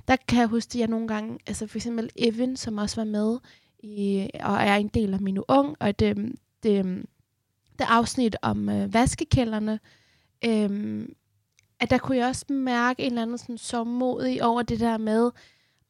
Der 0.09 0.17
kan 0.29 0.39
jeg 0.39 0.47
huske, 0.47 0.71
at 0.71 0.81
jeg 0.81 0.89
nogle 0.89 1.09
gange, 1.09 1.39
altså 1.47 1.67
for 1.67 1.79
eksempel 1.79 2.11
Evan, 2.17 2.57
som 2.57 2.79
også 2.79 2.97
var 2.97 3.05
med, 3.05 3.39
i, 3.83 4.31
og 4.41 4.55
er 4.55 4.77
en 4.77 4.89
del 4.89 5.15
af 5.15 5.21
min 5.21 5.39
ung, 5.49 5.77
og 5.81 5.99
det, 5.99 6.17
det, 6.63 6.85
det 7.79 7.87
afsnit 7.89 8.37
om 8.43 8.69
øh, 8.69 8.95
vaskekælderne, 8.95 9.81
øh, 10.45 11.09
at 11.81 11.91
der 11.91 11.99
kunne 11.99 12.17
jeg 12.17 12.29
også 12.29 12.45
mærke 12.49 13.03
en 13.03 13.13
eller 13.13 13.23
anden 13.23 13.39
sådan 13.39 13.59
sårmodig 13.59 14.45
over 14.45 14.63
det 14.63 14.81
der 14.81 14.99
med, 14.99 15.31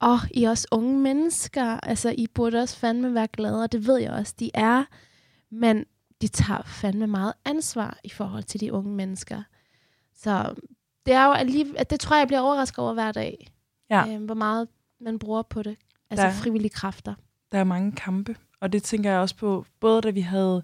åh, 0.02 0.12
oh, 0.12 0.20
I 0.30 0.44
er 0.44 0.50
også 0.50 0.68
unge 0.70 0.98
mennesker, 0.98 1.64
altså 1.64 2.14
I 2.18 2.26
burde 2.26 2.58
også 2.58 2.76
fandme 2.76 3.14
være 3.14 3.28
glade, 3.32 3.62
og 3.62 3.72
det 3.72 3.86
ved 3.86 3.96
jeg 3.96 4.12
også, 4.12 4.34
de 4.38 4.50
er, 4.54 4.84
men 5.50 5.84
de 6.22 6.28
tager 6.28 6.62
fandme 6.62 7.06
meget 7.06 7.32
ansvar 7.44 7.98
i 8.04 8.08
forhold 8.08 8.42
til 8.42 8.60
de 8.60 8.72
unge 8.72 8.94
mennesker. 8.94 9.42
Så 10.14 10.54
det 11.06 11.14
er 11.14 11.26
jo 11.26 11.32
alligevel, 11.32 11.76
det 11.90 12.00
tror 12.00 12.16
jeg, 12.16 12.20
jeg 12.20 12.26
bliver 12.28 12.40
overrasket 12.40 12.78
over 12.78 12.92
hver 12.94 13.12
dag, 13.12 13.48
Ja. 13.90 14.04
øh, 14.08 14.24
hvor 14.24 14.34
meget 14.34 14.68
man 15.00 15.18
bruger 15.18 15.42
på 15.42 15.62
det. 15.62 15.76
Altså 16.10 16.26
Der- 16.26 16.32
frivillige 16.32 16.70
kræfter. 16.70 17.14
Der 17.52 17.58
er 17.58 17.64
mange 17.64 17.92
kampe, 17.92 18.36
og 18.60 18.72
det 18.72 18.82
tænker 18.82 19.10
jeg 19.10 19.20
også 19.20 19.36
på, 19.36 19.64
både 19.80 20.00
da 20.00 20.10
vi 20.10 20.20
havde 20.20 20.62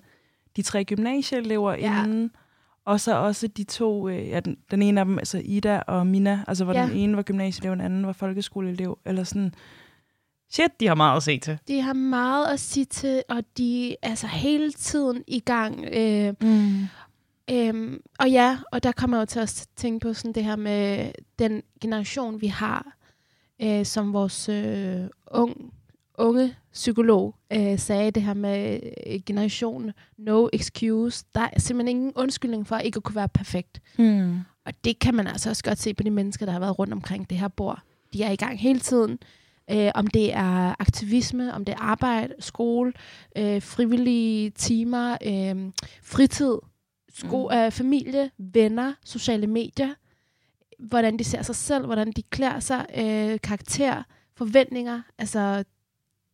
de 0.56 0.62
tre 0.62 0.84
gymnasieelever 0.84 1.72
Ja. 1.72 2.04
inden, 2.04 2.30
og 2.84 3.00
så 3.00 3.16
også 3.16 3.46
de 3.46 3.64
to, 3.64 4.08
øh, 4.08 4.28
ja, 4.28 4.40
den, 4.40 4.56
den 4.70 4.82
ene 4.82 5.00
af 5.00 5.04
dem, 5.06 5.18
altså 5.18 5.38
Ida 5.44 5.80
og 5.86 6.06
Mina, 6.06 6.44
altså 6.48 6.64
hvor 6.64 6.74
ja. 6.74 6.82
den 6.86 6.92
ene 6.96 7.16
var 7.16 7.22
gymnasieelev, 7.22 7.72
den 7.72 7.80
anden 7.80 8.06
var 8.06 8.12
folkeskoleelev, 8.12 8.98
eller 9.06 9.24
sådan, 9.24 9.54
shit, 10.50 10.80
de 10.80 10.86
har 10.86 10.94
meget 10.94 11.16
at 11.16 11.22
se 11.22 11.38
til. 11.38 11.58
De 11.68 11.80
har 11.82 11.92
meget 11.92 12.46
at 12.46 12.60
sige 12.60 12.84
til, 12.84 13.22
og 13.28 13.42
de 13.58 13.90
er 13.90 13.96
altså 14.02 14.26
hele 14.26 14.72
tiden 14.72 15.24
i 15.26 15.40
gang. 15.40 15.84
Øh, 15.92 16.34
Mm. 16.42 16.86
Øhm, 17.52 18.00
og 18.18 18.30
ja, 18.30 18.58
og 18.72 18.82
der 18.82 18.92
kommer 18.92 19.16
jeg 19.16 19.20
jo 19.20 19.26
til 19.26 19.40
at 19.40 19.68
tænke 19.76 20.00
på 20.00 20.12
sådan 20.12 20.32
det 20.32 20.44
her 20.44 20.56
med 20.56 21.12
den 21.38 21.62
generation, 21.80 22.40
vi 22.40 22.46
har, 22.46 22.96
øh, 23.62 23.86
som 23.86 24.12
vores 24.12 24.48
øh, 24.48 25.00
ung, 25.30 25.72
unge 26.18 26.54
psykolog 26.72 27.34
øh, 27.52 27.78
sagde, 27.78 28.10
det 28.10 28.22
her 28.22 28.34
med 28.34 28.80
øh, 29.06 29.20
generation 29.26 29.92
no 30.18 30.48
excuse. 30.52 31.24
Der 31.34 31.48
er 31.52 31.60
simpelthen 31.60 31.96
ingen 31.96 32.12
undskyldning 32.16 32.66
for 32.66 32.76
ikke 32.76 32.96
at 32.96 33.02
kunne 33.02 33.16
være 33.16 33.28
perfekt. 33.28 33.80
Mm. 33.98 34.38
Og 34.66 34.72
det 34.84 34.98
kan 34.98 35.14
man 35.14 35.26
altså 35.26 35.50
også 35.50 35.64
godt 35.64 35.78
se 35.78 35.94
på 35.94 36.02
de 36.02 36.10
mennesker, 36.10 36.46
der 36.46 36.52
har 36.52 36.60
været 36.60 36.78
rundt 36.78 36.92
omkring 36.92 37.30
det 37.30 37.38
her 37.38 37.48
bord. 37.48 37.82
De 38.12 38.22
er 38.22 38.30
i 38.30 38.36
gang 38.36 38.60
hele 38.60 38.80
tiden. 38.80 39.18
Øh, 39.70 39.90
om 39.94 40.06
det 40.06 40.34
er 40.34 40.74
aktivisme, 40.78 41.54
om 41.54 41.64
det 41.64 41.72
er 41.72 41.78
arbejde, 41.80 42.34
skole, 42.38 42.92
øh, 43.36 43.62
frivillige 43.62 44.50
timer, 44.50 45.16
øh, 45.26 45.72
fritid, 46.02 46.56
sko- 47.20 47.48
Mm. 47.48 47.56
øh, 47.56 47.70
familie, 47.70 48.30
venner, 48.38 48.92
sociale 49.04 49.46
medier, 49.46 49.94
hvordan 50.78 51.18
de 51.18 51.24
ser 51.24 51.42
sig 51.42 51.56
selv, 51.56 51.86
hvordan 51.86 52.12
de 52.12 52.22
klæder 52.22 52.60
sig, 52.60 52.86
øh, 52.96 53.40
karakter, 53.42 54.02
forventninger. 54.36 55.02
Altså, 55.18 55.64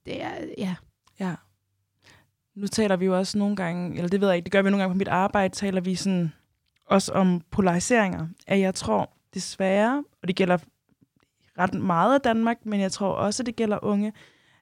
det 0.06 0.22
er, 0.22 0.30
ja. 0.58 0.74
Ja. 1.20 1.34
Nu 2.54 2.66
taler 2.66 2.96
vi 2.96 3.04
jo 3.04 3.18
også 3.18 3.38
nogle 3.38 3.56
gange, 3.56 3.96
eller 3.96 4.08
det 4.08 4.20
ved 4.20 4.28
jeg 4.28 4.36
ikke, 4.36 4.44
det 4.44 4.52
gør 4.52 4.62
vi 4.62 4.70
nogle 4.70 4.82
gange 4.82 4.94
på 4.94 4.98
mit 4.98 5.08
arbejde, 5.08 5.54
taler 5.54 5.80
vi 5.80 5.94
sådan 5.94 6.32
også 6.86 7.12
om 7.12 7.40
polariseringer. 7.50 8.28
At 8.46 8.60
jeg 8.60 8.74
tror 8.74 9.10
desværre, 9.34 10.04
og 10.22 10.28
det 10.28 10.36
gælder 10.36 10.58
ret 11.58 11.74
meget 11.74 12.14
af 12.14 12.20
Danmark, 12.20 12.56
men 12.66 12.80
jeg 12.80 12.92
tror 12.92 13.08
også, 13.12 13.42
det 13.42 13.56
gælder 13.56 13.78
unge, 13.84 14.12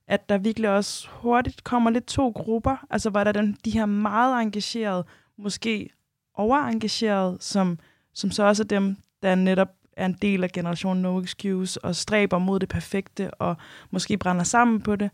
at 0.07 0.29
der 0.29 0.39
virkelig 0.39 0.71
også 0.71 1.09
hurtigt 1.13 1.65
kommer 1.65 1.91
lidt 1.91 2.07
to 2.07 2.29
grupper. 2.31 2.87
Altså 2.91 3.11
hvor 3.11 3.25
der 3.25 3.29
er 3.29 3.33
den, 3.33 3.57
de 3.65 3.71
her 3.71 3.87
meget 3.87 4.43
engagerede, 4.43 5.05
måske 5.37 5.91
overengagerede, 6.35 7.37
som, 7.41 7.79
som 8.15 8.31
så 8.31 8.43
også 8.43 8.63
er 8.63 8.67
dem, 8.67 8.97
der 9.23 9.35
netop 9.35 9.69
er 9.97 10.07
en 10.07 10.19
del 10.23 10.45
af 10.45 10.51
generationen 10.51 11.03
No 11.03 11.21
Excuse, 11.21 11.85
og 11.85 11.97
stræber 11.97 12.39
mod 12.39 12.61
det 12.61 12.69
perfekte, 12.69 13.35
og 13.35 13.57
måske 13.91 14.19
brænder 14.19 14.45
sammen 14.45 14.81
på 14.81 14.97
det. 14.97 15.11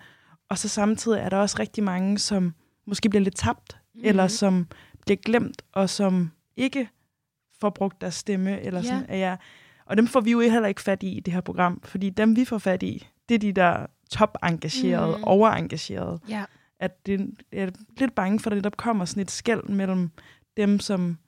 Og 0.49 0.59
så 0.59 0.69
samtidig 0.69 1.19
er 1.19 1.29
der 1.29 1.37
også 1.37 1.57
rigtig 1.59 1.85
mange, 1.85 2.19
som 2.19 2.55
måske 2.87 3.09
bliver 3.09 3.23
lidt 3.23 3.37
tabt, 3.37 3.79
mm-hmm. 3.95 4.09
eller 4.09 4.29
som 4.29 4.67
bliver 5.07 5.17
glemt, 5.17 5.63
og 5.73 5.91
som 5.91 6.31
ikke 6.57 6.89
får 7.61 7.71
brugt 7.71 8.01
deres 8.01 8.15
stemme. 8.15 8.61
Eller 8.61 8.83
sådan, 8.83 9.07
at 9.09 9.19
jeg, 9.19 9.39
og 9.87 9.97
dem 9.97 10.07
får 10.07 10.21
vi 10.21 10.31
jo 10.31 10.41
heller 10.41 10.69
ikke 10.69 10.83
fat 10.83 11.03
i 11.03 11.17
i 11.17 11.21
det 11.21 11.35
her 11.35 11.41
program, 11.41 11.81
fordi 11.85 12.11
dem 12.11 12.37
vi 12.37 12.45
får 12.45 12.59
fat 12.59 12.83
i, 12.83 13.09
det 13.29 13.35
er 13.35 13.39
de 13.39 13.53
der 13.53 13.87
top-engagerede, 14.11 15.17
mm. 15.17 15.25
overengagerede. 15.25 16.21
Ja. 16.29 16.45
At 16.81 17.07
det, 17.07 17.31
jeg 17.53 17.63
er 17.63 17.71
lidt 17.99 18.15
bange 18.15 18.41
for, 18.41 18.51
at 18.51 18.65
der 18.65 18.71
kommer 18.71 19.05
sådan 19.05 19.23
et 19.23 19.31
skæld 19.31 19.69
mellem 19.69 20.11
dem, 20.57 20.81
som 20.81 21.19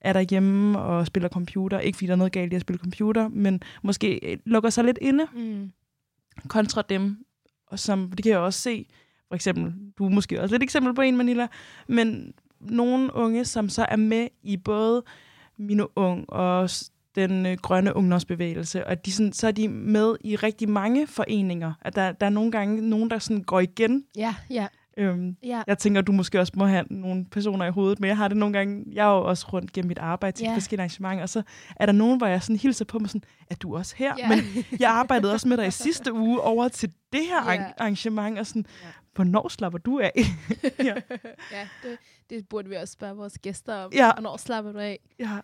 er 0.00 0.12
derhjemme 0.12 0.78
og 0.78 1.06
spiller 1.06 1.28
computer. 1.28 1.78
Ikke 1.78 1.96
fordi 1.96 2.06
der 2.06 2.12
er 2.12 2.16
noget 2.16 2.32
galt 2.32 2.52
i 2.52 2.56
at 2.56 2.60
spille 2.62 2.78
computer, 2.78 3.28
men 3.28 3.62
måske 3.82 4.30
øh, 4.32 4.38
lukker 4.44 4.70
sig 4.70 4.84
lidt 4.84 4.98
inde 5.00 5.26
Mm. 5.34 5.72
kontra 6.48 6.82
dem, 6.88 7.24
og 7.66 7.78
som, 7.78 8.10
det 8.10 8.22
kan 8.22 8.32
jeg 8.32 8.38
også 8.40 8.60
se, 8.60 8.86
for 9.28 9.34
eksempel, 9.34 9.74
du 9.98 10.04
er 10.04 10.08
måske 10.08 10.40
også 10.40 10.54
lidt 10.54 10.62
eksempel 10.62 10.94
på 10.94 11.00
en, 11.02 11.16
Manila, 11.16 11.46
men 11.88 12.34
nogle 12.60 13.14
unge, 13.14 13.44
som 13.44 13.68
så 13.68 13.86
er 13.88 13.96
med 13.96 14.28
i 14.42 14.56
både 14.56 15.02
Mine 15.56 15.98
Ung 15.98 16.30
og 16.30 16.70
den 17.14 17.46
øh, 17.46 17.56
grønne 17.62 17.96
ungdomsbevægelse, 17.96 18.86
og 18.86 19.06
de 19.06 19.12
sådan, 19.12 19.32
så 19.32 19.46
er 19.46 19.52
de 19.52 19.68
med 19.68 20.16
i 20.24 20.36
rigtig 20.36 20.68
mange 20.68 21.06
foreninger. 21.06 21.72
At 21.80 21.96
der, 21.96 22.12
der 22.12 22.26
er 22.26 22.30
nogle 22.30 22.50
gange 22.52 22.88
nogen, 22.88 23.10
der 23.10 23.18
sådan 23.18 23.42
går 23.42 23.60
igen. 23.60 24.04
Ja, 24.16 24.34
ja, 24.50 24.66
Øhm, 24.96 25.36
ja. 25.42 25.62
jeg 25.66 25.78
tænker, 25.78 26.00
du 26.00 26.12
måske 26.12 26.40
også 26.40 26.52
må 26.56 26.64
have 26.66 26.84
nogle 26.90 27.24
personer 27.24 27.66
i 27.66 27.70
hovedet, 27.70 28.00
men 28.00 28.08
jeg 28.08 28.16
har 28.16 28.28
det 28.28 28.36
nogle 28.36 28.52
gange, 28.58 28.84
jeg 28.92 29.06
er 29.10 29.14
jo 29.14 29.24
også 29.24 29.46
rundt 29.52 29.72
gennem 29.72 29.88
mit 29.88 29.98
arbejde 29.98 30.36
til 30.36 30.44
Ja. 30.44 30.54
forskellige 30.54 30.80
arrangementer, 30.82 31.22
og 31.22 31.28
så 31.28 31.42
er 31.76 31.86
der 31.86 31.92
nogen, 31.92 32.18
hvor 32.18 32.26
jeg 32.26 32.42
sådan 32.42 32.56
hilser 32.56 32.84
på 32.84 32.98
mig 32.98 33.08
sådan, 33.10 33.24
er 33.50 33.54
du 33.54 33.76
også 33.76 33.96
her? 33.96 34.14
Ja. 34.18 34.28
Men 34.28 34.38
jeg 34.80 34.90
arbejdede 34.90 35.32
også 35.32 35.48
med 35.48 35.56
dig 35.56 35.66
i 35.66 35.70
sidste 35.70 36.12
uge 36.12 36.40
over 36.40 36.68
til 36.68 36.92
det 37.12 37.20
her 37.26 37.52
Ja. 37.52 37.64
arrangement, 37.78 38.38
og 38.38 38.46
sådan, 38.46 38.66
Ja. 38.82 38.88
hvornår 39.14 39.48
slapper 39.48 39.78
du 39.78 39.98
af? 40.00 40.12
ja. 40.78 40.94
ja, 41.52 41.68
det, 41.82 41.98
det 42.30 42.48
burde 42.48 42.68
vi 42.68 42.74
også 42.74 42.92
spørge 42.92 43.16
vores 43.16 43.38
gæster 43.38 43.74
om. 43.74 43.92
Ja. 43.94 44.12
Hvornår 44.12 44.36
slapper 44.36 44.72
du 44.72 44.78
af? 44.78 44.98
ja. 45.18 45.38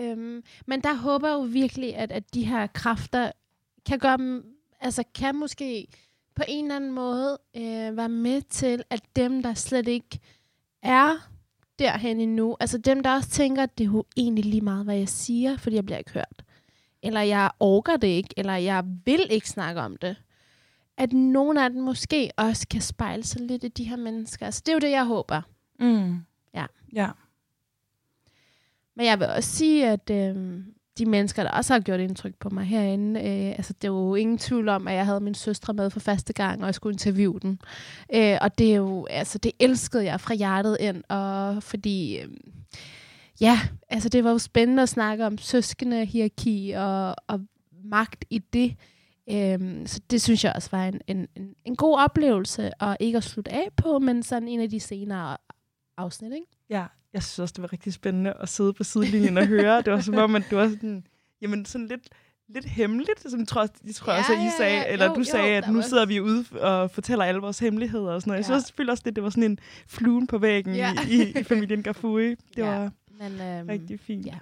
Øhm, 0.00 0.42
men 0.66 0.80
der 0.80 0.94
håber 0.94 1.28
jeg 1.28 1.34
jo 1.34 1.40
virkelig, 1.40 1.96
at, 1.96 2.12
at 2.12 2.34
de 2.34 2.44
her 2.44 2.66
kræfter 2.66 3.32
kan 3.86 3.98
gøre 3.98 4.16
dem, 4.16 4.44
altså 4.80 5.04
kan 5.14 5.34
måske 5.36 5.86
på 6.40 6.44
en 6.48 6.64
eller 6.64 6.76
anden 6.76 6.92
måde 6.92 7.38
øh, 7.56 7.96
være 7.96 8.08
med 8.08 8.42
til, 8.42 8.84
at 8.90 9.02
dem, 9.16 9.42
der 9.42 9.54
slet 9.54 9.88
ikke 9.88 10.20
er 10.82 11.30
derhen 11.78 12.20
endnu, 12.20 12.56
altså 12.60 12.78
dem, 12.78 13.02
der 13.02 13.14
også 13.14 13.28
tænker, 13.28 13.62
at 13.62 13.78
det 13.78 13.84
er 13.84 13.88
jo 13.88 14.04
egentlig 14.16 14.44
lige 14.44 14.60
meget, 14.60 14.84
hvad 14.84 14.96
jeg 14.96 15.08
siger, 15.08 15.56
fordi 15.56 15.76
jeg 15.76 15.84
bliver 15.84 15.98
ikke 15.98 16.12
hørt. 16.12 16.44
Eller 17.02 17.20
jeg 17.20 17.50
orker 17.60 17.96
det 17.96 18.08
ikke, 18.08 18.34
eller 18.36 18.54
jeg 18.54 18.84
vil 19.04 19.26
ikke 19.30 19.48
snakke 19.48 19.80
om 19.80 19.96
det. 19.96 20.16
At 20.96 21.12
nogle 21.12 21.64
af 21.64 21.70
dem 21.70 21.82
måske 21.82 22.30
også 22.36 22.68
kan 22.68 22.80
spejle 22.80 23.24
sig 23.24 23.40
lidt 23.40 23.64
i 23.64 23.68
de 23.68 23.84
her 23.84 23.96
mennesker. 23.96 24.46
Altså, 24.46 24.62
det 24.66 24.72
er 24.72 24.76
jo 24.76 24.80
det, 24.80 24.90
jeg 24.90 25.04
håber. 25.04 25.42
Mm. 25.80 26.18
Ja. 26.54 26.66
Ja. 26.92 27.10
Men 28.94 29.06
jeg 29.06 29.18
vil 29.18 29.28
også 29.28 29.50
sige, 29.50 29.88
at 29.88 30.10
øh, 30.10 30.64
de 31.00 31.06
mennesker, 31.06 31.42
der 31.42 31.50
også 31.50 31.72
har 31.72 31.80
gjort 31.80 32.00
indtryk 32.00 32.34
på 32.40 32.50
mig 32.50 32.64
herinde, 32.64 33.20
øh, 33.20 33.48
altså 33.48 33.72
det 33.72 33.84
er 33.88 33.92
jo 33.92 34.14
ingen 34.14 34.38
tvivl 34.38 34.68
om, 34.68 34.88
at 34.88 34.94
jeg 34.94 35.06
havde 35.06 35.20
min 35.20 35.34
søstre 35.34 35.74
med 35.74 35.90
for 35.90 36.00
første 36.00 36.32
gang, 36.32 36.60
og 36.60 36.66
jeg 36.66 36.74
skulle 36.74 36.94
interviewe 36.94 37.40
den. 37.40 37.60
Øh, 38.14 38.38
og 38.40 38.58
det 38.58 38.72
er 38.72 38.76
jo, 38.76 39.06
altså 39.10 39.38
det 39.38 39.52
elskede 39.58 40.04
jeg 40.04 40.20
fra 40.20 40.34
hjertet 40.34 40.76
ind, 40.80 41.04
og 41.08 41.62
fordi, 41.62 42.18
øh, 42.18 42.28
ja, 43.40 43.60
altså 43.88 44.08
det 44.08 44.24
var 44.24 44.30
jo 44.30 44.38
spændende 44.38 44.82
at 44.82 44.88
snakke 44.88 45.26
om 45.26 45.38
søskende, 45.38 46.04
hierarki 46.04 46.70
og, 46.76 47.16
og 47.26 47.40
magt 47.84 48.24
i 48.30 48.38
det. 48.38 48.76
Øhm, 49.30 49.86
så 49.86 50.00
det 50.10 50.22
synes 50.22 50.44
jeg 50.44 50.52
også 50.56 50.68
var 50.72 50.86
en, 50.86 51.00
en, 51.06 51.28
en, 51.36 51.54
en 51.64 51.76
god 51.76 51.98
oplevelse, 51.98 52.70
og 52.80 52.96
ikke 53.00 53.16
at 53.16 53.24
slutte 53.24 53.52
af 53.52 53.68
på, 53.76 53.98
men 53.98 54.22
sådan 54.22 54.48
en 54.48 54.60
af 54.60 54.70
de 54.70 54.80
senere 54.80 55.36
afsnit, 55.96 56.32
ikke? 56.32 56.46
Ja, 56.70 56.84
jeg 57.12 57.22
synes 57.22 57.38
også, 57.38 57.52
det 57.52 57.62
var 57.62 57.72
rigtig 57.72 57.92
spændende 57.92 58.32
at 58.40 58.48
sidde 58.48 58.72
på 58.72 58.84
sidelinjen 58.84 59.38
og 59.38 59.46
høre. 59.46 59.82
Det 59.82 59.92
var 59.92 60.00
som 60.00 60.14
om, 60.16 60.34
at 60.36 60.42
det 60.50 60.58
var 60.58 60.68
sådan, 60.68 61.06
jamen 61.42 61.64
sådan 61.64 61.86
lidt, 61.86 62.08
lidt 62.48 62.64
hemmeligt, 62.64 63.30
som 63.30 63.46
tror, 63.46 63.66
jeg 63.86 63.94
tror 63.94 64.12
Ja, 64.12 64.18
også, 64.18 64.32
at 64.32 64.38
I 64.38 64.42
ja, 64.42 64.50
sagde, 64.58 64.76
ja. 64.76 64.92
eller 64.92 65.06
Jo, 65.06 65.14
du 65.14 65.18
jo, 65.20 65.24
sagde, 65.24 65.56
at 65.56 65.64
der 65.64 65.70
nu 65.70 65.78
var- 65.78 65.82
sidder 65.82 66.06
vi 66.06 66.20
ude 66.20 66.44
og 66.60 66.90
fortæller 66.90 67.24
alle 67.24 67.40
vores 67.40 67.58
hemmeligheder 67.58 68.12
og 68.12 68.20
sådan 68.20 68.30
noget. 68.30 68.38
Jeg 68.38 68.48
Ja. 68.50 68.54
synes 68.54 68.64
selvfølgelig 68.64 68.92
også, 68.92 69.02
det, 69.06 69.16
det 69.16 69.24
var 69.24 69.30
sådan 69.30 69.42
en 69.50 69.58
fluen 69.86 70.26
på 70.26 70.38
væggen 70.38 70.74
Ja. 70.74 70.94
i, 71.10 71.38
i, 71.40 71.42
familien 71.42 71.82
Gafui. 71.82 72.28
Det 72.34 72.36
Ja. 72.56 72.66
var 72.78 72.90
Men, 73.20 73.40
øhm, 73.40 73.68
rigtig 73.68 74.00
fint. 74.00 74.26
ja. 74.26 74.38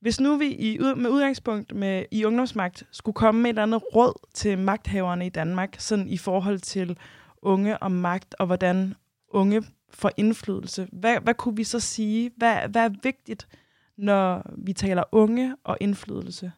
Hvis 0.00 0.20
nu 0.20 0.36
vi 0.36 0.46
i, 0.46 0.78
med 0.78 1.10
udgangspunkt 1.10 1.74
med, 1.74 2.04
i 2.10 2.24
ungdomsmagt 2.24 2.82
skulle 2.92 3.14
komme 3.14 3.40
med 3.40 3.50
et 3.50 3.54
eller 3.54 3.62
andet 3.62 3.82
råd 3.94 4.26
til 4.34 4.58
magthaverne 4.58 5.26
i 5.26 5.28
Danmark, 5.28 5.76
sådan 5.78 6.08
i 6.08 6.16
forhold 6.18 6.58
til 6.58 6.98
unge 7.42 7.78
og 7.78 7.92
magt, 7.92 8.34
og 8.38 8.46
hvordan 8.46 8.94
unge 9.28 9.62
for 9.94 10.10
indflydelse, 10.16 10.88
hvad, 10.92 11.20
hvad 11.20 11.34
kunne 11.34 11.56
vi 11.56 11.64
så 11.64 11.80
sige? 11.80 12.30
Hvad, 12.36 12.68
hvad 12.68 12.84
er 12.84 12.94
vigtigt, 13.02 13.48
når 13.96 14.42
vi 14.56 14.72
taler 14.72 15.02
unge 15.12 15.56
og 15.64 15.76
indflydelse? 15.80 16.52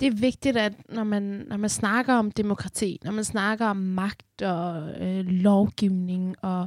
det 0.00 0.06
er 0.06 0.16
vigtigt, 0.20 0.56
at 0.56 0.72
når 0.88 1.04
man, 1.04 1.22
når 1.22 1.56
man 1.56 1.70
snakker 1.70 2.14
om 2.14 2.30
demokrati, 2.30 2.98
når 3.04 3.12
man 3.12 3.24
snakker 3.24 3.66
om 3.66 3.76
magt 3.76 4.42
og 4.42 4.90
øh, 5.00 5.26
lovgivning, 5.26 6.44
og 6.44 6.66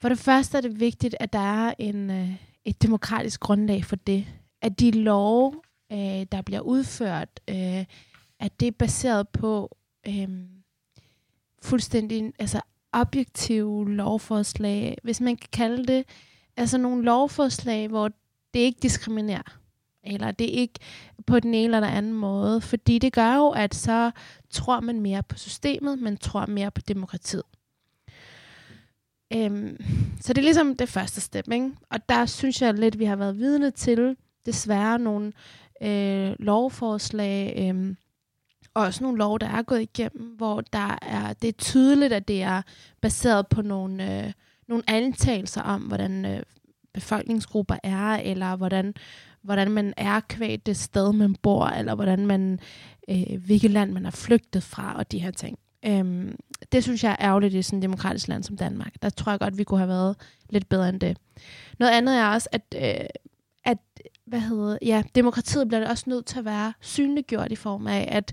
for 0.00 0.08
det 0.08 0.18
første 0.18 0.56
er 0.56 0.60
det 0.60 0.80
vigtigt, 0.80 1.16
at 1.20 1.32
der 1.32 1.66
er 1.66 1.74
en, 1.78 2.10
øh, 2.10 2.30
et 2.64 2.82
demokratisk 2.82 3.40
grundlag 3.40 3.84
for 3.84 3.96
det. 3.96 4.26
At 4.62 4.80
de 4.80 4.90
love, 4.90 5.54
øh, 5.92 6.26
der 6.32 6.42
bliver 6.42 6.60
udført, 6.60 7.40
øh, 7.48 7.84
at 8.40 8.60
det 8.60 8.68
er 8.68 8.72
baseret 8.78 9.28
på 9.28 9.76
øh, 10.06 10.28
fuldstændig 11.62 12.32
altså 12.38 12.60
objektive 12.92 13.90
lovforslag, 13.90 14.98
hvis 15.02 15.20
man 15.20 15.36
kan 15.36 15.48
kalde 15.52 15.86
det, 15.86 16.04
altså 16.56 16.78
nogle 16.78 17.04
lovforslag, 17.04 17.88
hvor 17.88 18.08
det 18.54 18.60
ikke 18.60 18.78
diskriminerer, 18.82 19.58
eller 20.04 20.30
det 20.30 20.44
ikke 20.44 20.74
på 21.26 21.40
den 21.40 21.54
ene 21.54 21.76
eller 21.76 21.88
anden 21.88 22.12
måde, 22.12 22.60
fordi 22.60 22.98
det 22.98 23.12
gør 23.12 23.34
jo, 23.34 23.48
at 23.48 23.74
så 23.74 24.10
tror 24.50 24.80
man 24.80 25.00
mere 25.00 25.22
på 25.22 25.38
systemet, 25.38 25.98
man 25.98 26.16
tror 26.16 26.46
mere 26.46 26.70
på 26.70 26.80
demokratiet. 26.80 27.42
Øhm, 29.32 29.84
så 30.20 30.32
det 30.32 30.38
er 30.38 30.44
ligesom 30.44 30.76
det 30.76 30.88
første 30.88 31.20
step, 31.20 31.52
ikke? 31.52 31.70
Og 31.90 32.08
der 32.08 32.26
synes 32.26 32.62
jeg 32.62 32.74
lidt, 32.74 32.98
vi 32.98 33.04
har 33.04 33.16
været 33.16 33.38
vidne 33.38 33.70
til, 33.70 34.16
desværre 34.46 34.98
nogle 34.98 35.32
øh, 35.82 36.32
lovforslag, 36.38 37.54
øh, 37.58 37.94
og 38.74 38.82
også 38.82 39.02
nogle 39.02 39.18
lov, 39.18 39.38
der 39.38 39.46
er 39.46 39.62
gået 39.62 39.82
igennem, 39.82 40.34
hvor 40.36 40.60
der 40.60 40.98
er, 41.02 41.32
det 41.32 41.48
er 41.48 41.52
tydeligt, 41.52 42.12
at 42.12 42.28
det 42.28 42.42
er 42.42 42.62
baseret 43.00 43.46
på 43.46 43.62
nogle, 43.62 44.24
øh, 44.26 44.32
nogle 44.68 44.84
antagelser 44.86 45.62
om, 45.62 45.82
hvordan 45.82 46.24
øh, 46.24 46.42
befolkningsgrupper 46.92 47.76
er, 47.82 48.16
eller 48.16 48.56
hvordan, 48.56 48.94
hvordan 49.42 49.70
man 49.70 49.94
er 49.96 50.20
kvæt 50.20 50.66
det 50.66 50.76
sted, 50.76 51.12
man 51.12 51.34
bor, 51.34 51.66
eller 51.66 51.94
hvordan 51.94 52.26
man, 52.26 52.60
øh, 53.08 53.44
hvilket 53.44 53.70
land 53.70 53.92
man 53.92 54.06
er 54.06 54.10
flygtet 54.10 54.62
fra, 54.62 54.96
og 54.96 55.12
de 55.12 55.18
her 55.18 55.30
ting. 55.30 55.58
Øhm, 55.86 56.36
det 56.72 56.82
synes 56.82 57.04
jeg 57.04 57.10
er 57.10 57.26
ærgerligt 57.26 57.54
i 57.54 57.62
sådan 57.62 57.78
et 57.78 57.82
demokratisk 57.82 58.28
land 58.28 58.42
som 58.42 58.56
Danmark. 58.56 59.02
Der 59.02 59.10
tror 59.10 59.32
jeg 59.32 59.40
godt, 59.40 59.58
vi 59.58 59.64
kunne 59.64 59.78
have 59.78 59.88
været 59.88 60.16
lidt 60.50 60.68
bedre 60.68 60.88
end 60.88 61.00
det. 61.00 61.18
Noget 61.78 61.92
andet 61.92 62.18
er 62.18 62.26
også, 62.26 62.48
at, 62.52 62.74
øh, 62.76 63.06
at 63.64 63.78
hvad 64.30 64.40
hedder, 64.40 64.78
ja, 64.82 65.02
demokratiet 65.14 65.68
bliver 65.68 65.88
også 65.88 66.04
nødt 66.06 66.26
til 66.26 66.38
at 66.38 66.44
være 66.44 66.72
synliggjort 66.80 67.52
i 67.52 67.56
form 67.56 67.86
af, 67.86 68.08
at 68.10 68.32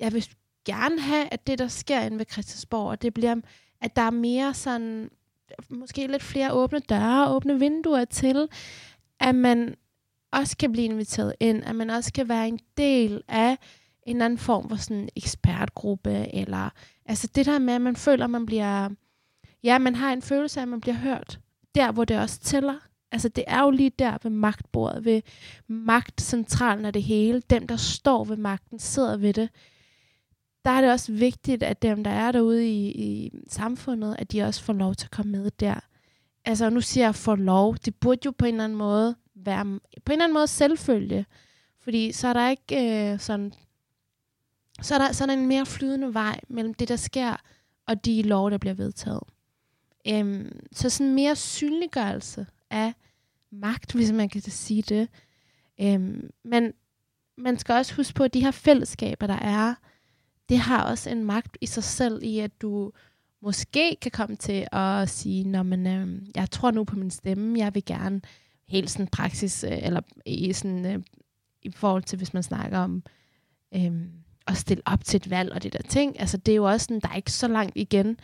jeg 0.00 0.12
vil 0.12 0.28
gerne 0.64 1.00
have, 1.00 1.28
at 1.32 1.46
det, 1.46 1.58
der 1.58 1.68
sker 1.68 2.00
inde 2.00 2.18
ved 2.18 2.26
Christiansborg, 2.32 3.02
det 3.02 3.14
bliver, 3.14 3.36
at 3.80 3.96
der 3.96 4.02
er 4.02 4.10
mere 4.10 4.54
sådan, 4.54 5.10
måske 5.70 6.06
lidt 6.06 6.22
flere 6.22 6.52
åbne 6.52 6.78
døre, 6.78 7.30
åbne 7.30 7.58
vinduer 7.58 8.04
til, 8.04 8.48
at 9.20 9.34
man 9.34 9.74
også 10.32 10.56
kan 10.56 10.72
blive 10.72 10.84
inviteret 10.84 11.34
ind, 11.40 11.64
at 11.64 11.76
man 11.76 11.90
også 11.90 12.12
kan 12.12 12.28
være 12.28 12.48
en 12.48 12.58
del 12.76 13.22
af 13.28 13.58
en 14.02 14.16
eller 14.16 14.24
anden 14.24 14.38
form 14.38 14.68
for 14.68 14.76
sådan 14.76 15.08
ekspertgruppe, 15.16 16.34
eller 16.34 16.70
altså 17.06 17.26
det 17.34 17.46
der 17.46 17.58
med, 17.58 17.74
at 17.74 17.80
man 17.80 17.96
føler, 17.96 18.24
at 18.24 18.30
man 18.30 18.46
bliver, 18.46 18.88
ja, 19.62 19.78
man 19.78 19.94
har 19.94 20.12
en 20.12 20.22
følelse 20.22 20.60
af, 20.60 20.62
at 20.62 20.68
man 20.68 20.80
bliver 20.80 20.96
hørt, 20.96 21.40
der 21.74 21.92
hvor 21.92 22.04
det 22.04 22.18
også 22.18 22.40
tæller. 22.40 22.89
Altså 23.12 23.28
det 23.28 23.44
er 23.46 23.62
jo 23.62 23.70
lige 23.70 23.92
der 23.98 24.18
ved 24.22 24.30
magtbordet, 24.30 25.04
ved 25.04 25.22
magtcentralen 25.66 26.84
af 26.84 26.92
det 26.92 27.02
hele. 27.02 27.42
Dem, 27.50 27.66
der 27.66 27.76
står 27.76 28.24
ved 28.24 28.36
magten, 28.36 28.78
sidder 28.78 29.16
ved 29.16 29.32
det. 29.32 29.48
Der 30.64 30.70
er 30.70 30.80
det 30.80 30.90
også 30.90 31.12
vigtigt, 31.12 31.62
at 31.62 31.82
dem, 31.82 32.04
der 32.04 32.10
er 32.10 32.32
derude 32.32 32.68
i, 32.68 32.90
i 32.90 33.32
samfundet, 33.48 34.16
at 34.18 34.32
de 34.32 34.42
også 34.42 34.62
får 34.62 34.72
lov 34.72 34.94
til 34.94 35.06
at 35.06 35.10
komme 35.10 35.32
med 35.32 35.50
der. 35.50 35.80
Altså 36.44 36.70
nu 36.70 36.80
siger 36.80 37.06
jeg 37.06 37.14
for 37.14 37.36
lov. 37.36 37.76
Det 37.76 37.94
burde 37.94 38.20
jo 38.24 38.30
på 38.30 38.44
en 38.44 38.54
eller 38.54 38.64
anden 38.64 38.78
måde 38.78 39.16
være 39.34 39.64
på 40.04 40.12
en 40.12 40.12
eller 40.12 40.24
anden 40.24 40.34
måde 40.34 40.46
selvfølge. 40.46 41.26
Fordi 41.80 42.12
så 42.12 42.28
er 42.28 42.32
der 42.32 42.48
ikke 42.48 43.12
øh, 43.12 43.18
sådan 43.18 43.52
så 44.82 44.94
er, 44.94 44.98
der, 44.98 45.12
så 45.12 45.24
er 45.24 45.26
der 45.26 45.34
en 45.34 45.46
mere 45.46 45.66
flydende 45.66 46.14
vej 46.14 46.40
mellem 46.48 46.74
det, 46.74 46.88
der 46.88 46.96
sker, 46.96 47.36
og 47.86 48.04
de 48.04 48.22
lov, 48.22 48.50
der 48.50 48.58
bliver 48.58 48.74
vedtaget. 48.74 49.22
Øhm, 50.08 50.60
så 50.72 50.90
sådan 50.90 51.14
mere 51.14 51.36
synliggørelse 51.36 52.46
af 52.70 52.92
magt, 53.50 53.92
hvis 53.92 54.12
man 54.12 54.28
kan 54.28 54.42
sige 54.42 54.82
det. 54.82 55.08
Øhm, 55.80 56.30
men 56.44 56.72
man 57.36 57.58
skal 57.58 57.72
også 57.72 57.94
huske 57.94 58.14
på, 58.14 58.24
at 58.24 58.34
de 58.34 58.40
her 58.40 58.50
fællesskaber, 58.50 59.26
der 59.26 59.38
er, 59.38 59.74
det 60.48 60.58
har 60.58 60.84
også 60.84 61.10
en 61.10 61.24
magt 61.24 61.58
i 61.60 61.66
sig 61.66 61.84
selv 61.84 62.22
i, 62.22 62.38
at 62.38 62.62
du 62.62 62.92
måske 63.40 63.96
kan 64.02 64.10
komme 64.10 64.36
til 64.36 64.66
at 64.72 65.08
sige, 65.08 65.44
når 65.44 65.62
man, 65.62 65.86
øhm, 65.86 66.26
jeg 66.34 66.50
tror 66.50 66.70
nu 66.70 66.84
på 66.84 66.96
min 66.96 67.10
stemme, 67.10 67.58
jeg 67.58 67.74
vil 67.74 67.84
gerne 67.84 68.20
helt 68.68 68.90
sådan 68.90 69.06
praksis, 69.06 69.64
øh, 69.64 69.78
eller 69.82 70.00
i, 70.26 70.52
sådan, 70.52 70.86
øh, 70.86 71.02
i 71.62 71.70
forhold 71.70 72.02
til, 72.02 72.16
hvis 72.16 72.34
man 72.34 72.42
snakker 72.42 72.78
om 72.78 73.02
øh, 73.74 73.92
at 74.50 74.56
stille 74.56 74.82
op 74.86 75.04
til 75.04 75.16
et 75.16 75.30
valg 75.30 75.52
og 75.52 75.62
det 75.62 75.72
der 75.72 75.82
ting. 75.88 76.20
Altså 76.20 76.36
det 76.36 76.52
er 76.52 76.56
jo 76.56 76.64
også 76.64 76.84
sådan, 76.84 77.00
der 77.00 77.08
er 77.08 77.16
ikke 77.16 77.32
så 77.32 77.48
langt 77.48 77.72
igen. 77.74 78.16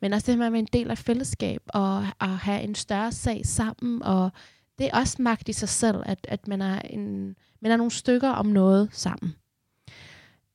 Men 0.00 0.12
også 0.12 0.30
det 0.30 0.38
med 0.38 0.46
at 0.46 0.52
være 0.52 0.58
en 0.58 0.68
del 0.72 0.90
af 0.90 0.98
fællesskab 0.98 1.60
og 1.68 2.06
at 2.20 2.28
have 2.28 2.62
en 2.62 2.74
større 2.74 3.12
sag 3.12 3.46
sammen. 3.46 4.02
Og 4.02 4.30
det 4.78 4.86
er 4.86 4.98
også 4.98 5.22
magt 5.22 5.48
i 5.48 5.52
sig 5.52 5.68
selv, 5.68 5.96
at, 6.06 6.26
at 6.28 6.48
man, 6.48 6.62
er 6.62 6.78
en, 6.78 7.36
man 7.62 7.72
er 7.72 7.76
nogle 7.76 7.90
stykker 7.90 8.28
om 8.28 8.46
noget 8.46 8.88
sammen. 8.92 9.34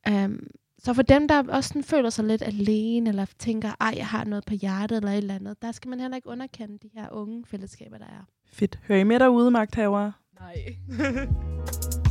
Um, 0.10 0.48
så 0.80 0.94
for 0.94 1.02
dem, 1.02 1.28
der 1.28 1.44
også 1.50 1.68
sådan 1.68 1.84
føler 1.84 2.10
sig 2.10 2.26
lidt 2.26 2.42
alene, 2.42 3.10
eller 3.10 3.26
tænker, 3.40 3.72
ej, 3.80 3.94
jeg 3.98 4.08
har 4.08 4.24
noget 4.24 4.46
på 4.46 4.54
hjertet, 4.54 4.98
eller 4.98 5.12
et 5.12 5.18
eller 5.18 5.36
andet, 5.36 5.62
der 5.62 5.72
skal 5.72 5.90
man 5.90 6.00
heller 6.00 6.16
ikke 6.16 6.30
underkende 6.30 6.78
de 6.78 6.90
her 6.94 7.10
unge 7.12 7.46
fællesskaber, 7.46 7.98
der 7.98 8.06
er. 8.06 8.26
Fedt. 8.52 8.80
Hører 8.88 9.00
I 9.00 9.04
med 9.04 9.20
derude, 9.20 9.52
magthavere? 9.52 10.12
Nej. 10.40 10.56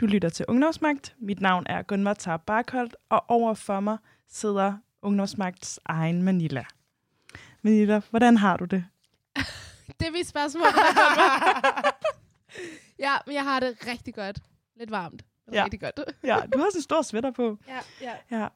Du 0.00 0.06
lytter 0.06 0.28
til 0.28 0.44
Ungdomsmagt. 0.48 1.14
Mit 1.18 1.40
navn 1.40 1.66
er 1.68 1.82
Gunvar 1.82 2.14
Tar 2.14 2.36
Barkholdt, 2.36 2.96
og 3.08 3.24
over 3.28 3.54
for 3.54 3.80
mig 3.80 3.98
sidder 4.28 4.74
Ungdomsmagts 5.02 5.80
egen 5.84 6.22
Manila. 6.22 6.64
Manila, 7.62 8.00
hvordan 8.10 8.36
har 8.36 8.56
du 8.56 8.64
det? 8.64 8.84
det 10.00 10.06
er 10.06 10.10
mit 10.10 10.26
spørgsmål. 10.26 10.62
ja, 13.06 13.16
men 13.26 13.34
jeg 13.34 13.44
har 13.44 13.60
det 13.60 13.76
rigtig 13.86 14.14
godt. 14.14 14.38
Lidt 14.76 14.90
varmt. 14.90 15.24
Ja. 15.52 15.64
Rigtig 15.64 15.80
godt. 15.80 16.00
ja, 16.24 16.36
du 16.52 16.58
har 16.58 16.66
sådan 16.70 16.78
en 16.78 16.82
stor 16.82 17.02
sweater 17.02 17.30
på. 17.30 17.58
Ja, 17.68 17.78
ja. 18.00 18.12
ja. 18.30 18.48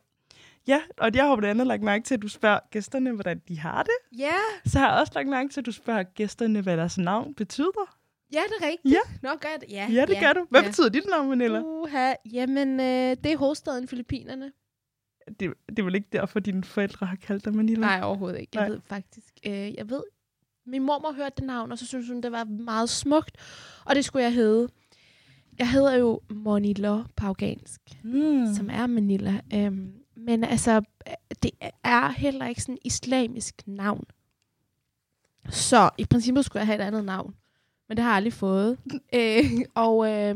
Ja, 0.67 0.83
og 0.99 1.11
jeg 1.15 1.25
har 1.25 1.37
blandt 1.37 1.51
andet 1.51 1.67
lagt 1.67 1.83
mærke 1.83 2.05
til, 2.05 2.15
at 2.15 2.23
du 2.23 2.29
spørger 2.29 2.59
gæsterne, 2.71 3.13
hvordan 3.13 3.43
de 3.49 3.59
har 3.59 3.83
det. 3.83 4.19
Ja. 4.19 4.33
Så 4.67 4.79
har 4.79 4.91
jeg 4.91 5.01
også 5.01 5.13
lagt 5.15 5.29
mærke 5.29 5.49
til, 5.49 5.61
at 5.61 5.67
du 5.67 5.73
spørger 5.73 6.03
gæsterne, 6.03 6.61
hvad 6.61 6.77
deres 6.77 6.99
navn 6.99 7.35
betyder. 7.35 7.97
Ja, 8.33 8.41
det 8.49 8.65
er 8.65 8.67
rigtigt. 8.67 8.95
Ja. 8.95 9.01
Nå, 9.23 9.29
godt. 9.29 9.65
Ja, 9.71 9.89
ja 9.91 10.07
det 10.07 10.15
ja, 10.15 10.21
gør 10.21 10.33
du. 10.33 10.47
Hvad 10.51 10.61
ja. 10.61 10.69
betyder 10.69 10.89
dit 10.89 11.07
navn, 11.11 11.29
Manila? 11.29 11.61
Uha, 11.61 12.15
jamen, 12.33 12.81
øh, 12.81 13.17
det 13.25 13.27
er 13.27 13.37
hovedstaden 13.37 13.89
Filippinerne. 13.89 14.53
Det, 15.41 15.55
det 15.69 15.79
er 15.79 15.83
vel 15.83 15.95
ikke 15.95 16.09
derfor, 16.13 16.41
dine 16.41 16.65
forældre 16.65 17.07
har 17.07 17.17
kaldt 17.17 17.45
dig 17.45 17.55
Manila? 17.55 17.81
Nej, 17.81 18.01
overhovedet 18.03 18.41
ikke. 18.41 18.51
Jeg 18.55 18.63
Nej. 18.63 18.71
ved 18.71 18.81
faktisk, 18.87 19.35
øh, 19.47 19.75
jeg 19.75 19.91
ved, 19.91 20.03
min 20.67 20.83
mor 20.83 21.13
hørte 21.13 21.35
det 21.37 21.45
navn, 21.45 21.73
og 21.73 21.79
så 21.79 21.87
synes 21.87 22.09
hun, 22.09 22.21
det 22.21 22.33
var 22.33 22.45
meget 22.45 22.89
smukt, 22.89 23.37
og 23.85 23.95
det 23.95 24.05
skulle 24.05 24.23
jeg 24.23 24.35
hedde. 24.35 24.69
Jeg 25.59 25.71
hedder 25.71 25.95
jo 25.95 26.21
Manila 26.31 27.03
på 27.17 27.27
afghansk, 27.27 27.81
mm. 28.05 28.55
som 28.55 28.71
er 28.71 28.87
Manila. 28.87 29.41
Øhm, 29.55 29.93
men 30.17 30.45
altså, 30.45 30.83
det 31.43 31.51
er 31.85 32.09
heller 32.09 32.47
ikke 32.47 32.63
sådan 32.63 32.75
et 32.75 32.81
islamisk 32.85 33.63
navn. 33.67 34.05
Så 35.49 35.91
i 35.99 36.05
princippet 36.05 36.45
skulle 36.45 36.61
jeg 36.61 36.67
have 36.67 36.83
et 36.83 36.87
andet 36.87 37.05
navn 37.05 37.35
men 37.91 37.97
det 37.97 38.05
har 38.05 38.11
jeg 38.11 38.17
aldrig 38.17 38.33
fået. 38.33 38.79
øh, 39.19 39.45
og 39.75 40.13
øh, 40.13 40.35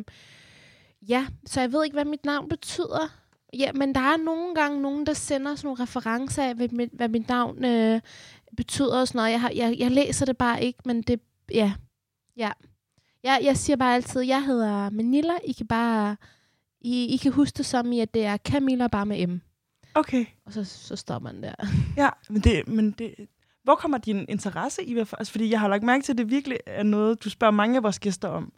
ja, 1.08 1.26
så 1.46 1.60
jeg 1.60 1.72
ved 1.72 1.84
ikke, 1.84 1.94
hvad 1.94 2.04
mit 2.04 2.24
navn 2.24 2.48
betyder. 2.48 3.18
Ja, 3.58 3.72
men 3.72 3.94
der 3.94 4.00
er 4.00 4.16
nogle 4.16 4.54
gange 4.54 4.82
nogen, 4.82 5.06
der 5.06 5.12
sender 5.12 5.54
sådan 5.54 5.66
nogle 5.66 5.82
referencer 5.82 6.44
af, 6.44 6.54
hvad 6.54 6.68
mit, 6.68 6.90
hvad 6.92 7.08
mit 7.08 7.28
navn 7.28 7.64
øh, 7.64 8.00
betyder 8.56 9.00
og 9.00 9.08
sådan 9.08 9.18
noget. 9.18 9.30
Jeg, 9.30 9.40
har, 9.40 9.50
jeg, 9.54 9.76
jeg 9.78 9.90
læser 9.90 10.26
det 10.26 10.36
bare 10.36 10.64
ikke, 10.64 10.78
men 10.84 11.02
det, 11.02 11.20
ja, 11.50 11.72
ja. 12.36 12.50
Jeg, 13.22 13.40
jeg 13.42 13.56
siger 13.56 13.76
bare 13.76 13.94
altid, 13.94 14.20
jeg 14.20 14.44
hedder 14.44 14.90
Manila. 14.90 15.32
I 15.44 15.52
kan 15.52 15.66
bare, 15.66 16.16
I, 16.80 17.14
I 17.14 17.16
kan 17.16 17.32
huske 17.32 17.56
det 17.56 17.66
som 17.66 17.92
i, 17.92 18.00
at 18.00 18.14
det 18.14 18.24
er 18.24 18.36
Camilla 18.36 18.86
bare 18.86 19.06
med 19.06 19.26
M. 19.26 19.40
Okay. 19.94 20.26
Og 20.46 20.52
så, 20.52 20.64
så 20.64 20.96
står 20.96 21.18
man 21.18 21.42
der. 21.42 21.54
Ja, 21.96 22.08
men 22.30 22.40
det, 22.40 22.68
men 22.68 22.90
det, 22.90 23.14
hvor 23.64 23.74
kommer 23.74 23.98
din 23.98 24.24
interesse 24.28 24.84
i? 24.84 24.98
Altså, 24.98 25.32
fordi 25.32 25.50
jeg 25.50 25.60
har 25.60 25.68
lagt 25.68 25.82
mærke 25.82 26.02
til, 26.02 26.12
at 26.12 26.18
det 26.18 26.30
virkelig 26.30 26.58
er 26.66 26.82
noget, 26.82 27.24
du 27.24 27.30
spørger 27.30 27.52
mange 27.52 27.76
af 27.76 27.82
vores 27.82 27.98
gæster 27.98 28.28
om. 28.28 28.52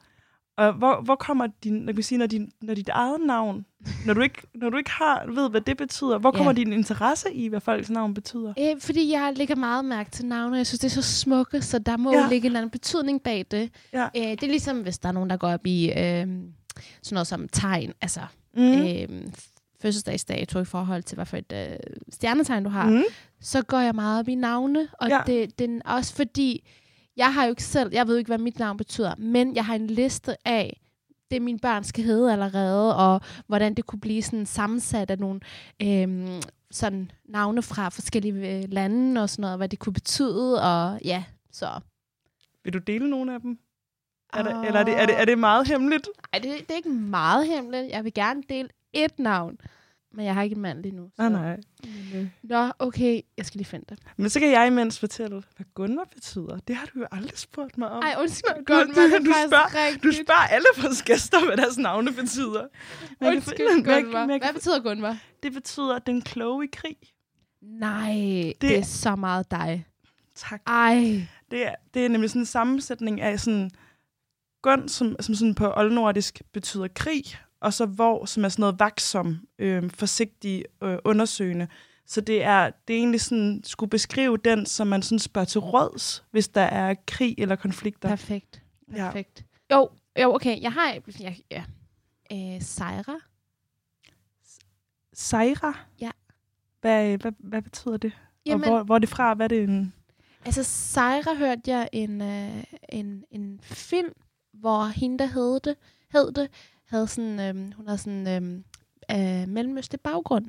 Og 0.59 0.73
hvor, 0.73 1.01
hvor 1.03 1.15
kommer 1.15 1.47
din, 1.65 1.73
når, 1.73 1.93
vi 1.93 2.03
sige, 2.03 2.19
når, 2.19 2.27
din, 2.27 2.51
når 2.63 2.75
dit 2.75 2.89
eget 2.89 3.21
navn, 3.27 3.67
når 4.07 4.15
du 4.15 4.21
ikke, 4.21 4.43
når 4.55 4.71
du 4.71 4.77
ikke 4.77 4.91
har, 4.91 5.27
ved, 5.35 5.51
hvad 5.51 5.61
det 5.61 5.77
betyder, 5.77 6.19
hvor 6.19 6.31
kommer 6.31 6.53
ja. 6.53 6.57
din 6.57 6.73
interesse 6.73 7.33
i, 7.33 7.49
hvad 7.49 7.61
folks 7.61 7.91
navn 7.91 8.15
betyder? 8.15 8.55
Øh, 8.59 8.81
fordi 8.81 9.13
jeg 9.13 9.33
lægger 9.37 9.55
meget 9.55 9.85
mærke 9.85 10.11
til 10.11 10.27
navne, 10.27 10.57
jeg 10.57 10.67
synes, 10.67 10.81
det 10.81 10.87
er 10.87 11.03
så 11.03 11.03
smukke, 11.03 11.63
så 11.63 11.79
der 11.79 11.97
må 11.97 12.13
ja. 12.13 12.29
ligge 12.29 12.37
en 12.37 12.45
eller 12.45 12.59
anden 12.59 12.71
betydning 12.71 13.23
bag 13.23 13.47
det. 13.51 13.71
Ja. 13.93 14.05
Øh, 14.17 14.23
det 14.23 14.43
er 14.43 14.47
ligesom, 14.47 14.83
hvis 14.83 14.99
der 14.99 15.09
er 15.09 15.13
nogen, 15.13 15.31
der 15.31 15.37
går 15.37 15.49
op 15.49 15.67
i 15.67 15.89
øh, 15.89 15.97
sådan 15.97 16.27
noget 17.11 17.27
som 17.27 17.49
tegn, 17.49 17.93
altså 18.01 18.21
mm. 18.57 18.63
øh, 18.63 19.09
fødselsdagsdato 19.81 20.59
i 20.61 20.65
forhold 20.65 21.03
til, 21.03 21.15
hvad 21.15 21.27
for 21.27 21.37
et 21.37 21.53
øh, 21.53 21.77
stjernetegn 22.11 22.65
du 22.65 22.71
har, 22.71 22.91
mm. 22.91 23.03
så 23.41 23.63
går 23.63 23.79
jeg 23.79 23.95
meget 23.95 24.21
op 24.21 24.29
i 24.29 24.35
navne. 24.35 24.89
Og 24.93 25.09
ja. 25.09 25.21
det, 25.27 25.61
er 25.61 25.81
også 25.85 26.15
fordi, 26.15 26.69
jeg 27.17 27.35
har 27.35 27.45
jo 27.45 27.51
ikke 27.51 27.65
selv, 27.65 27.91
jeg 27.93 28.09
ved 28.09 28.17
ikke, 28.17 28.29
hvad 28.29 28.39
mit 28.39 28.59
navn 28.59 28.77
betyder, 28.77 29.15
men 29.19 29.55
jeg 29.55 29.67
har 29.67 29.75
en 29.75 29.87
liste 29.87 30.49
af, 30.49 30.81
det 31.31 31.43
mine 31.43 31.59
børn 31.59 31.85
skal 31.85 32.05
hedde 32.05 32.33
allerede, 32.33 32.97
og 32.97 33.21
hvordan 33.47 33.75
det 33.75 33.87
kunne 33.87 34.01
blive 34.01 34.23
sådan 34.23 34.47
sammensat 34.47 35.11
af 35.11 35.19
nogle 35.19 35.41
øhm, 35.83 36.43
sådan 36.71 37.11
navne 37.29 37.63
fra 37.63 37.89
forskellige 37.89 38.59
øh, 38.59 38.65
lande 38.69 39.23
og 39.23 39.31
sådan 39.31 39.41
noget, 39.41 39.59
hvad 39.59 39.69
det 39.69 39.79
kunne 39.79 39.93
betyde, 39.93 40.63
og 40.63 41.01
ja, 41.05 41.25
så. 41.53 41.69
Vil 42.65 42.73
du 42.73 42.79
dele 42.79 43.11
nogle 43.11 43.35
af 43.35 43.41
dem? 43.41 43.59
Er 44.33 44.43
det, 44.43 44.67
eller 44.67 44.81
er 44.81 44.85
det, 44.85 45.01
er, 45.01 45.07
det, 45.07 45.21
er 45.21 45.25
det 45.25 45.39
meget 45.39 45.69
hemmeligt? 45.69 46.09
Ej, 46.33 46.39
det, 46.39 46.51
det 46.59 46.71
er 46.71 46.77
ikke 46.77 46.89
meget 46.89 47.47
hemmeligt. 47.47 47.93
Jeg 47.93 48.05
vil 48.05 48.15
gerne 48.15 48.43
dele 48.49 48.69
et 49.05 49.19
navn. 49.19 49.59
Men 50.13 50.25
jeg 50.27 50.35
har 50.35 50.43
ikke 50.43 50.57
en 50.57 50.63
mand 50.63 50.83
lige 50.83 50.95
nu. 50.97 51.11
Nej, 51.19 51.29
nej. 51.29 51.61
Nå, 52.43 52.73
okay. 52.79 53.21
Jeg 53.37 53.47
skal 53.47 53.59
lige 53.59 53.67
finde 53.69 53.85
det. 53.89 53.99
Men 54.17 54.31
så 54.31 54.41
kan 54.41 54.51
jeg 54.51 54.67
imens 54.67 54.99
fortælle, 55.01 55.43
hvad 55.57 55.67
Gunvar 55.75 56.05
betyder. 56.15 56.59
Det 56.69 56.77
har 56.77 56.87
du 56.95 56.99
jo 56.99 57.07
aldrig 57.13 57.39
spurgt 57.39 57.79
mig 57.79 57.89
om. 57.91 58.03
Ej, 58.03 58.15
undskyld, 58.21 58.65
Gunvar. 58.67 58.85
du- 58.85 59.25
du 59.25 59.33
spørger- 59.49 59.87
rigtigt. 59.87 60.05
Du 60.05 60.13
spørger 60.13 60.41
alle 60.51 60.67
vores 60.83 61.03
gæster, 61.03 61.45
hvad 61.47 61.57
deres 61.57 61.79
navne 61.79 62.13
betyder. 62.13 62.67
Men 63.21 63.29
Undskyld, 63.29 63.85
Gunvar. 63.85 64.27
Hvad 64.27 64.53
betyder 64.55 64.81
Gunvar? 64.83 65.19
Det 65.43 65.53
betyder 65.53 65.99
den 65.99 66.23
kloge 66.23 66.65
i 66.65 66.69
krig. 66.73 66.97
Nej, 67.63 68.13
det, 68.13 68.61
det 68.61 68.79
er 68.79 68.83
så 68.85 69.17
meget 69.17 69.51
dig. 69.51 69.87
Tak. 70.35 70.63
Ej. 70.67 71.27
Det 71.51 71.67
er, 71.67 71.75
det 71.95 72.05
er 72.05 72.09
nemlig 72.09 72.31
sådan 72.31 72.43
en 72.43 72.47
sammensætning 72.47 73.21
af 73.21 73.41
sådan 73.41 73.71
gun, 74.63 74.89
som, 74.89 75.17
som 75.21 75.35
sådan 75.35 75.55
på 75.55 75.73
oldnordisk 75.77 76.43
betyder 76.53 76.89
krig, 76.95 77.25
og 77.61 77.73
så 77.73 77.87
hvor, 77.87 78.25
som 78.25 78.45
er 78.45 78.49
sådan 78.49 78.61
noget 78.61 78.81
vaksom, 78.81 79.39
øh, 79.59 79.91
forsigtig, 79.91 80.65
øh, 80.83 80.99
undersøgende. 81.05 81.69
Så 82.07 82.21
det 82.21 82.43
er, 82.43 82.71
det 82.89 82.95
er 82.95 82.99
egentlig 82.99 83.21
sådan, 83.21 83.61
skulle 83.65 83.91
beskrive 83.91 84.37
den, 84.37 84.67
som 84.67 84.87
man 84.87 85.03
sådan 85.03 85.19
spørger 85.19 85.47
til 85.47 85.61
råds, 85.61 86.25
hvis 86.31 86.49
der 86.49 86.61
er 86.61 86.95
krig 87.07 87.35
eller 87.39 87.57
konflikter. 87.57 88.09
Perfekt. 88.09 88.63
Ja. 88.93 89.05
Perfekt. 89.05 89.45
Jo, 89.73 89.89
jo, 90.21 90.35
okay. 90.35 90.63
Jeg 90.63 90.73
har... 90.73 90.99
Jeg, 91.21 91.37
ja. 91.51 91.65
Øh, 92.33 92.63
Sejra? 92.63 93.17
Sejra? 95.13 95.79
Ja. 96.01 96.11
Hvad, 96.81 97.19
hvad, 97.19 97.33
hvad 97.39 97.63
betyder 97.63 97.97
det? 97.97 98.13
Jamen, 98.47 98.65
Og 98.65 98.71
hvor, 98.71 98.83
hvor 98.83 98.95
er 98.95 98.99
det 98.99 99.09
fra? 99.09 99.35
Hvad 99.35 99.47
er 99.47 99.49
det 99.49 99.63
en... 99.65 99.95
altså 100.45 100.63
Sejra 100.63 101.35
hørte 101.35 101.61
jeg 101.67 101.89
en, 101.93 102.23
øh, 102.23 102.65
en, 102.89 103.25
en 103.31 103.61
film, 103.63 104.13
hvor 104.53 104.85
hende, 104.85 105.19
der 105.19 105.27
hed 105.27 105.61
det, 105.61 105.77
hed 106.13 106.33
det 106.33 106.51
havde 106.89 107.07
sådan, 107.09 107.41
øh, 107.41 107.75
hun 107.77 107.87
havde 107.87 107.99
sådan 107.99 108.27
øh, 108.29 109.43
øh, 109.43 109.49
mellemøstlig 109.49 110.01
baggrund. 110.01 110.47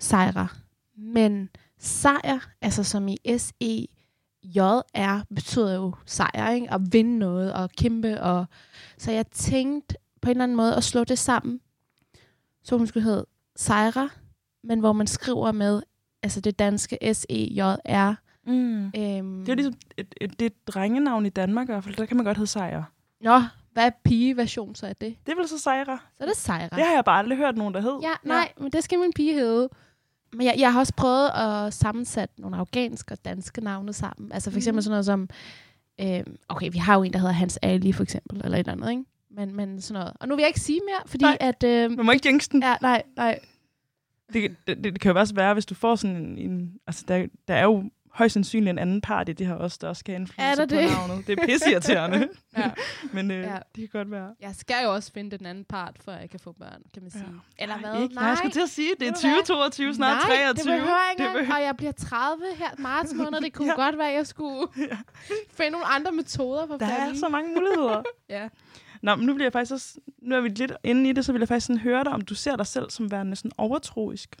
Sejra. 0.00 0.56
Men 0.96 1.48
sejr, 1.78 2.38
altså 2.60 2.84
som 2.84 3.08
i 3.08 3.16
S-E-J-R, 3.38 5.24
betyder 5.34 5.74
jo 5.74 5.94
sejr, 6.06 6.50
ikke? 6.50 6.70
At 6.72 6.80
vinde 6.92 7.18
noget 7.18 7.52
og 7.52 7.70
kæmpe. 7.70 8.20
Og... 8.22 8.46
Så 8.98 9.12
jeg 9.12 9.26
tænkte 9.26 9.96
på 10.20 10.28
en 10.28 10.30
eller 10.30 10.44
anden 10.44 10.56
måde 10.56 10.76
at 10.76 10.84
slå 10.84 11.04
det 11.04 11.18
sammen. 11.18 11.60
Så 12.64 12.78
hun 12.78 12.86
skulle 12.86 13.04
hedde 13.04 13.26
Sejra, 13.56 14.08
men 14.64 14.80
hvor 14.80 14.92
man 14.92 15.06
skriver 15.06 15.52
med 15.52 15.82
altså 16.22 16.40
det 16.40 16.58
danske 16.58 16.98
S-E-J-R. 17.14 18.14
Mm. 18.46 18.84
Øhm, 18.84 19.44
Det 19.44 19.48
er 19.48 19.54
ligesom 19.54 19.74
et, 19.96 20.14
et, 20.20 20.30
det 20.30 20.42
er 20.42 20.46
et 20.46 20.66
drengenavn 20.66 21.26
i 21.26 21.28
Danmark 21.28 21.68
i 21.68 21.72
hvert 21.72 21.84
fald. 21.84 21.96
Der 21.96 22.06
kan 22.06 22.16
man 22.16 22.26
godt 22.26 22.36
hedde 22.36 22.50
Sejra. 22.50 22.84
Nå, 23.20 23.40
hvad 23.72 23.86
er 23.86 23.90
pige-version 24.04 24.74
så 24.74 24.86
af 24.86 24.96
det? 24.96 25.16
Det 25.26 25.32
er 25.32 25.36
vel 25.36 25.48
så 25.48 25.58
Sejra? 25.58 25.96
Så 26.18 26.24
er 26.24 26.26
det 26.28 26.36
Sejra. 26.36 26.76
Det 26.76 26.84
har 26.86 26.94
jeg 26.94 27.04
bare 27.04 27.18
aldrig 27.18 27.38
hørt 27.38 27.56
nogen, 27.56 27.74
der 27.74 27.80
hed. 27.80 27.98
Ja, 28.02 28.12
nej, 28.28 28.52
men 28.60 28.72
det 28.72 28.84
skal 28.84 28.98
min 28.98 29.12
pige 29.12 29.34
hedde. 29.34 29.68
Men 30.32 30.46
jeg, 30.46 30.54
jeg 30.58 30.72
har 30.72 30.80
også 30.80 30.94
prøvet 30.96 31.28
at 31.34 31.74
sammensætte 31.74 32.34
nogle 32.40 32.56
afghanske 32.56 33.14
og 33.14 33.24
danske 33.24 33.60
navne 33.60 33.92
sammen. 33.92 34.32
Altså 34.32 34.50
for 34.50 34.56
eksempel 34.58 34.76
Mhm. 34.78 34.82
sådan 34.82 34.90
noget 34.92 35.06
som... 35.06 35.28
Øh, 36.00 36.34
okay, 36.48 36.68
vi 36.72 36.78
har 36.78 36.94
jo 36.96 37.02
en, 37.02 37.12
der 37.12 37.18
hedder 37.18 37.32
Hans 37.32 37.58
Ali, 37.62 37.92
for 37.92 38.02
eksempel, 38.02 38.40
eller 38.44 38.58
et 38.58 38.58
eller 38.58 38.72
andet, 38.72 38.90
ikke? 38.90 39.04
Men, 39.30 39.54
men 39.56 39.80
sådan 39.80 40.00
noget. 40.00 40.12
Og 40.20 40.28
nu 40.28 40.34
vil 40.34 40.42
jeg 40.42 40.48
ikke 40.48 40.60
sige 40.60 40.80
mere, 40.88 41.00
fordi 41.08 41.24
Nej. 41.24 41.36
at... 41.40 41.62
Øh, 41.62 41.90
Man 41.90 42.06
må 42.06 42.12
ikke 42.12 42.28
jinx 42.28 42.48
den. 42.48 42.62
ja, 42.62 42.76
nej, 42.82 43.02
nej. 43.16 43.38
Det, 44.32 44.56
det, 44.66 44.84
det 44.84 45.00
kan 45.00 45.12
jo 45.12 45.18
også 45.20 45.34
være, 45.34 45.52
hvis 45.54 45.66
du 45.66 45.74
får 45.74 45.96
sådan 45.96 46.16
en... 46.16 46.38
en 46.38 46.72
altså, 46.86 47.04
der, 47.08 47.26
der 47.48 47.54
er 47.54 47.64
jo 47.64 47.84
højst 48.14 48.32
sandsynligt 48.32 48.70
en 48.70 48.78
anden 48.78 49.00
part 49.00 49.28
i 49.28 49.32
det 49.32 49.46
her 49.46 49.54
også, 49.54 49.78
der 49.80 49.88
også 49.88 50.04
kan 50.04 50.14
indflydelse 50.14 50.62
på 50.62 50.66
det? 50.66 50.90
navnet. 50.90 51.26
Det 51.26 51.38
er 51.38 51.46
pisseirriterende. 51.46 52.28
Ja. 52.58 52.70
Men 53.12 53.30
øh, 53.30 53.36
Ja. 53.42 53.54
det 53.54 53.60
kan 53.76 53.88
godt 53.92 54.10
være. 54.10 54.34
Jeg 54.40 54.54
skal 54.54 54.76
jo 54.84 54.94
også 54.94 55.12
finde 55.14 55.38
den 55.38 55.46
anden 55.46 55.64
part, 55.64 55.96
før 56.04 56.16
jeg 56.16 56.30
kan 56.30 56.40
få 56.40 56.52
børn, 56.52 56.82
kan 56.94 57.02
man 57.02 57.10
sige. 57.10 57.24
Ja. 57.58 57.62
Eller 57.62 57.78
hvad? 57.78 58.02
Ikke. 58.02 58.14
Nej, 58.14 58.24
jeg 58.24 58.36
skulle 58.36 58.52
til 58.52 58.60
at 58.60 58.68
sige, 58.68 58.90
det 59.00 59.08
er 59.08 59.12
Ved 59.12 59.20
du 59.22 59.28
hvad? 59.28 59.36
2022, 59.46 59.94
snart 59.94 60.16
Nej, 60.28 60.36
23. 60.36 60.52
det 60.54 60.64
behøver 60.80 60.98
jeg 60.98 61.10
ikke 61.18 61.32
behøver- 61.32 61.54
Og 61.54 61.62
jeg 61.62 61.76
bliver 61.76 61.92
30 61.92 62.44
her 62.56 62.70
marts 62.78 63.14
måned. 63.22 63.40
Det 63.40 63.52
kunne 63.52 63.68
Ja. 63.68 63.74
godt 63.84 63.98
være, 63.98 64.08
at 64.08 64.14
jeg 64.14 64.26
skulle 64.26 64.66
Ja. 64.78 64.96
finde 65.50 65.70
nogle 65.70 65.86
andre 65.86 66.12
metoder 66.12 66.66
for 66.66 66.76
Der 66.76 66.86
er 66.86 67.14
så 67.14 67.28
mange 67.28 67.54
muligheder. 67.54 68.02
Ja. 68.28 68.48
Nå, 69.02 69.14
men 69.14 69.26
nu 69.26 69.34
bliver 69.34 69.46
jeg 69.46 69.52
faktisk 69.52 69.72
også, 69.72 69.94
nu 70.22 70.34
er 70.36 70.40
vi 70.40 70.48
lidt 70.48 70.72
inde 70.84 71.10
i 71.10 71.12
det, 71.12 71.24
så 71.24 71.32
vil 71.32 71.38
jeg 71.40 71.48
faktisk 71.48 71.66
sådan 71.66 71.80
høre 71.80 72.04
dig, 72.04 72.12
om 72.12 72.20
du 72.20 72.34
ser 72.34 72.56
dig 72.56 72.66
selv 72.66 72.90
som 72.90 73.10
værende 73.10 73.36
sådan 73.36 73.50
overtroisk. 73.58 74.36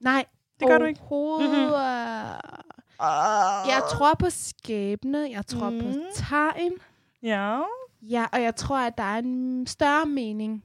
Nej, 0.00 0.24
Det 0.60 0.68
gør 0.68 0.78
du 0.78 0.84
ikke. 0.84 1.00
overhovedet. 1.10 2.38
Jeg 3.66 3.82
tror 3.90 4.14
på 4.14 4.30
skæbne, 4.30 5.28
jeg 5.30 5.46
tror 5.46 5.70
mm. 5.70 5.80
på 5.80 5.86
tegn. 6.14 6.72
Ja. 7.22 7.60
Ja, 8.02 8.26
og 8.32 8.42
jeg 8.42 8.56
tror, 8.56 8.78
at 8.78 8.98
der 8.98 9.04
er 9.04 9.18
en 9.18 9.66
større 9.66 10.06
mening 10.06 10.64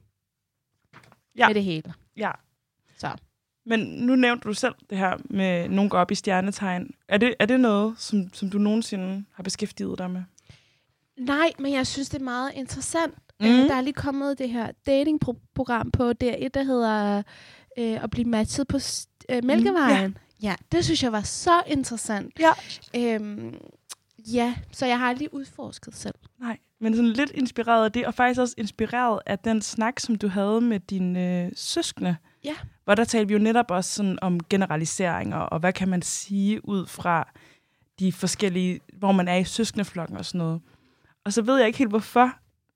Ja. 1.38 1.46
med 1.48 1.54
det 1.54 1.64
hele. 1.64 1.94
Ja. 2.16 2.30
Så. 2.98 3.10
Men 3.66 3.80
nu 3.80 4.16
nævnte 4.16 4.48
du 4.48 4.54
selv 4.54 4.74
det 4.90 4.98
her 4.98 5.16
med 5.24 5.68
nogen 5.68 5.90
går 5.90 5.98
op 5.98 6.10
i 6.10 6.14
stjernetegn. 6.14 6.90
Er 7.08 7.18
det, 7.18 7.34
er 7.38 7.46
det 7.46 7.60
noget, 7.60 7.94
som, 7.98 8.34
som 8.34 8.50
du 8.50 8.58
nogensinde 8.58 9.24
har 9.32 9.42
beskæftiget 9.42 9.98
dig 9.98 10.10
med? 10.10 10.22
Nej, 11.18 11.52
men 11.58 11.72
jeg 11.72 11.86
synes, 11.86 12.08
det 12.08 12.20
er 12.20 12.24
meget 12.24 12.52
interessant. 12.54 13.14
Mm. 13.40 13.46
Mm. 13.46 13.52
Der 13.52 13.74
er 13.74 13.80
lige 13.80 13.94
kommet 13.94 14.38
det 14.38 14.50
her 14.50 14.72
datingprogram 14.86 15.90
på 15.90 16.10
DR1, 16.10 16.48
der 16.54 16.62
hedder 16.62 17.22
øh, 17.78 18.04
at 18.04 18.10
blive 18.10 18.28
matchet 18.28 18.68
på 18.68 18.78
øh, 19.30 19.44
Mælkevejen. 19.44 20.06
Mm, 20.10 20.16
ja. 20.16 20.23
Ja, 20.44 20.54
det 20.72 20.84
synes 20.84 21.02
jeg 21.02 21.12
var 21.12 21.20
så 21.22 21.62
interessant. 21.66 22.40
Ja. 22.40 22.52
Øhm, 22.96 23.54
ja, 24.18 24.54
så 24.72 24.86
jeg 24.86 24.98
har 24.98 25.12
lige 25.12 25.34
udforsket 25.34 25.94
selv. 25.96 26.14
Nej, 26.38 26.58
men 26.80 26.94
sådan 26.96 27.10
lidt 27.10 27.30
inspireret 27.30 27.84
af 27.84 27.92
det, 27.92 28.06
og 28.06 28.14
faktisk 28.14 28.40
også 28.40 28.54
inspireret 28.58 29.20
af 29.26 29.38
den 29.38 29.62
snak, 29.62 30.00
som 30.00 30.14
du 30.16 30.28
havde 30.28 30.60
med 30.60 30.80
dine 30.80 31.44
øh, 31.44 31.52
søskende. 31.56 32.16
Ja. 32.44 32.54
Hvor 32.84 32.94
der 32.94 33.04
talte 33.04 33.28
vi 33.28 33.32
jo 33.34 33.38
netop 33.40 33.70
også 33.70 33.90
sådan 33.90 34.18
om 34.22 34.40
generaliseringer, 34.44 35.36
og 35.38 35.58
hvad 35.60 35.72
kan 35.72 35.88
man 35.88 36.02
sige 36.02 36.68
ud 36.68 36.86
fra 36.86 37.28
de 37.98 38.12
forskellige, 38.12 38.80
hvor 38.92 39.12
man 39.12 39.28
er 39.28 39.36
i 39.36 39.44
søskendeflokken 39.44 40.16
og 40.16 40.24
sådan 40.24 40.38
noget. 40.38 40.60
Og 41.24 41.32
så 41.32 41.42
ved 41.42 41.56
jeg 41.58 41.66
ikke 41.66 41.78
helt 41.78 41.90
hvorfor, 41.90 42.32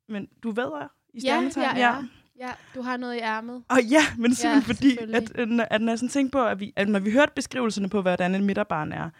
men 0.08 0.28
du 0.42 0.50
ved 0.50 0.66
i 1.14 1.18
Ja, 1.18 1.20
stjernetegn. 1.20 1.78
jeg 1.78 1.98
er. 1.98 2.04
Ja, 2.40 2.50
du 2.74 2.82
har 2.82 2.96
noget 2.96 3.14
i 3.14 3.18
ærmet. 3.18 3.62
Og 3.68 3.82
ja, 3.82 4.02
men 4.18 4.34
simpelthen 4.34 4.62
Ja, 4.62 4.74
fordi, 4.74 5.14
at, 5.14 5.36
at, 5.36 5.66
at 5.70 5.80
når 5.80 5.92
jeg 5.92 5.98
sådan 5.98 6.08
tænkte 6.08 6.32
på, 6.32 6.44
at, 6.44 6.60
vi, 6.60 6.72
at 6.76 6.88
når 6.88 6.98
vi 6.98 7.10
hørte 7.10 7.32
beskrivelserne 7.36 7.88
på, 7.88 8.02
hvordan 8.02 8.34
en 8.34 8.44
midterbarn 8.44 8.92
er, 8.92 9.10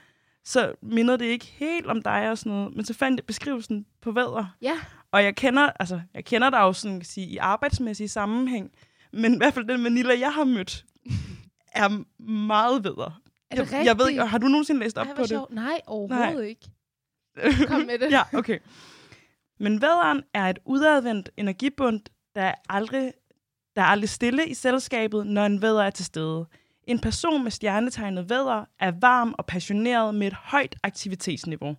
så 0.45 0.73
mindede 0.83 1.19
det 1.19 1.25
ikke 1.25 1.45
helt 1.47 1.87
om 1.87 2.03
dig 2.03 2.31
og 2.31 2.39
sådan 2.39 2.53
noget, 2.53 2.77
men 2.77 2.85
så 2.85 2.95
fandt 2.95 3.19
jeg 3.21 3.27
beskrivelsen 3.27 3.87
på 4.01 4.13
vædder. 4.13 4.55
Ja, 4.63 4.75
Og 5.13 5.25
jeg 5.25 5.37
kender, 5.37 5.71
altså, 5.81 6.01
jeg 6.15 6.25
kender 6.25 6.51
dig 6.51 6.59
jo 6.59 6.73
sådan, 6.73 7.01
kan 7.01 7.07
sige, 7.07 7.27
i 7.27 7.37
arbejdsmæssig 7.37 8.11
sammenhæng, 8.11 8.71
men 9.13 9.35
i 9.35 9.37
hvert 9.37 9.55
fald 9.55 9.69
den 9.69 9.83
Manila, 9.83 10.19
jeg 10.19 10.33
har 10.33 10.45
mødt, 10.45 10.85
er 11.75 12.05
meget 12.23 12.85
vædder. 12.85 13.21
er 13.51 13.57
det 13.65 13.73
jeg, 13.73 13.85
jeg 13.85 13.99
ved 13.99 14.09
ikke, 14.09 14.21
rigtigt? 14.21 14.31
har 14.31 14.39
du 14.39 14.47
nogensinde 14.49 14.81
læst 14.81 14.99
op 14.99 15.07
Ej, 15.07 15.15
på 15.15 15.23
det? 15.23 15.45
Nej, 15.51 15.81
overhovedet 15.87 16.35
Nej. 16.35 16.43
ikke. 16.45 16.71
Kom 17.67 17.81
med 17.81 17.99
det. 17.99 18.11
ja, 18.17 18.23
okay. 18.33 18.59
Men 19.61 19.83
vædderen 19.83 20.23
er 20.35 20.45
et 20.45 20.59
udadvendt 20.65 21.31
energibund, 21.37 22.01
der 22.39 22.45
er 22.45 22.55
aldrig, 22.69 23.13
der 23.77 23.83
er 23.83 23.87
aldrig 23.87 24.09
stille 24.09 24.49
i 24.49 24.55
selskabet, 24.55 25.27
når 25.27 25.47
en 25.47 25.63
vædder 25.63 25.83
er 25.83 25.91
til 25.91 26.05
stede. 26.05 26.47
En 26.85 26.99
person 26.99 27.43
med 27.43 27.51
stjernetegnet 27.51 28.31
vædder 28.31 28.65
er 28.81 28.93
varm 29.01 29.35
og 29.39 29.47
passioneret 29.47 30.15
med 30.15 30.27
et 30.27 30.33
højt 30.33 30.77
aktivitetsniveau. 30.83 31.77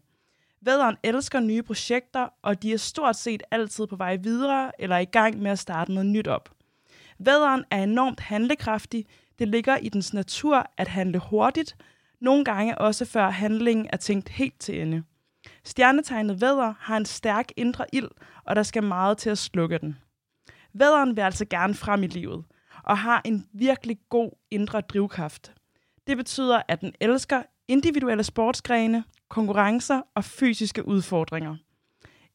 Vædderen 0.61 0.97
elsker 1.03 1.39
nye 1.39 1.63
projekter, 1.63 2.27
og 2.41 2.63
de 2.63 2.73
er 2.73 2.77
stort 2.77 3.15
set 3.15 3.43
altid 3.51 3.87
på 3.87 3.95
vej 3.95 4.15
videre 4.15 4.71
eller 4.81 4.97
i 4.97 5.05
gang 5.05 5.41
med 5.41 5.51
at 5.51 5.59
starte 5.59 5.93
noget 5.93 6.09
nyt 6.09 6.27
op. 6.27 6.49
Vædderen 7.19 7.63
er 7.71 7.83
enormt 7.83 8.19
handlekraftig. 8.19 9.05
Det 9.39 9.47
ligger 9.47 9.77
i 9.77 9.89
dens 9.89 10.13
natur 10.13 10.71
at 10.77 10.87
handle 10.87 11.19
hurtigt, 11.19 11.75
nogle 12.21 12.45
gange 12.45 12.77
også 12.77 13.05
før 13.05 13.29
handlingen 13.29 13.87
er 13.93 13.97
tænkt 13.97 14.29
helt 14.29 14.59
til 14.59 14.81
ende. 14.81 15.03
Stjernetegnet 15.63 16.41
vædder 16.41 16.73
har 16.79 16.97
en 16.97 17.05
stærk 17.05 17.51
indre 17.57 17.85
ild, 17.93 18.09
og 18.43 18.55
der 18.55 18.63
skal 18.63 18.83
meget 18.83 19.17
til 19.17 19.29
at 19.29 19.37
slukke 19.37 19.77
den. 19.77 19.97
Vædderen 20.73 21.15
vil 21.15 21.21
altså 21.21 21.45
gerne 21.45 21.73
frem 21.73 22.03
i 22.03 22.07
livet, 22.07 22.43
og 22.83 22.97
har 22.97 23.21
en 23.25 23.47
virkelig 23.53 23.97
god 24.09 24.31
indre 24.51 24.81
drivkraft. 24.81 25.53
Det 26.07 26.17
betyder, 26.17 26.61
at 26.67 26.81
den 26.81 26.93
elsker 26.99 27.43
individuelle 27.67 28.23
sportsgrene, 28.23 29.03
konkurrencer 29.27 30.01
og 30.15 30.23
fysiske 30.23 30.87
udfordringer. 30.87 31.55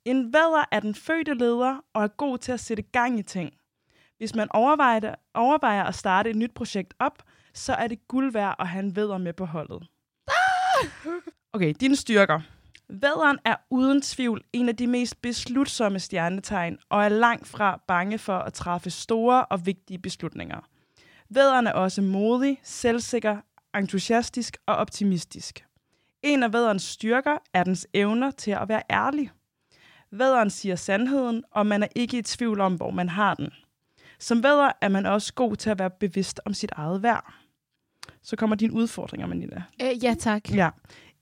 En 0.05 0.32
vædder 0.32 0.64
er 0.72 0.80
den 0.80 0.95
fødte 0.95 1.35
leder 1.35 1.85
og 1.93 2.03
er 2.03 2.09
god 2.09 2.39
til 2.39 2.53
at 2.53 2.61
sætte 2.61 2.82
gang 2.82 3.18
i 3.18 3.22
ting. 3.22 3.53
Hvis 4.18 4.35
man 4.35 4.49
overvejer, 4.51 5.14
overvejer 5.35 5.85
at 5.85 5.95
starte 5.95 6.30
et 6.30 6.37
nyt 6.37 6.55
projekt 6.55 6.95
op, 6.99 7.22
så 7.55 7.72
er 7.74 7.87
det 7.87 8.09
guld 8.09 8.32
værd 8.32 8.57
at 8.59 8.68
have 8.68 8.85
en 8.85 8.97
vædder 8.97 9.18
med 9.18 9.32
på 9.32 9.45
holdet. 9.45 9.87
Okay, 11.53 11.74
dine 11.80 11.97
styrker. 11.97 12.41
Vædderen 12.89 13.39
er 13.45 13.57
uden 13.70 14.03
tvivl 14.03 14.45
en 14.53 14.68
af 14.68 14.76
de 14.76 14.87
mest 14.87 15.22
beslutsomme 15.22 15.99
stjernetegn, 15.99 16.78
og 16.89 17.05
er 17.05 17.09
langt 17.09 17.49
fra 17.49 17.80
bange 17.89 18.18
for 18.18 18.39
at 18.39 18.53
træffe 18.53 18.91
store 18.91 19.45
og 19.45 19.66
vigtige 19.66 19.99
beslutninger. 19.99 20.61
Vædderen 21.28 21.66
er 21.66 21.72
også 21.72 22.03
modig, 22.03 22.61
selvsikker, 22.62 23.37
entusiastisk 23.76 24.57
og 24.66 24.76
optimistisk. 24.76 25.64
En 26.22 26.43
af 26.43 26.53
vædderens 26.53 26.82
styrker 26.82 27.39
er 27.55 27.64
dens 27.64 27.87
evner 27.95 28.30
til 28.30 28.51
at 28.51 28.68
være 28.68 28.82
ærlig. 28.91 29.30
Vædderen 30.11 30.51
siger 30.51 30.76
sandheden, 30.76 31.45
og 31.51 31.66
man 31.66 31.82
er 31.82 31.89
ikke 31.95 32.18
i 32.18 32.22
tvivl 32.22 32.61
om, 32.61 32.74
hvor 32.74 32.91
man 32.91 33.09
har 33.09 33.35
den. 33.35 33.51
Som 34.18 34.43
vædder 34.43 34.72
er 34.80 34.89
man 34.89 35.07
også 35.07 35.35
god 35.35 35.57
til 35.57 35.70
at 35.70 35.78
være 35.78 35.91
bevidst 35.91 36.41
om 36.45 36.55
sit 36.55 36.70
eget 36.72 37.03
værd. 37.03 37.35
Så 38.22 38.37
kommer 38.37 38.57
dine 38.57 38.72
udfordringer, 38.72 39.26
Manila. 39.26 39.62
Øh, 39.82 40.05
ja, 40.05 40.14
tak. 40.18 40.51
Ja. 40.51 40.70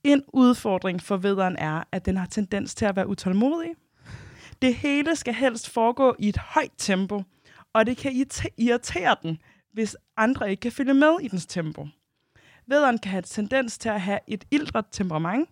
En 0.05 0.23
udfordring 0.33 1.03
for 1.03 1.17
vædderen 1.17 1.57
er, 1.57 1.83
at 1.93 2.07
den 2.07 2.17
har 2.17 2.27
tendens 2.27 2.75
til 2.75 2.85
at 2.85 2.97
være 2.97 3.09
utålmodig. 3.09 3.71
Det 4.63 4.75
hele 4.75 5.17
skal 5.17 5.35
helst 5.35 5.71
foregå 5.71 6.15
i 6.19 6.29
et 6.29 6.37
højt 6.37 6.73
tempo, 6.79 7.23
og 7.73 7.87
det 7.87 7.97
kan 7.97 8.13
irrite- 8.13 8.55
irritere 8.59 9.17
den, 9.23 9.39
hvis 9.73 9.97
andre 10.17 10.51
ikke 10.51 10.61
kan 10.61 10.73
følge 10.73 10.95
med 10.95 11.17
i 11.23 11.29
dens 11.29 11.47
tempo. 11.47 11.89
Vædderen 12.67 12.99
kan 12.99 13.11
have 13.11 13.23
tendens 13.23 13.79
til 13.79 13.89
at 13.89 14.01
have 14.01 14.19
et 14.27 14.45
ildret 14.51 14.85
temperament. 14.91 15.49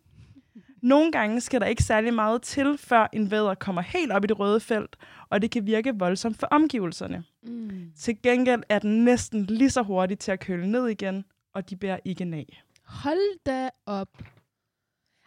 Nogle 0.83 1.13
gange 1.13 1.41
skal 1.41 1.61
der 1.61 1.67
ikke 1.67 1.83
særlig 1.83 2.15
meget 2.15 2.43
til, 2.43 2.79
før 2.79 3.07
en 3.13 3.31
vædder 3.31 3.55
kommer 3.55 3.83
helt 3.83 4.13
op 4.13 4.25
i 4.25 4.27
det 4.27 4.39
røde 4.39 4.61
felt, 4.61 4.97
og 5.31 5.43
det 5.43 5.51
kan 5.51 5.67
virke 5.67 5.99
voldsomt 5.99 6.39
for 6.39 6.47
omgivelserne. 6.47 7.25
Mm. 7.43 7.93
Til 7.97 8.23
gengæld 8.23 8.63
er 8.69 8.79
den 8.79 9.05
næsten 9.05 9.45
lige 9.45 9.71
så 9.71 9.83
hurtig 9.83 10.19
til 10.19 10.33
at 10.33 10.41
køle 10.41 10.71
ned 10.71 10.87
igen, 10.87 11.25
og 11.55 11.71
de 11.71 11.77
bærer 11.77 11.99
ikke 12.05 12.25
nag. 12.25 12.63
Hold 12.85 13.45
da 13.47 13.71
op. 13.87 14.09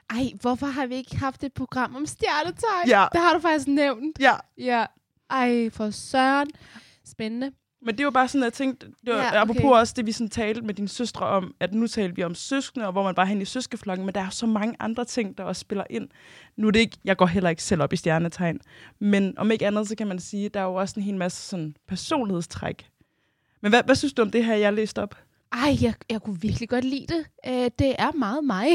Ej, 0.09 0.31
hvorfor 0.41 0.65
har 0.65 0.85
vi 0.85 0.95
ikke 0.95 1.17
haft 1.17 1.43
et 1.43 1.53
program 1.53 1.95
om 1.95 2.05
stjernetegn? 2.05 2.87
Ja. 2.87 3.05
Det 3.13 3.21
har 3.21 3.33
du 3.33 3.39
faktisk 3.39 3.67
nævnt. 3.67 4.19
Ja, 4.19 4.33
Ja. 4.57 4.85
Ej, 5.29 5.69
for 5.69 5.89
søren. 5.89 6.47
Spændende. 7.05 7.51
Men 7.85 7.97
det 7.97 8.05
var 8.05 8.11
bare 8.11 8.27
sådan, 8.27 8.41
at 8.43 8.45
jeg 8.45 8.53
tænkte, 8.53 8.85
det 8.87 9.13
var, 9.13 9.19
Ja, 9.19 9.27
okay. 9.27 9.37
apropos 9.41 9.77
også 9.79 9.93
det, 9.97 10.05
vi 10.05 10.11
sådan 10.11 10.29
talte 10.29 10.61
med 10.61 10.73
dine 10.73 10.87
søstre 10.87 11.25
om, 11.25 11.55
at 11.59 11.73
nu 11.73 11.87
talte 11.87 12.15
vi 12.15 12.23
om 12.23 12.35
søskende, 12.35 12.85
og 12.85 12.91
hvor 12.91 13.03
man 13.03 13.15
bare 13.15 13.25
hen 13.25 13.41
i 13.41 13.45
søskeflokken, 13.45 14.05
men 14.05 14.15
der 14.15 14.21
er 14.21 14.29
så 14.29 14.45
mange 14.45 14.75
andre 14.79 15.05
ting, 15.05 15.37
der 15.37 15.43
også 15.43 15.59
spiller 15.59 15.83
ind. 15.89 16.09
Nu 16.57 16.67
er 16.67 16.71
det 16.71 16.79
ikke, 16.79 16.97
jeg 17.05 17.17
går 17.17 17.25
heller 17.25 17.49
ikke 17.49 17.63
selv 17.63 17.81
op 17.81 17.93
i 17.93 17.95
stjernetegn, 17.95 18.59
men 18.99 19.37
om 19.37 19.51
ikke 19.51 19.67
andet, 19.67 19.87
så 19.87 19.95
kan 19.95 20.07
man 20.07 20.19
sige, 20.19 20.49
der 20.49 20.59
er 20.59 20.63
jo 20.63 20.73
også 20.75 20.93
en 20.97 21.03
hel 21.03 21.15
masse 21.17 21.47
sådan 21.49 21.75
personlighedstræk. 21.87 22.89
Men 23.61 23.71
hvad, 23.71 23.83
hvad 23.83 23.95
synes 23.95 24.13
du 24.13 24.21
om 24.21 24.31
det 24.31 24.45
her, 24.45 24.55
jeg 24.55 24.73
læste 24.73 25.01
op? 25.01 25.15
Ej, 25.51 25.77
jeg, 25.81 25.93
jeg 26.09 26.21
kunne 26.21 26.41
virkelig 26.41 26.69
godt 26.69 26.85
lide 26.85 27.07
det. 27.07 27.25
Øh, 27.47 27.71
det 27.79 27.95
er 27.99 28.11
meget 28.11 28.43
mig. 28.43 28.67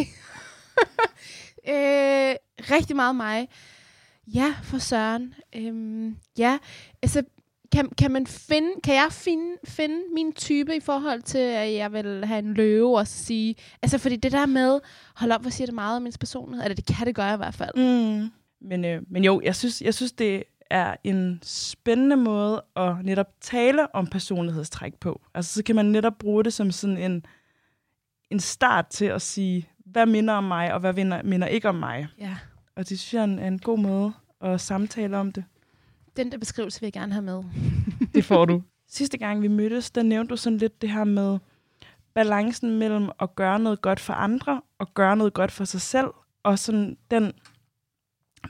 øh, 1.74 2.34
rigtig 2.70 2.96
meget 2.96 3.16
mig. 3.16 3.48
Ja, 4.26 4.54
for 4.62 4.78
søren. 4.78 5.34
Øhm, 5.56 6.16
ja, 6.38 6.58
altså, 7.02 7.22
kan, 7.72 7.88
kan 7.98 8.10
man 8.10 8.26
finde, 8.26 8.68
kan 8.84 8.94
jeg 8.94 9.08
finde, 9.10 9.56
finde 9.64 10.00
min 10.14 10.32
type 10.32 10.76
i 10.76 10.80
forhold 10.80 11.22
til, 11.22 11.38
at 11.38 11.74
jeg 11.74 11.92
vil 11.92 12.24
have 12.24 12.38
en 12.38 12.54
løve 12.54 12.98
og 12.98 13.06
sige, 13.06 13.54
altså 13.82 13.98
fordi 13.98 14.16
det 14.16 14.32
der 14.32 14.46
med, 14.46 14.80
hold 15.16 15.32
op, 15.32 15.40
hvor 15.40 15.50
siger 15.50 15.66
det 15.66 15.74
meget 15.74 15.96
om 15.96 16.02
min 16.02 16.12
personlighed, 16.20 16.64
eller 16.64 16.74
det 16.74 16.86
kan 16.86 17.06
det 17.06 17.14
gøre 17.14 17.34
i 17.34 17.36
hvert 17.36 17.54
fald. 17.54 17.70
Mm. 17.76 18.30
Men, 18.60 18.84
øh, 18.84 19.02
men 19.10 19.24
jo, 19.24 19.40
jeg 19.44 19.56
synes, 19.56 19.82
jeg 19.82 19.94
synes, 19.94 20.12
det 20.12 20.44
er 20.70 20.96
en 21.04 21.40
spændende 21.42 22.16
måde 22.16 22.64
at 22.76 22.94
netop 23.04 23.26
tale 23.40 23.94
om 23.94 24.06
personlighedstræk 24.06 24.94
på. 25.00 25.20
Altså, 25.34 25.54
så 25.54 25.62
kan 25.62 25.76
man 25.76 25.86
netop 25.86 26.18
bruge 26.18 26.44
det 26.44 26.52
som 26.52 26.70
sådan 26.70 26.98
en, 26.98 27.26
en 28.30 28.40
start 28.40 28.86
til 28.86 29.04
at 29.04 29.22
sige, 29.22 29.68
hvad 29.92 30.06
minder 30.06 30.34
om 30.34 30.44
mig, 30.44 30.74
og 30.74 30.80
hvad 30.80 30.92
minder, 30.92 31.22
minder 31.22 31.46
ikke 31.46 31.68
om 31.68 31.74
mig. 31.74 32.08
Ja. 32.18 32.36
Og 32.76 32.88
det 32.88 32.98
synes 32.98 33.14
jeg 33.14 33.20
er 33.20 33.24
en, 33.24 33.38
er 33.38 33.48
en 33.48 33.58
god 33.58 33.78
måde 33.78 34.12
at 34.40 34.60
samtale 34.60 35.16
om 35.16 35.32
det. 35.32 35.44
Den 36.16 36.32
der 36.32 36.38
beskrivelse 36.38 36.80
vil 36.80 36.86
jeg 36.86 36.92
gerne 36.92 37.12
have 37.12 37.22
med. 37.22 37.44
Det 38.14 38.24
får 38.24 38.44
du. 38.44 38.62
Sidste 38.88 39.18
gang 39.18 39.42
vi 39.42 39.48
mødtes, 39.48 39.90
der 39.90 40.02
nævnte 40.02 40.30
du 40.30 40.36
sådan 40.36 40.58
lidt 40.58 40.82
det 40.82 40.90
her 40.90 41.04
med 41.04 41.38
balancen 42.14 42.78
mellem 42.78 43.08
at 43.20 43.34
gøre 43.34 43.58
noget 43.58 43.80
godt 43.80 44.00
for 44.00 44.12
andre 44.12 44.62
og 44.78 44.94
gøre 44.94 45.16
noget 45.16 45.34
godt 45.34 45.52
for 45.52 45.64
sig 45.64 45.80
selv. 45.80 46.08
Og 46.42 46.58
sådan 46.58 46.96
den, 47.10 47.32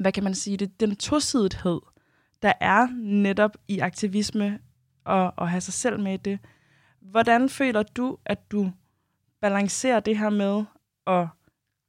hvad 0.00 0.12
kan 0.12 0.24
man 0.24 0.34
sige, 0.34 0.56
det, 0.56 0.80
den 0.80 0.96
tosidethed, 0.96 1.80
der 2.42 2.52
er 2.60 2.88
netop 2.96 3.56
i 3.68 3.78
aktivisme 3.78 4.58
og 5.04 5.42
at 5.42 5.50
have 5.50 5.60
sig 5.60 5.74
selv 5.74 6.00
med 6.00 6.14
i 6.14 6.16
det. 6.16 6.38
Hvordan 7.00 7.48
føler 7.48 7.82
du, 7.82 8.18
at 8.24 8.50
du 8.50 8.72
balancerer 9.40 10.00
det 10.00 10.18
her 10.18 10.30
med 10.30 10.64
at 11.08 11.28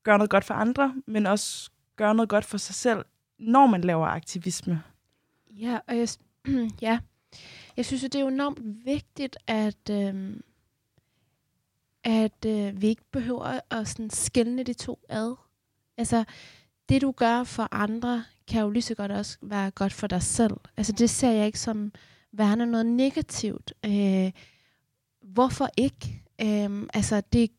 gøre 0.04 0.18
noget 0.18 0.30
godt 0.30 0.44
for 0.44 0.54
andre, 0.54 0.96
men 1.06 1.26
også 1.26 1.72
gøre 1.96 2.16
noget 2.16 2.30
godt 2.30 2.46
for 2.46 2.58
sig 2.58 2.76
selv, 2.76 3.06
når 3.40 3.68
man 3.68 3.82
laver 3.82 4.08
aktivisme? 4.08 4.84
Ja, 5.50 5.80
og 5.88 5.98
jeg, 5.98 6.08
ja. 6.82 7.00
jeg 7.78 7.86
synes, 7.86 8.04
at 8.04 8.14
det 8.14 8.20
er 8.20 8.24
jo 8.24 8.28
enormt 8.28 8.86
vigtigt, 8.86 9.38
at, 9.48 9.90
øh, 9.92 10.38
at 12.04 12.46
øh, 12.46 12.82
vi 12.82 12.88
ikke 12.88 13.12
behøver 13.12 13.60
at 13.70 13.88
sådan 13.88 14.10
skælne 14.10 14.64
de 14.64 14.74
to 14.74 15.00
ad. 15.10 15.36
Altså, 15.98 16.24
det 16.90 17.02
du 17.02 17.12
gør 17.12 17.44
for 17.44 17.68
andre, 17.72 18.24
kan 18.48 18.62
jo 18.62 18.70
lige 18.70 18.84
så 18.84 18.96
godt 18.96 19.12
også 19.12 19.38
være 19.42 19.72
godt 19.72 19.94
for 19.94 20.08
dig 20.08 20.24
selv. 20.24 20.58
Altså, 20.78 20.94
det 20.94 21.10
ser 21.10 21.32
jeg 21.32 21.46
ikke 21.46 21.60
som 21.60 21.92
værende 22.32 22.66
noget 22.66 22.86
negativt. 22.86 23.74
Øh, 23.86 24.32
hvorfor 25.22 25.70
ikke? 25.78 26.24
Øh, 26.42 26.88
altså, 26.94 27.22
det, 27.34 27.52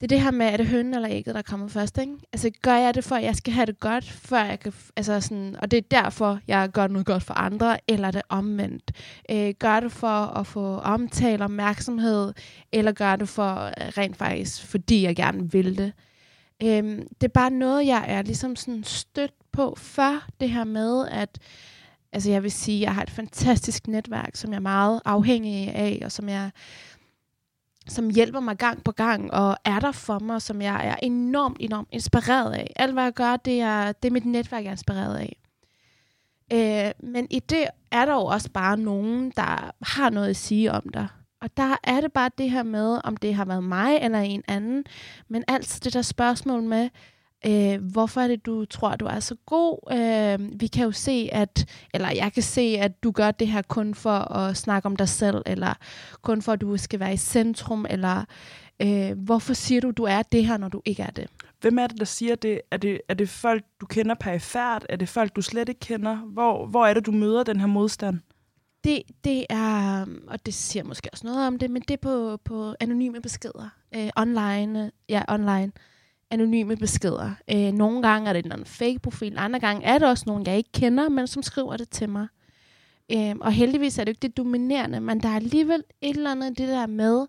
det 0.00 0.04
er 0.04 0.08
det 0.08 0.20
her 0.20 0.30
med, 0.30 0.46
er 0.46 0.56
det 0.56 0.66
hønnen 0.66 0.94
eller 0.94 1.08
ægget, 1.10 1.34
der 1.34 1.42
kommer 1.42 1.68
først, 1.68 1.98
ikke? 1.98 2.12
Altså, 2.32 2.50
gør 2.62 2.74
jeg 2.74 2.94
det 2.94 3.04
for, 3.04 3.14
at 3.14 3.22
jeg 3.22 3.36
skal 3.36 3.52
have 3.52 3.66
det 3.66 3.80
godt, 3.80 4.04
før 4.04 4.44
jeg 4.44 4.60
kan... 4.60 4.72
Altså, 4.96 5.20
sådan, 5.20 5.56
og 5.62 5.70
det 5.70 5.76
er 5.76 6.02
derfor, 6.02 6.40
jeg 6.48 6.70
gør 6.70 6.86
noget 6.86 7.06
godt 7.06 7.22
for 7.22 7.34
andre, 7.34 7.78
eller 7.88 8.10
det 8.10 8.22
omvendt. 8.28 8.92
Øh, 9.30 9.54
gør 9.58 9.80
det 9.80 9.92
for 9.92 10.38
at 10.38 10.46
få 10.46 10.76
omtale 10.76 11.44
opmærksomhed, 11.44 12.32
eller 12.72 12.92
gør 12.92 13.16
det 13.16 13.28
for 13.28 13.64
øh, 13.64 13.72
rent 13.98 14.16
faktisk, 14.16 14.66
fordi 14.66 15.02
jeg 15.02 15.16
gerne 15.16 15.52
vil 15.52 15.78
det. 15.78 15.92
Øh, 16.62 16.98
det 17.20 17.24
er 17.24 17.28
bare 17.34 17.50
noget, 17.50 17.86
jeg 17.86 18.04
er 18.08 18.22
ligesom 18.22 18.56
sådan 18.56 18.84
stødt 18.84 19.32
på 19.52 19.74
før 19.78 20.28
det 20.40 20.50
her 20.50 20.64
med, 20.64 21.08
at 21.08 21.38
altså 22.12 22.30
jeg 22.30 22.42
vil 22.42 22.52
sige, 22.52 22.80
jeg 22.80 22.94
har 22.94 23.02
et 23.02 23.10
fantastisk 23.10 23.88
netværk, 23.88 24.36
som 24.36 24.50
jeg 24.50 24.56
er 24.56 24.60
meget 24.60 25.00
afhængig 25.04 25.74
af, 25.74 26.02
og 26.04 26.12
som 26.12 26.28
jeg 26.28 26.50
som 27.88 28.10
hjælper 28.10 28.40
mig 28.40 28.56
gang 28.56 28.84
på 28.84 28.92
gang, 28.92 29.32
og 29.32 29.56
er 29.64 29.80
der 29.80 29.92
for 29.92 30.18
mig, 30.18 30.42
som 30.42 30.62
jeg 30.62 30.88
er 30.88 30.96
enormt, 31.02 31.56
enormt 31.60 31.88
inspireret 31.92 32.52
af. 32.52 32.72
Alt, 32.76 32.92
hvad 32.92 33.02
jeg 33.02 33.12
gør, 33.12 33.36
det 33.36 33.60
er, 33.60 33.92
det 33.92 34.08
er 34.08 34.12
mit 34.12 34.24
netværk, 34.24 34.62
jeg 34.62 34.68
er 34.68 34.72
inspireret 34.72 35.16
af. 35.16 35.36
Øh, 36.52 37.08
men 37.10 37.26
i 37.30 37.40
det 37.40 37.66
er 37.90 38.04
der 38.04 38.12
jo 38.12 38.24
også 38.24 38.50
bare 38.50 38.76
nogen, 38.76 39.32
der 39.36 39.70
har 39.82 40.10
noget 40.10 40.28
at 40.28 40.36
sige 40.36 40.72
om 40.72 40.88
dig. 40.94 41.08
Og 41.40 41.56
der 41.56 41.76
er 41.84 42.00
det 42.00 42.12
bare 42.12 42.30
det 42.38 42.50
her 42.50 42.62
med, 42.62 43.00
om 43.04 43.16
det 43.16 43.34
har 43.34 43.44
været 43.44 43.64
mig 43.64 43.98
eller 44.02 44.18
en 44.18 44.42
anden, 44.48 44.84
men 45.28 45.44
altid 45.48 45.80
det 45.80 45.94
der 45.94 46.02
spørgsmål 46.02 46.62
med, 46.62 46.88
øh, 47.46 47.90
hvorfor 47.92 48.20
er 48.20 48.28
det, 48.28 48.46
du 48.46 48.64
tror, 48.64 48.96
du 48.96 49.06
er 49.06 49.20
så 49.20 49.34
god? 49.46 49.78
Øh, 49.92 50.60
vi 50.60 50.66
kan 50.66 50.84
jo 50.84 50.92
se, 50.92 51.28
at, 51.32 51.66
eller 51.94 52.10
jeg 52.10 52.32
kan 52.32 52.42
se, 52.42 52.60
at 52.60 53.02
du 53.02 53.10
gør 53.10 53.30
det 53.30 53.48
her 53.48 53.62
kun 53.62 53.94
for 53.94 54.32
at 54.34 54.56
snakke 54.56 54.86
om 54.86 54.96
dig 54.96 55.08
selv, 55.08 55.42
eller 55.46 55.74
kun 56.22 56.42
for, 56.42 56.52
at 56.52 56.60
du 56.60 56.76
skal 56.76 57.00
være 57.00 57.12
i 57.12 57.16
centrum, 57.16 57.86
eller 57.90 58.24
øh, 58.82 59.18
hvorfor 59.18 59.54
siger 59.54 59.80
du, 59.80 59.90
du 59.90 60.02
er 60.02 60.22
det 60.22 60.46
her, 60.46 60.56
når 60.56 60.68
du 60.68 60.82
ikke 60.84 61.02
er 61.02 61.10
det? 61.10 61.26
Hvem 61.60 61.78
er 61.78 61.86
det, 61.86 61.98
der 61.98 62.04
siger 62.04 62.34
det? 62.34 62.60
Er 62.70 62.76
det, 62.76 63.00
er 63.08 63.14
det 63.14 63.28
folk, 63.28 63.64
du 63.80 63.86
kender 63.86 64.14
perifært? 64.14 64.86
Er 64.88 64.96
det 64.96 65.08
folk, 65.08 65.36
du 65.36 65.42
slet 65.42 65.68
ikke 65.68 65.80
kender? 65.80 66.16
Hvor, 66.16 66.66
hvor 66.66 66.86
er 66.86 66.94
det, 66.94 67.06
du 67.06 67.12
møder 67.12 67.42
den 67.42 67.60
her 67.60 67.66
modstand? 67.66 68.18
Det, 68.84 69.02
det 69.24 69.46
er, 69.50 70.06
og 70.26 70.46
det 70.46 70.54
siger 70.54 70.84
måske 70.84 71.08
også 71.12 71.26
noget 71.26 71.46
om 71.46 71.58
det, 71.58 71.70
men 71.70 71.82
det 71.82 71.94
er 71.94 71.98
på, 72.02 72.36
på 72.44 72.74
anonyme 72.80 73.20
beskeder. 73.20 73.68
Øh, 73.94 74.10
online, 74.16 74.90
ja, 75.08 75.22
online. 75.28 75.72
Anonyme 76.30 76.76
beskeder. 76.76 77.30
Øh, 77.50 77.72
nogle 77.72 78.02
gange 78.02 78.28
er 78.28 78.32
det 78.32 78.52
en 78.52 78.64
fake-profil, 78.64 79.34
andre 79.38 79.60
gange 79.60 79.84
er 79.84 79.98
det 79.98 80.08
også 80.08 80.24
nogen, 80.26 80.46
jeg 80.46 80.56
ikke 80.56 80.72
kender, 80.72 81.08
men 81.08 81.26
som 81.26 81.42
skriver 81.42 81.76
det 81.76 81.88
til 81.88 82.08
mig. 82.08 82.26
Øh, 83.12 83.36
og 83.40 83.52
heldigvis 83.52 83.98
er 83.98 84.04
det 84.04 84.08
jo 84.08 84.12
ikke 84.12 84.22
det 84.22 84.36
dominerende, 84.36 85.00
men 85.00 85.20
der 85.20 85.28
er 85.28 85.36
alligevel 85.36 85.84
et 86.00 86.16
eller 86.16 86.30
andet 86.30 86.58
det 86.58 86.68
der 86.68 86.86
med, 86.86 87.26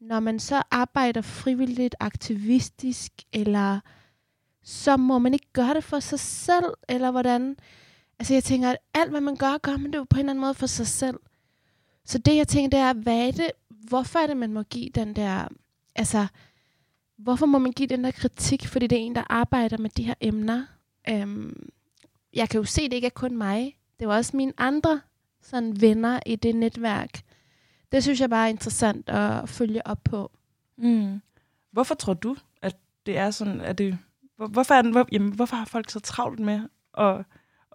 når 0.00 0.20
man 0.20 0.38
så 0.38 0.62
arbejder 0.70 1.20
frivilligt, 1.20 1.94
aktivistisk, 2.00 3.12
eller 3.32 3.80
så 4.62 4.96
må 4.96 5.18
man 5.18 5.32
ikke 5.32 5.52
gøre 5.52 5.74
det 5.74 5.84
for 5.84 6.00
sig 6.00 6.20
selv, 6.20 6.74
eller 6.88 7.10
hvordan. 7.10 7.56
Altså 8.18 8.34
jeg 8.34 8.44
tænker, 8.44 8.70
at 8.70 8.76
alt 8.94 9.10
hvad 9.10 9.20
man 9.20 9.36
gør, 9.36 9.58
gør 9.58 9.76
man 9.76 9.92
det 9.92 9.98
jo 9.98 10.04
på 10.04 10.16
en 10.16 10.20
eller 10.20 10.30
anden 10.30 10.40
måde 10.40 10.54
for 10.54 10.66
sig 10.66 10.86
selv. 10.86 11.16
Så 12.04 12.18
det 12.18 12.36
jeg 12.36 12.48
tænker, 12.48 12.70
det 12.70 12.78
er, 12.78 12.92
hvad 12.92 13.26
er 13.26 13.30
det, 13.30 13.50
hvorfor 13.68 14.18
er 14.18 14.26
det, 14.26 14.36
man 14.36 14.52
må 14.52 14.62
give 14.62 14.90
den 14.94 15.16
der, 15.16 15.48
altså, 15.94 16.26
hvorfor 17.18 17.46
må 17.46 17.58
man 17.58 17.72
give 17.72 17.88
den 17.88 18.04
der 18.04 18.10
kritik, 18.10 18.66
fordi 18.66 18.86
det 18.86 18.98
er 18.98 19.02
en, 19.02 19.14
der 19.14 19.24
arbejder 19.30 19.78
med 19.78 19.90
de 19.90 20.02
her 20.02 20.14
emner. 20.20 20.66
Øhm, 21.08 21.68
jeg 22.34 22.48
kan 22.48 22.58
jo 22.58 22.64
se, 22.64 22.82
at 22.82 22.90
det 22.90 22.96
ikke 22.96 23.06
er 23.06 23.10
kun 23.10 23.36
mig. 23.36 23.78
Det 23.98 24.04
er 24.04 24.08
jo 24.08 24.16
også 24.16 24.36
mine 24.36 24.52
andre 24.58 25.00
sådan, 25.42 25.80
venner 25.80 26.20
i 26.26 26.36
det 26.36 26.54
netværk. 26.54 27.22
Det 27.92 28.02
synes 28.02 28.20
jeg 28.20 28.30
bare 28.30 28.46
er 28.46 28.50
interessant 28.50 29.08
at 29.08 29.48
følge 29.48 29.86
op 29.86 30.04
på. 30.04 30.30
Mm. 30.76 31.20
Hvorfor 31.72 31.94
tror 31.94 32.14
du, 32.14 32.36
at 32.62 32.76
det 33.06 33.18
er 33.18 33.30
sådan? 33.30 33.60
Er 33.60 33.72
det, 33.72 33.98
hvor, 34.36 34.46
hvorfor, 34.46 34.74
er 34.74 34.82
den, 34.82 34.90
hvor, 34.90 35.08
jamen, 35.12 35.32
hvorfor 35.32 35.56
har 35.56 35.64
folk 35.64 35.90
så 35.90 36.00
travlt 36.00 36.40
med 36.40 36.60
at, 36.98 37.24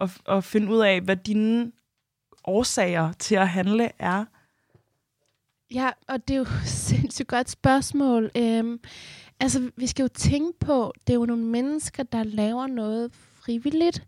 at, 0.00 0.10
at 0.28 0.44
finde 0.44 0.72
ud 0.72 0.78
af, 0.78 1.00
hvad 1.00 1.16
dine 1.16 1.72
årsager 2.44 3.12
til 3.12 3.34
at 3.34 3.48
handle 3.48 3.90
er? 3.98 4.24
Ja, 5.74 5.90
og 6.08 6.28
det 6.28 6.34
er 6.34 6.38
jo 6.38 6.42
et 6.42 6.68
sindssygt 6.88 7.28
godt 7.28 7.50
spørgsmål. 7.50 8.30
Øhm, 8.36 8.80
altså, 9.42 9.70
vi 9.76 9.86
skal 9.86 10.02
jo 10.02 10.08
tænke 10.08 10.58
på, 10.58 10.92
det 11.06 11.12
er 11.12 11.18
jo 11.18 11.26
nogle 11.26 11.44
mennesker, 11.44 12.02
der 12.02 12.24
laver 12.24 12.66
noget 12.66 13.12
frivilligt. 13.12 14.06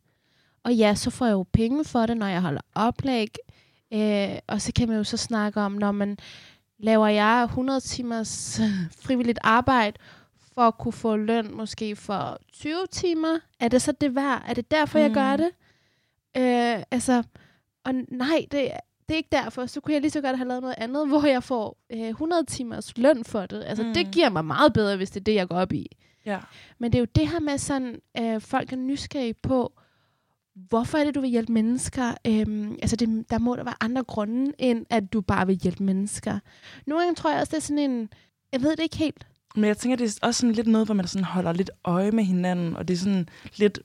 Og 0.65 0.75
ja, 0.75 0.95
så 0.95 1.11
får 1.11 1.27
jeg 1.27 1.33
jo 1.33 1.45
penge 1.53 1.85
for 1.85 2.07
det, 2.07 2.17
når 2.17 2.27
jeg 2.27 2.41
holder 2.41 2.61
oplæg. 2.75 3.35
Øh, 3.93 4.39
og 4.47 4.61
så 4.61 4.73
kan 4.77 4.89
man 4.89 4.97
jo 4.97 5.05
så 5.05 5.17
snakke 5.17 5.61
om, 5.61 5.73
når 5.73 5.93
man 5.93 6.19
laver 6.79 7.07
jeg 7.07 7.45
100 7.45 7.81
timers 7.81 8.61
frivilligt 9.05 9.39
arbejde, 9.43 9.97
for 10.55 10.63
at 10.63 10.79
kunne 10.79 10.93
få 10.93 11.17
løn 11.17 11.55
måske 11.55 11.97
for 11.97 12.39
20 12.53 12.87
timer. 12.91 13.39
Er 13.61 13.69
det 13.69 13.83
så 13.83 13.93
det 13.93 14.15
værd? 14.15 14.43
Er 14.47 14.55
det 14.55 14.71
derfor, 14.71 14.99
mm. 14.99 15.03
jeg 15.03 15.13
gør 15.13 15.37
det? 15.37 15.51
Øh, 16.37 16.85
altså, 16.91 17.23
og 17.85 17.95
nej, 18.09 18.47
det, 18.51 18.71
det 19.09 19.15
er 19.15 19.17
ikke 19.17 19.29
derfor. 19.33 19.67
Så 19.67 19.81
kunne 19.81 19.93
jeg 19.93 20.01
lige 20.01 20.11
så 20.11 20.21
godt 20.21 20.37
have 20.37 20.49
lavet 20.49 20.63
noget 20.63 20.75
andet, 20.79 21.09
hvor 21.11 21.27
jeg 21.27 21.43
får 21.43 21.77
øh, 21.93 22.09
100 22.09 22.45
timers 22.45 22.99
løn 22.99 23.25
for 23.25 23.47
det. 23.47 23.65
Altså, 23.67 23.85
mm. 23.85 23.95
det 23.95 24.11
giver 24.13 24.29
mig 24.29 24.45
meget 24.45 24.73
bedre, 24.73 24.97
hvis 24.97 25.11
det 25.11 25.21
er 25.21 25.25
det, 25.25 25.35
jeg 25.35 25.49
går 25.49 25.57
op 25.57 25.73
i. 25.73 25.87
Ja. 26.27 26.39
Men 26.79 26.93
det 26.93 26.99
er 26.99 27.01
jo 27.01 27.07
det 27.15 27.29
her 27.29 27.41
med 27.41 27.59
sådan, 27.59 28.01
øh, 28.21 28.41
folk 28.41 28.73
er 28.73 28.77
nysgerrige 28.77 29.35
på, 29.35 29.73
hvorfor 30.55 30.99
er 30.99 31.05
det, 31.05 31.15
du 31.15 31.21
vil 31.21 31.31
hjælpe 31.31 31.53
mennesker? 31.53 32.15
Øhm, 32.27 32.73
altså, 32.83 32.97
det, 32.97 33.31
der 33.31 33.39
må 33.39 33.57
der 33.57 33.65
være 33.65 33.75
andre 33.81 34.05
grunde, 34.05 34.53
end 34.59 34.87
at 34.91 35.13
du 35.13 35.21
bare 35.21 35.47
vil 35.47 35.57
hjælpe 35.57 35.83
mennesker. 35.83 36.39
Nogle 36.87 37.03
gange 37.03 37.15
tror 37.15 37.31
jeg 37.31 37.41
også, 37.41 37.51
det 37.51 37.57
er 37.57 37.63
sådan 37.63 37.91
en, 37.91 38.09
jeg 38.53 38.63
ved 38.63 38.71
det 38.71 38.83
ikke 38.83 38.97
helt. 38.97 39.27
Men 39.57 39.65
jeg 39.65 39.77
tænker, 39.77 39.97
det 39.97 40.19
er 40.23 40.27
også 40.27 40.41
sådan 40.41 40.55
lidt 40.55 40.67
noget, 40.67 40.87
hvor 40.87 40.95
man 40.95 41.07
sådan 41.07 41.25
holder 41.25 41.53
lidt 41.53 41.71
øje 41.85 42.11
med 42.11 42.25
hinanden, 42.25 42.77
og 42.77 42.89
det 42.89 42.95
er 42.95 42.99
sådan 42.99 43.29
lidt, 43.57 43.79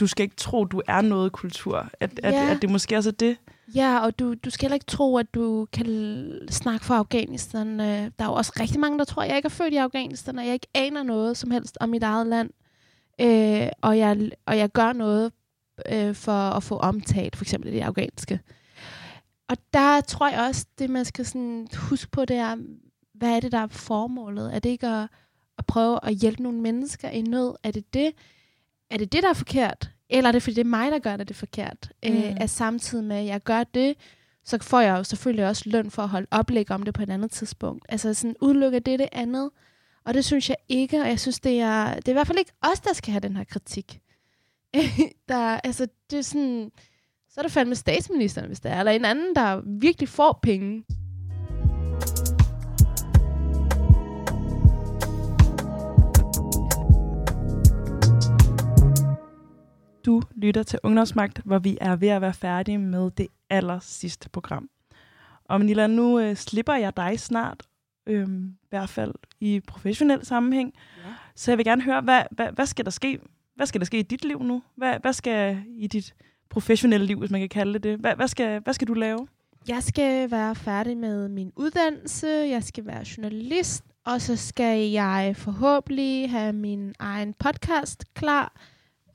du 0.00 0.06
skal 0.06 0.22
ikke 0.22 0.36
tro, 0.36 0.64
du 0.64 0.82
er 0.88 1.00
noget 1.00 1.32
kultur. 1.32 1.90
At, 2.00 2.20
ja. 2.22 2.28
at, 2.28 2.56
at 2.56 2.62
det 2.62 2.70
måske 2.70 2.96
også 2.96 3.10
er 3.10 3.12
det. 3.12 3.36
Ja, 3.74 3.98
og 3.98 4.18
du, 4.18 4.34
du 4.34 4.50
skal 4.50 4.64
heller 4.64 4.74
ikke 4.74 4.86
tro, 4.86 5.16
at 5.16 5.34
du 5.34 5.66
kan 5.72 5.86
snakke 6.50 6.84
for 6.86 6.94
Afghanistan. 6.94 7.80
Øh, 7.80 7.86
der 7.86 8.10
er 8.18 8.24
jo 8.24 8.32
også 8.32 8.52
rigtig 8.60 8.80
mange, 8.80 8.98
der 8.98 9.04
tror, 9.04 9.22
at 9.22 9.28
jeg 9.28 9.36
ikke 9.36 9.46
er 9.46 9.50
født 9.50 9.74
i 9.74 9.76
Afghanistan, 9.76 10.38
og 10.38 10.46
jeg 10.46 10.54
ikke 10.54 10.66
aner 10.74 11.02
noget 11.02 11.36
som 11.36 11.50
helst 11.50 11.78
om 11.80 11.88
mit 11.88 12.02
eget 12.02 12.26
land. 12.26 12.50
Øh, 13.20 13.68
og, 13.82 13.98
jeg, 13.98 14.30
og 14.46 14.58
jeg 14.58 14.72
gør 14.72 14.92
noget 14.92 15.32
øh, 15.92 16.14
for 16.14 16.32
at 16.32 16.62
få 16.62 16.76
omtalt, 16.76 17.36
for 17.36 17.44
eksempel 17.44 17.72
det 17.72 17.80
afghanske. 17.80 18.40
Og 19.48 19.56
der 19.72 20.00
tror 20.00 20.28
jeg 20.28 20.40
også, 20.48 20.66
det 20.78 20.90
man 20.90 21.04
skal 21.04 21.26
sådan 21.26 21.68
huske 21.76 22.10
på, 22.10 22.24
det 22.24 22.36
er, 22.36 22.56
hvad 23.14 23.36
er 23.36 23.40
det, 23.40 23.52
der 23.52 23.58
er 23.58 23.66
formålet? 23.66 24.54
Er 24.54 24.58
det 24.58 24.68
ikke 24.68 24.86
at, 24.86 25.08
at 25.58 25.66
prøve 25.66 25.98
at 26.02 26.14
hjælpe 26.14 26.42
nogle 26.42 26.60
mennesker 26.60 27.08
i 27.08 27.22
nød? 27.22 27.54
Er 27.62 27.70
det 27.70 27.94
det, 27.94 28.12
er 28.90 28.96
det, 28.96 29.12
det 29.12 29.22
der 29.22 29.28
er 29.28 29.34
forkert? 29.34 29.90
Eller 30.10 30.28
er 30.28 30.32
det, 30.32 30.42
fordi 30.42 30.54
det 30.54 30.60
er 30.60 30.68
mig, 30.68 30.90
der 30.90 30.98
gør 30.98 31.16
det, 31.16 31.28
det 31.28 31.34
er 31.34 31.38
forkert? 31.38 31.92
Mm. 32.04 32.12
Øh, 32.12 32.36
at 32.40 32.50
samtidig 32.50 33.04
med, 33.04 33.16
at 33.16 33.26
jeg 33.26 33.40
gør 33.40 33.64
det, 33.64 33.96
så 34.44 34.58
får 34.62 34.80
jeg 34.80 34.98
jo 34.98 35.04
selvfølgelig 35.04 35.46
også 35.46 35.62
løn 35.66 35.90
for 35.90 36.02
at 36.02 36.08
holde 36.08 36.26
oplæg 36.30 36.70
om 36.70 36.82
det 36.82 36.94
på 36.94 37.02
et 37.02 37.10
andet 37.10 37.30
tidspunkt. 37.30 37.86
Altså 37.88 38.14
sådan 38.14 38.36
udelukker 38.40 38.78
det 38.78 38.98
det 38.98 39.08
andet. 39.12 39.50
Og 40.04 40.14
det 40.14 40.24
synes 40.24 40.48
jeg 40.48 40.56
ikke, 40.68 41.00
og 41.00 41.08
jeg 41.08 41.20
synes, 41.20 41.40
det 41.40 41.60
er, 41.60 41.94
det 41.94 42.08
er 42.08 42.12
i 42.12 42.12
hvert 42.12 42.26
fald 42.26 42.38
ikke 42.38 42.52
os, 42.72 42.80
der 42.80 42.92
skal 42.92 43.12
have 43.12 43.20
den 43.20 43.36
her 43.36 43.44
kritik. 43.44 44.00
der, 45.28 45.60
altså, 45.64 45.86
det 46.10 46.18
er 46.18 46.22
sådan, 46.22 46.70
så 47.30 47.40
er 47.40 47.42
det 47.42 47.52
fandme 47.52 47.74
statsministeren, 47.74 48.46
hvis 48.46 48.60
det 48.60 48.70
er, 48.70 48.78
eller 48.78 48.92
en 48.92 49.04
anden, 49.04 49.34
der 49.34 49.60
virkelig 49.80 50.08
får 50.08 50.38
penge. 50.42 50.84
Du 60.08 60.22
lytter 60.36 60.62
til 60.62 60.78
Ungdomsmagt, 60.82 61.40
hvor 61.44 61.58
vi 61.58 61.78
er 61.80 61.96
ved 61.96 62.08
at 62.08 62.22
være 62.22 62.32
færdige 62.32 62.78
med 62.78 63.10
det 63.10 63.26
aller 63.50 63.78
sidste 63.80 64.28
program. 64.28 64.68
Og 65.44 65.60
Manila, 65.60 65.86
nu 65.86 66.18
øh, 66.18 66.36
slipper 66.36 66.74
jeg 66.74 66.96
dig 66.96 67.20
snart, 67.20 67.62
øh, 68.06 68.28
i 68.28 68.68
hvert 68.70 68.88
fald 68.88 69.14
i 69.40 69.60
professionel 69.60 70.26
sammenhæng. 70.26 70.72
Ja. 70.96 71.02
Så 71.34 71.50
jeg 71.50 71.58
vil 71.58 71.64
gerne 71.64 71.82
høre, 71.82 72.00
hvad, 72.00 72.22
hvad, 72.30 72.48
hvad 72.52 72.66
skal 72.66 72.84
der 72.84 72.90
ske? 72.90 73.20
Hvad 73.54 73.66
skal 73.66 73.80
der 73.80 73.84
ske 73.84 73.98
i 73.98 74.02
dit 74.02 74.24
liv 74.24 74.42
nu? 74.42 74.62
Hvad, 74.76 74.94
hvad 75.00 75.12
skal 75.12 75.62
i 75.76 75.86
dit 75.86 76.14
professionelle 76.50 77.06
liv, 77.06 77.18
hvis 77.18 77.30
man 77.30 77.40
kan 77.40 77.48
kalde 77.48 77.72
det 77.74 77.82
det? 77.82 77.98
Hvad, 77.98 78.16
hvad, 78.16 78.28
skal, 78.28 78.60
hvad 78.60 78.74
skal 78.74 78.88
du 78.88 78.94
lave? 78.94 79.28
Jeg 79.68 79.82
skal 79.82 80.30
være 80.30 80.54
færdig 80.54 80.96
med 80.96 81.28
min 81.28 81.52
uddannelse, 81.56 82.26
jeg 82.26 82.64
skal 82.64 82.86
være 82.86 83.04
journalist, 83.16 83.84
og 84.04 84.20
så 84.20 84.36
skal 84.36 84.90
jeg 84.90 85.34
forhåbentlig 85.36 86.30
have 86.30 86.52
min 86.52 86.94
egen 86.98 87.34
podcast 87.34 88.14
klar 88.14 88.52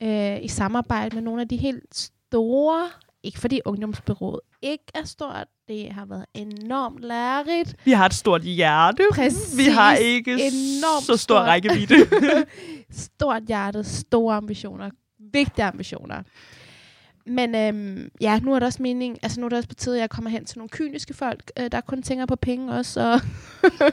øh, 0.02 0.42
i 0.42 0.48
samarbejde 0.48 1.16
med 1.16 1.22
nogle 1.22 1.42
af 1.42 1.48
de 1.48 1.56
helt 1.56 1.94
store, 1.94 2.88
ikke 3.22 3.38
fordi 3.38 3.60
ungdomsbyrået 3.64 4.40
ikke 4.64 4.84
er 4.94 5.04
stort, 5.04 5.46
det 5.68 5.92
har 5.92 6.04
været 6.04 6.24
enormt 6.34 7.00
lærerigt. 7.00 7.76
Vi 7.84 7.92
har 7.92 8.06
et 8.06 8.14
stort 8.14 8.42
hjerte. 8.42 9.02
Præcis. 9.12 9.58
Vi 9.58 9.64
har 9.64 9.94
ikke 9.94 10.32
enormt 10.32 11.04
så 11.04 11.06
stor 11.06 11.16
stort. 11.16 11.46
rækkevidde. 11.46 11.96
stort 12.90 13.42
hjerte, 13.42 13.84
store 13.84 14.36
ambitioner, 14.36 14.90
vigtige 15.18 15.64
ambitioner. 15.64 16.22
Men 17.26 17.54
øhm, 17.54 18.10
ja, 18.20 18.38
nu 18.38 18.54
er 18.54 18.58
det 18.58 18.66
også 18.66 18.82
mening, 18.82 19.18
altså 19.22 19.40
nu 19.40 19.46
er 19.46 19.48
det 19.48 19.56
også 19.56 19.68
på 19.68 19.74
tide, 19.74 19.96
at 19.96 20.00
jeg 20.00 20.10
kommer 20.10 20.30
hen 20.30 20.44
til 20.44 20.58
nogle 20.58 20.68
kyniske 20.68 21.14
folk, 21.14 21.50
øh, 21.60 21.72
der 21.72 21.80
kun 21.80 22.02
tænker 22.02 22.26
på 22.26 22.36
penge 22.36 22.72
også. 22.72 23.00
Og 23.12 23.20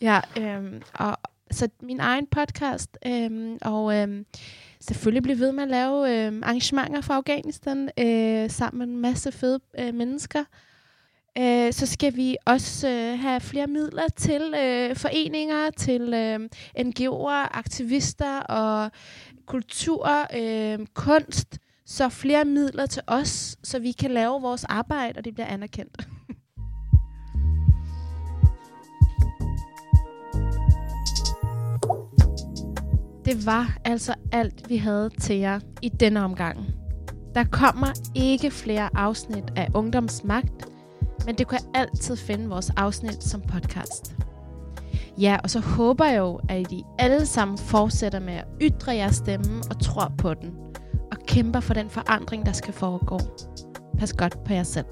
ja, 0.00 0.20
øhm, 0.38 0.82
og 0.94 1.16
så 1.50 1.68
min 1.82 2.00
egen 2.00 2.26
podcast, 2.26 2.98
øhm, 3.06 3.58
og 3.62 3.96
øhm, 3.96 4.26
selvfølgelig 4.86 5.22
blive 5.22 5.38
ved 5.38 5.52
med 5.52 5.62
at 5.62 5.70
lave 5.70 6.26
øh, 6.26 6.32
arrangementer 6.42 7.00
for 7.00 7.14
Afghanistan 7.14 7.90
øh, 7.98 8.50
sammen 8.50 8.78
med 8.78 8.86
en 8.86 9.00
masse 9.00 9.32
fede 9.32 9.60
øh, 9.78 9.94
mennesker. 9.94 10.44
Øh, 11.38 11.72
så 11.72 11.86
skal 11.86 12.16
vi 12.16 12.36
også 12.46 12.88
øh, 12.88 13.18
have 13.18 13.40
flere 13.40 13.66
midler 13.66 14.08
til 14.16 14.54
øh, 14.62 14.96
foreninger, 14.96 15.70
til 15.70 16.14
øh, 16.14 16.48
NGO'er, 16.78 17.58
aktivister 17.58 18.40
og 18.40 18.90
kultur, 19.46 20.08
øh, 20.36 20.86
kunst. 20.94 21.58
Så 21.86 22.08
flere 22.08 22.44
midler 22.44 22.86
til 22.86 23.02
os, 23.06 23.56
så 23.62 23.78
vi 23.78 23.92
kan 23.92 24.10
lave 24.10 24.42
vores 24.42 24.64
arbejde, 24.64 25.18
og 25.18 25.24
det 25.24 25.34
bliver 25.34 25.46
anerkendt. 25.46 26.08
Det 33.24 33.46
var 33.46 33.76
altså 33.84 34.14
alt, 34.32 34.68
vi 34.68 34.76
havde 34.76 35.10
til 35.20 35.36
jer 35.36 35.60
i 35.82 35.88
denne 35.88 36.24
omgang. 36.24 36.66
Der 37.34 37.44
kommer 37.44 37.86
ikke 38.14 38.50
flere 38.50 38.88
afsnit 38.94 39.44
af 39.56 39.68
Ungdomsmagt, 39.74 40.68
men 41.26 41.34
du 41.34 41.44
kan 41.44 41.58
altid 41.74 42.16
finde 42.16 42.48
vores 42.48 42.70
afsnit 42.76 43.24
som 43.24 43.40
podcast. 43.40 44.16
Ja, 45.20 45.38
og 45.42 45.50
så 45.50 45.60
håber 45.60 46.04
jeg 46.04 46.18
jo, 46.18 46.40
at 46.48 46.72
I 46.72 46.82
alle 46.98 47.26
sammen 47.26 47.58
fortsætter 47.58 48.20
med 48.20 48.34
at 48.34 48.46
ytre 48.60 48.94
jeres 48.96 49.16
stemme 49.16 49.62
og 49.70 49.80
tror 49.82 50.12
på 50.18 50.34
den, 50.34 50.50
og 51.12 51.18
kæmper 51.26 51.60
for 51.60 51.74
den 51.74 51.90
forandring, 51.90 52.46
der 52.46 52.52
skal 52.52 52.74
foregå. 52.74 53.18
Pas 53.98 54.12
godt 54.12 54.44
på 54.44 54.52
jer 54.52 54.62
selv. 54.62 54.86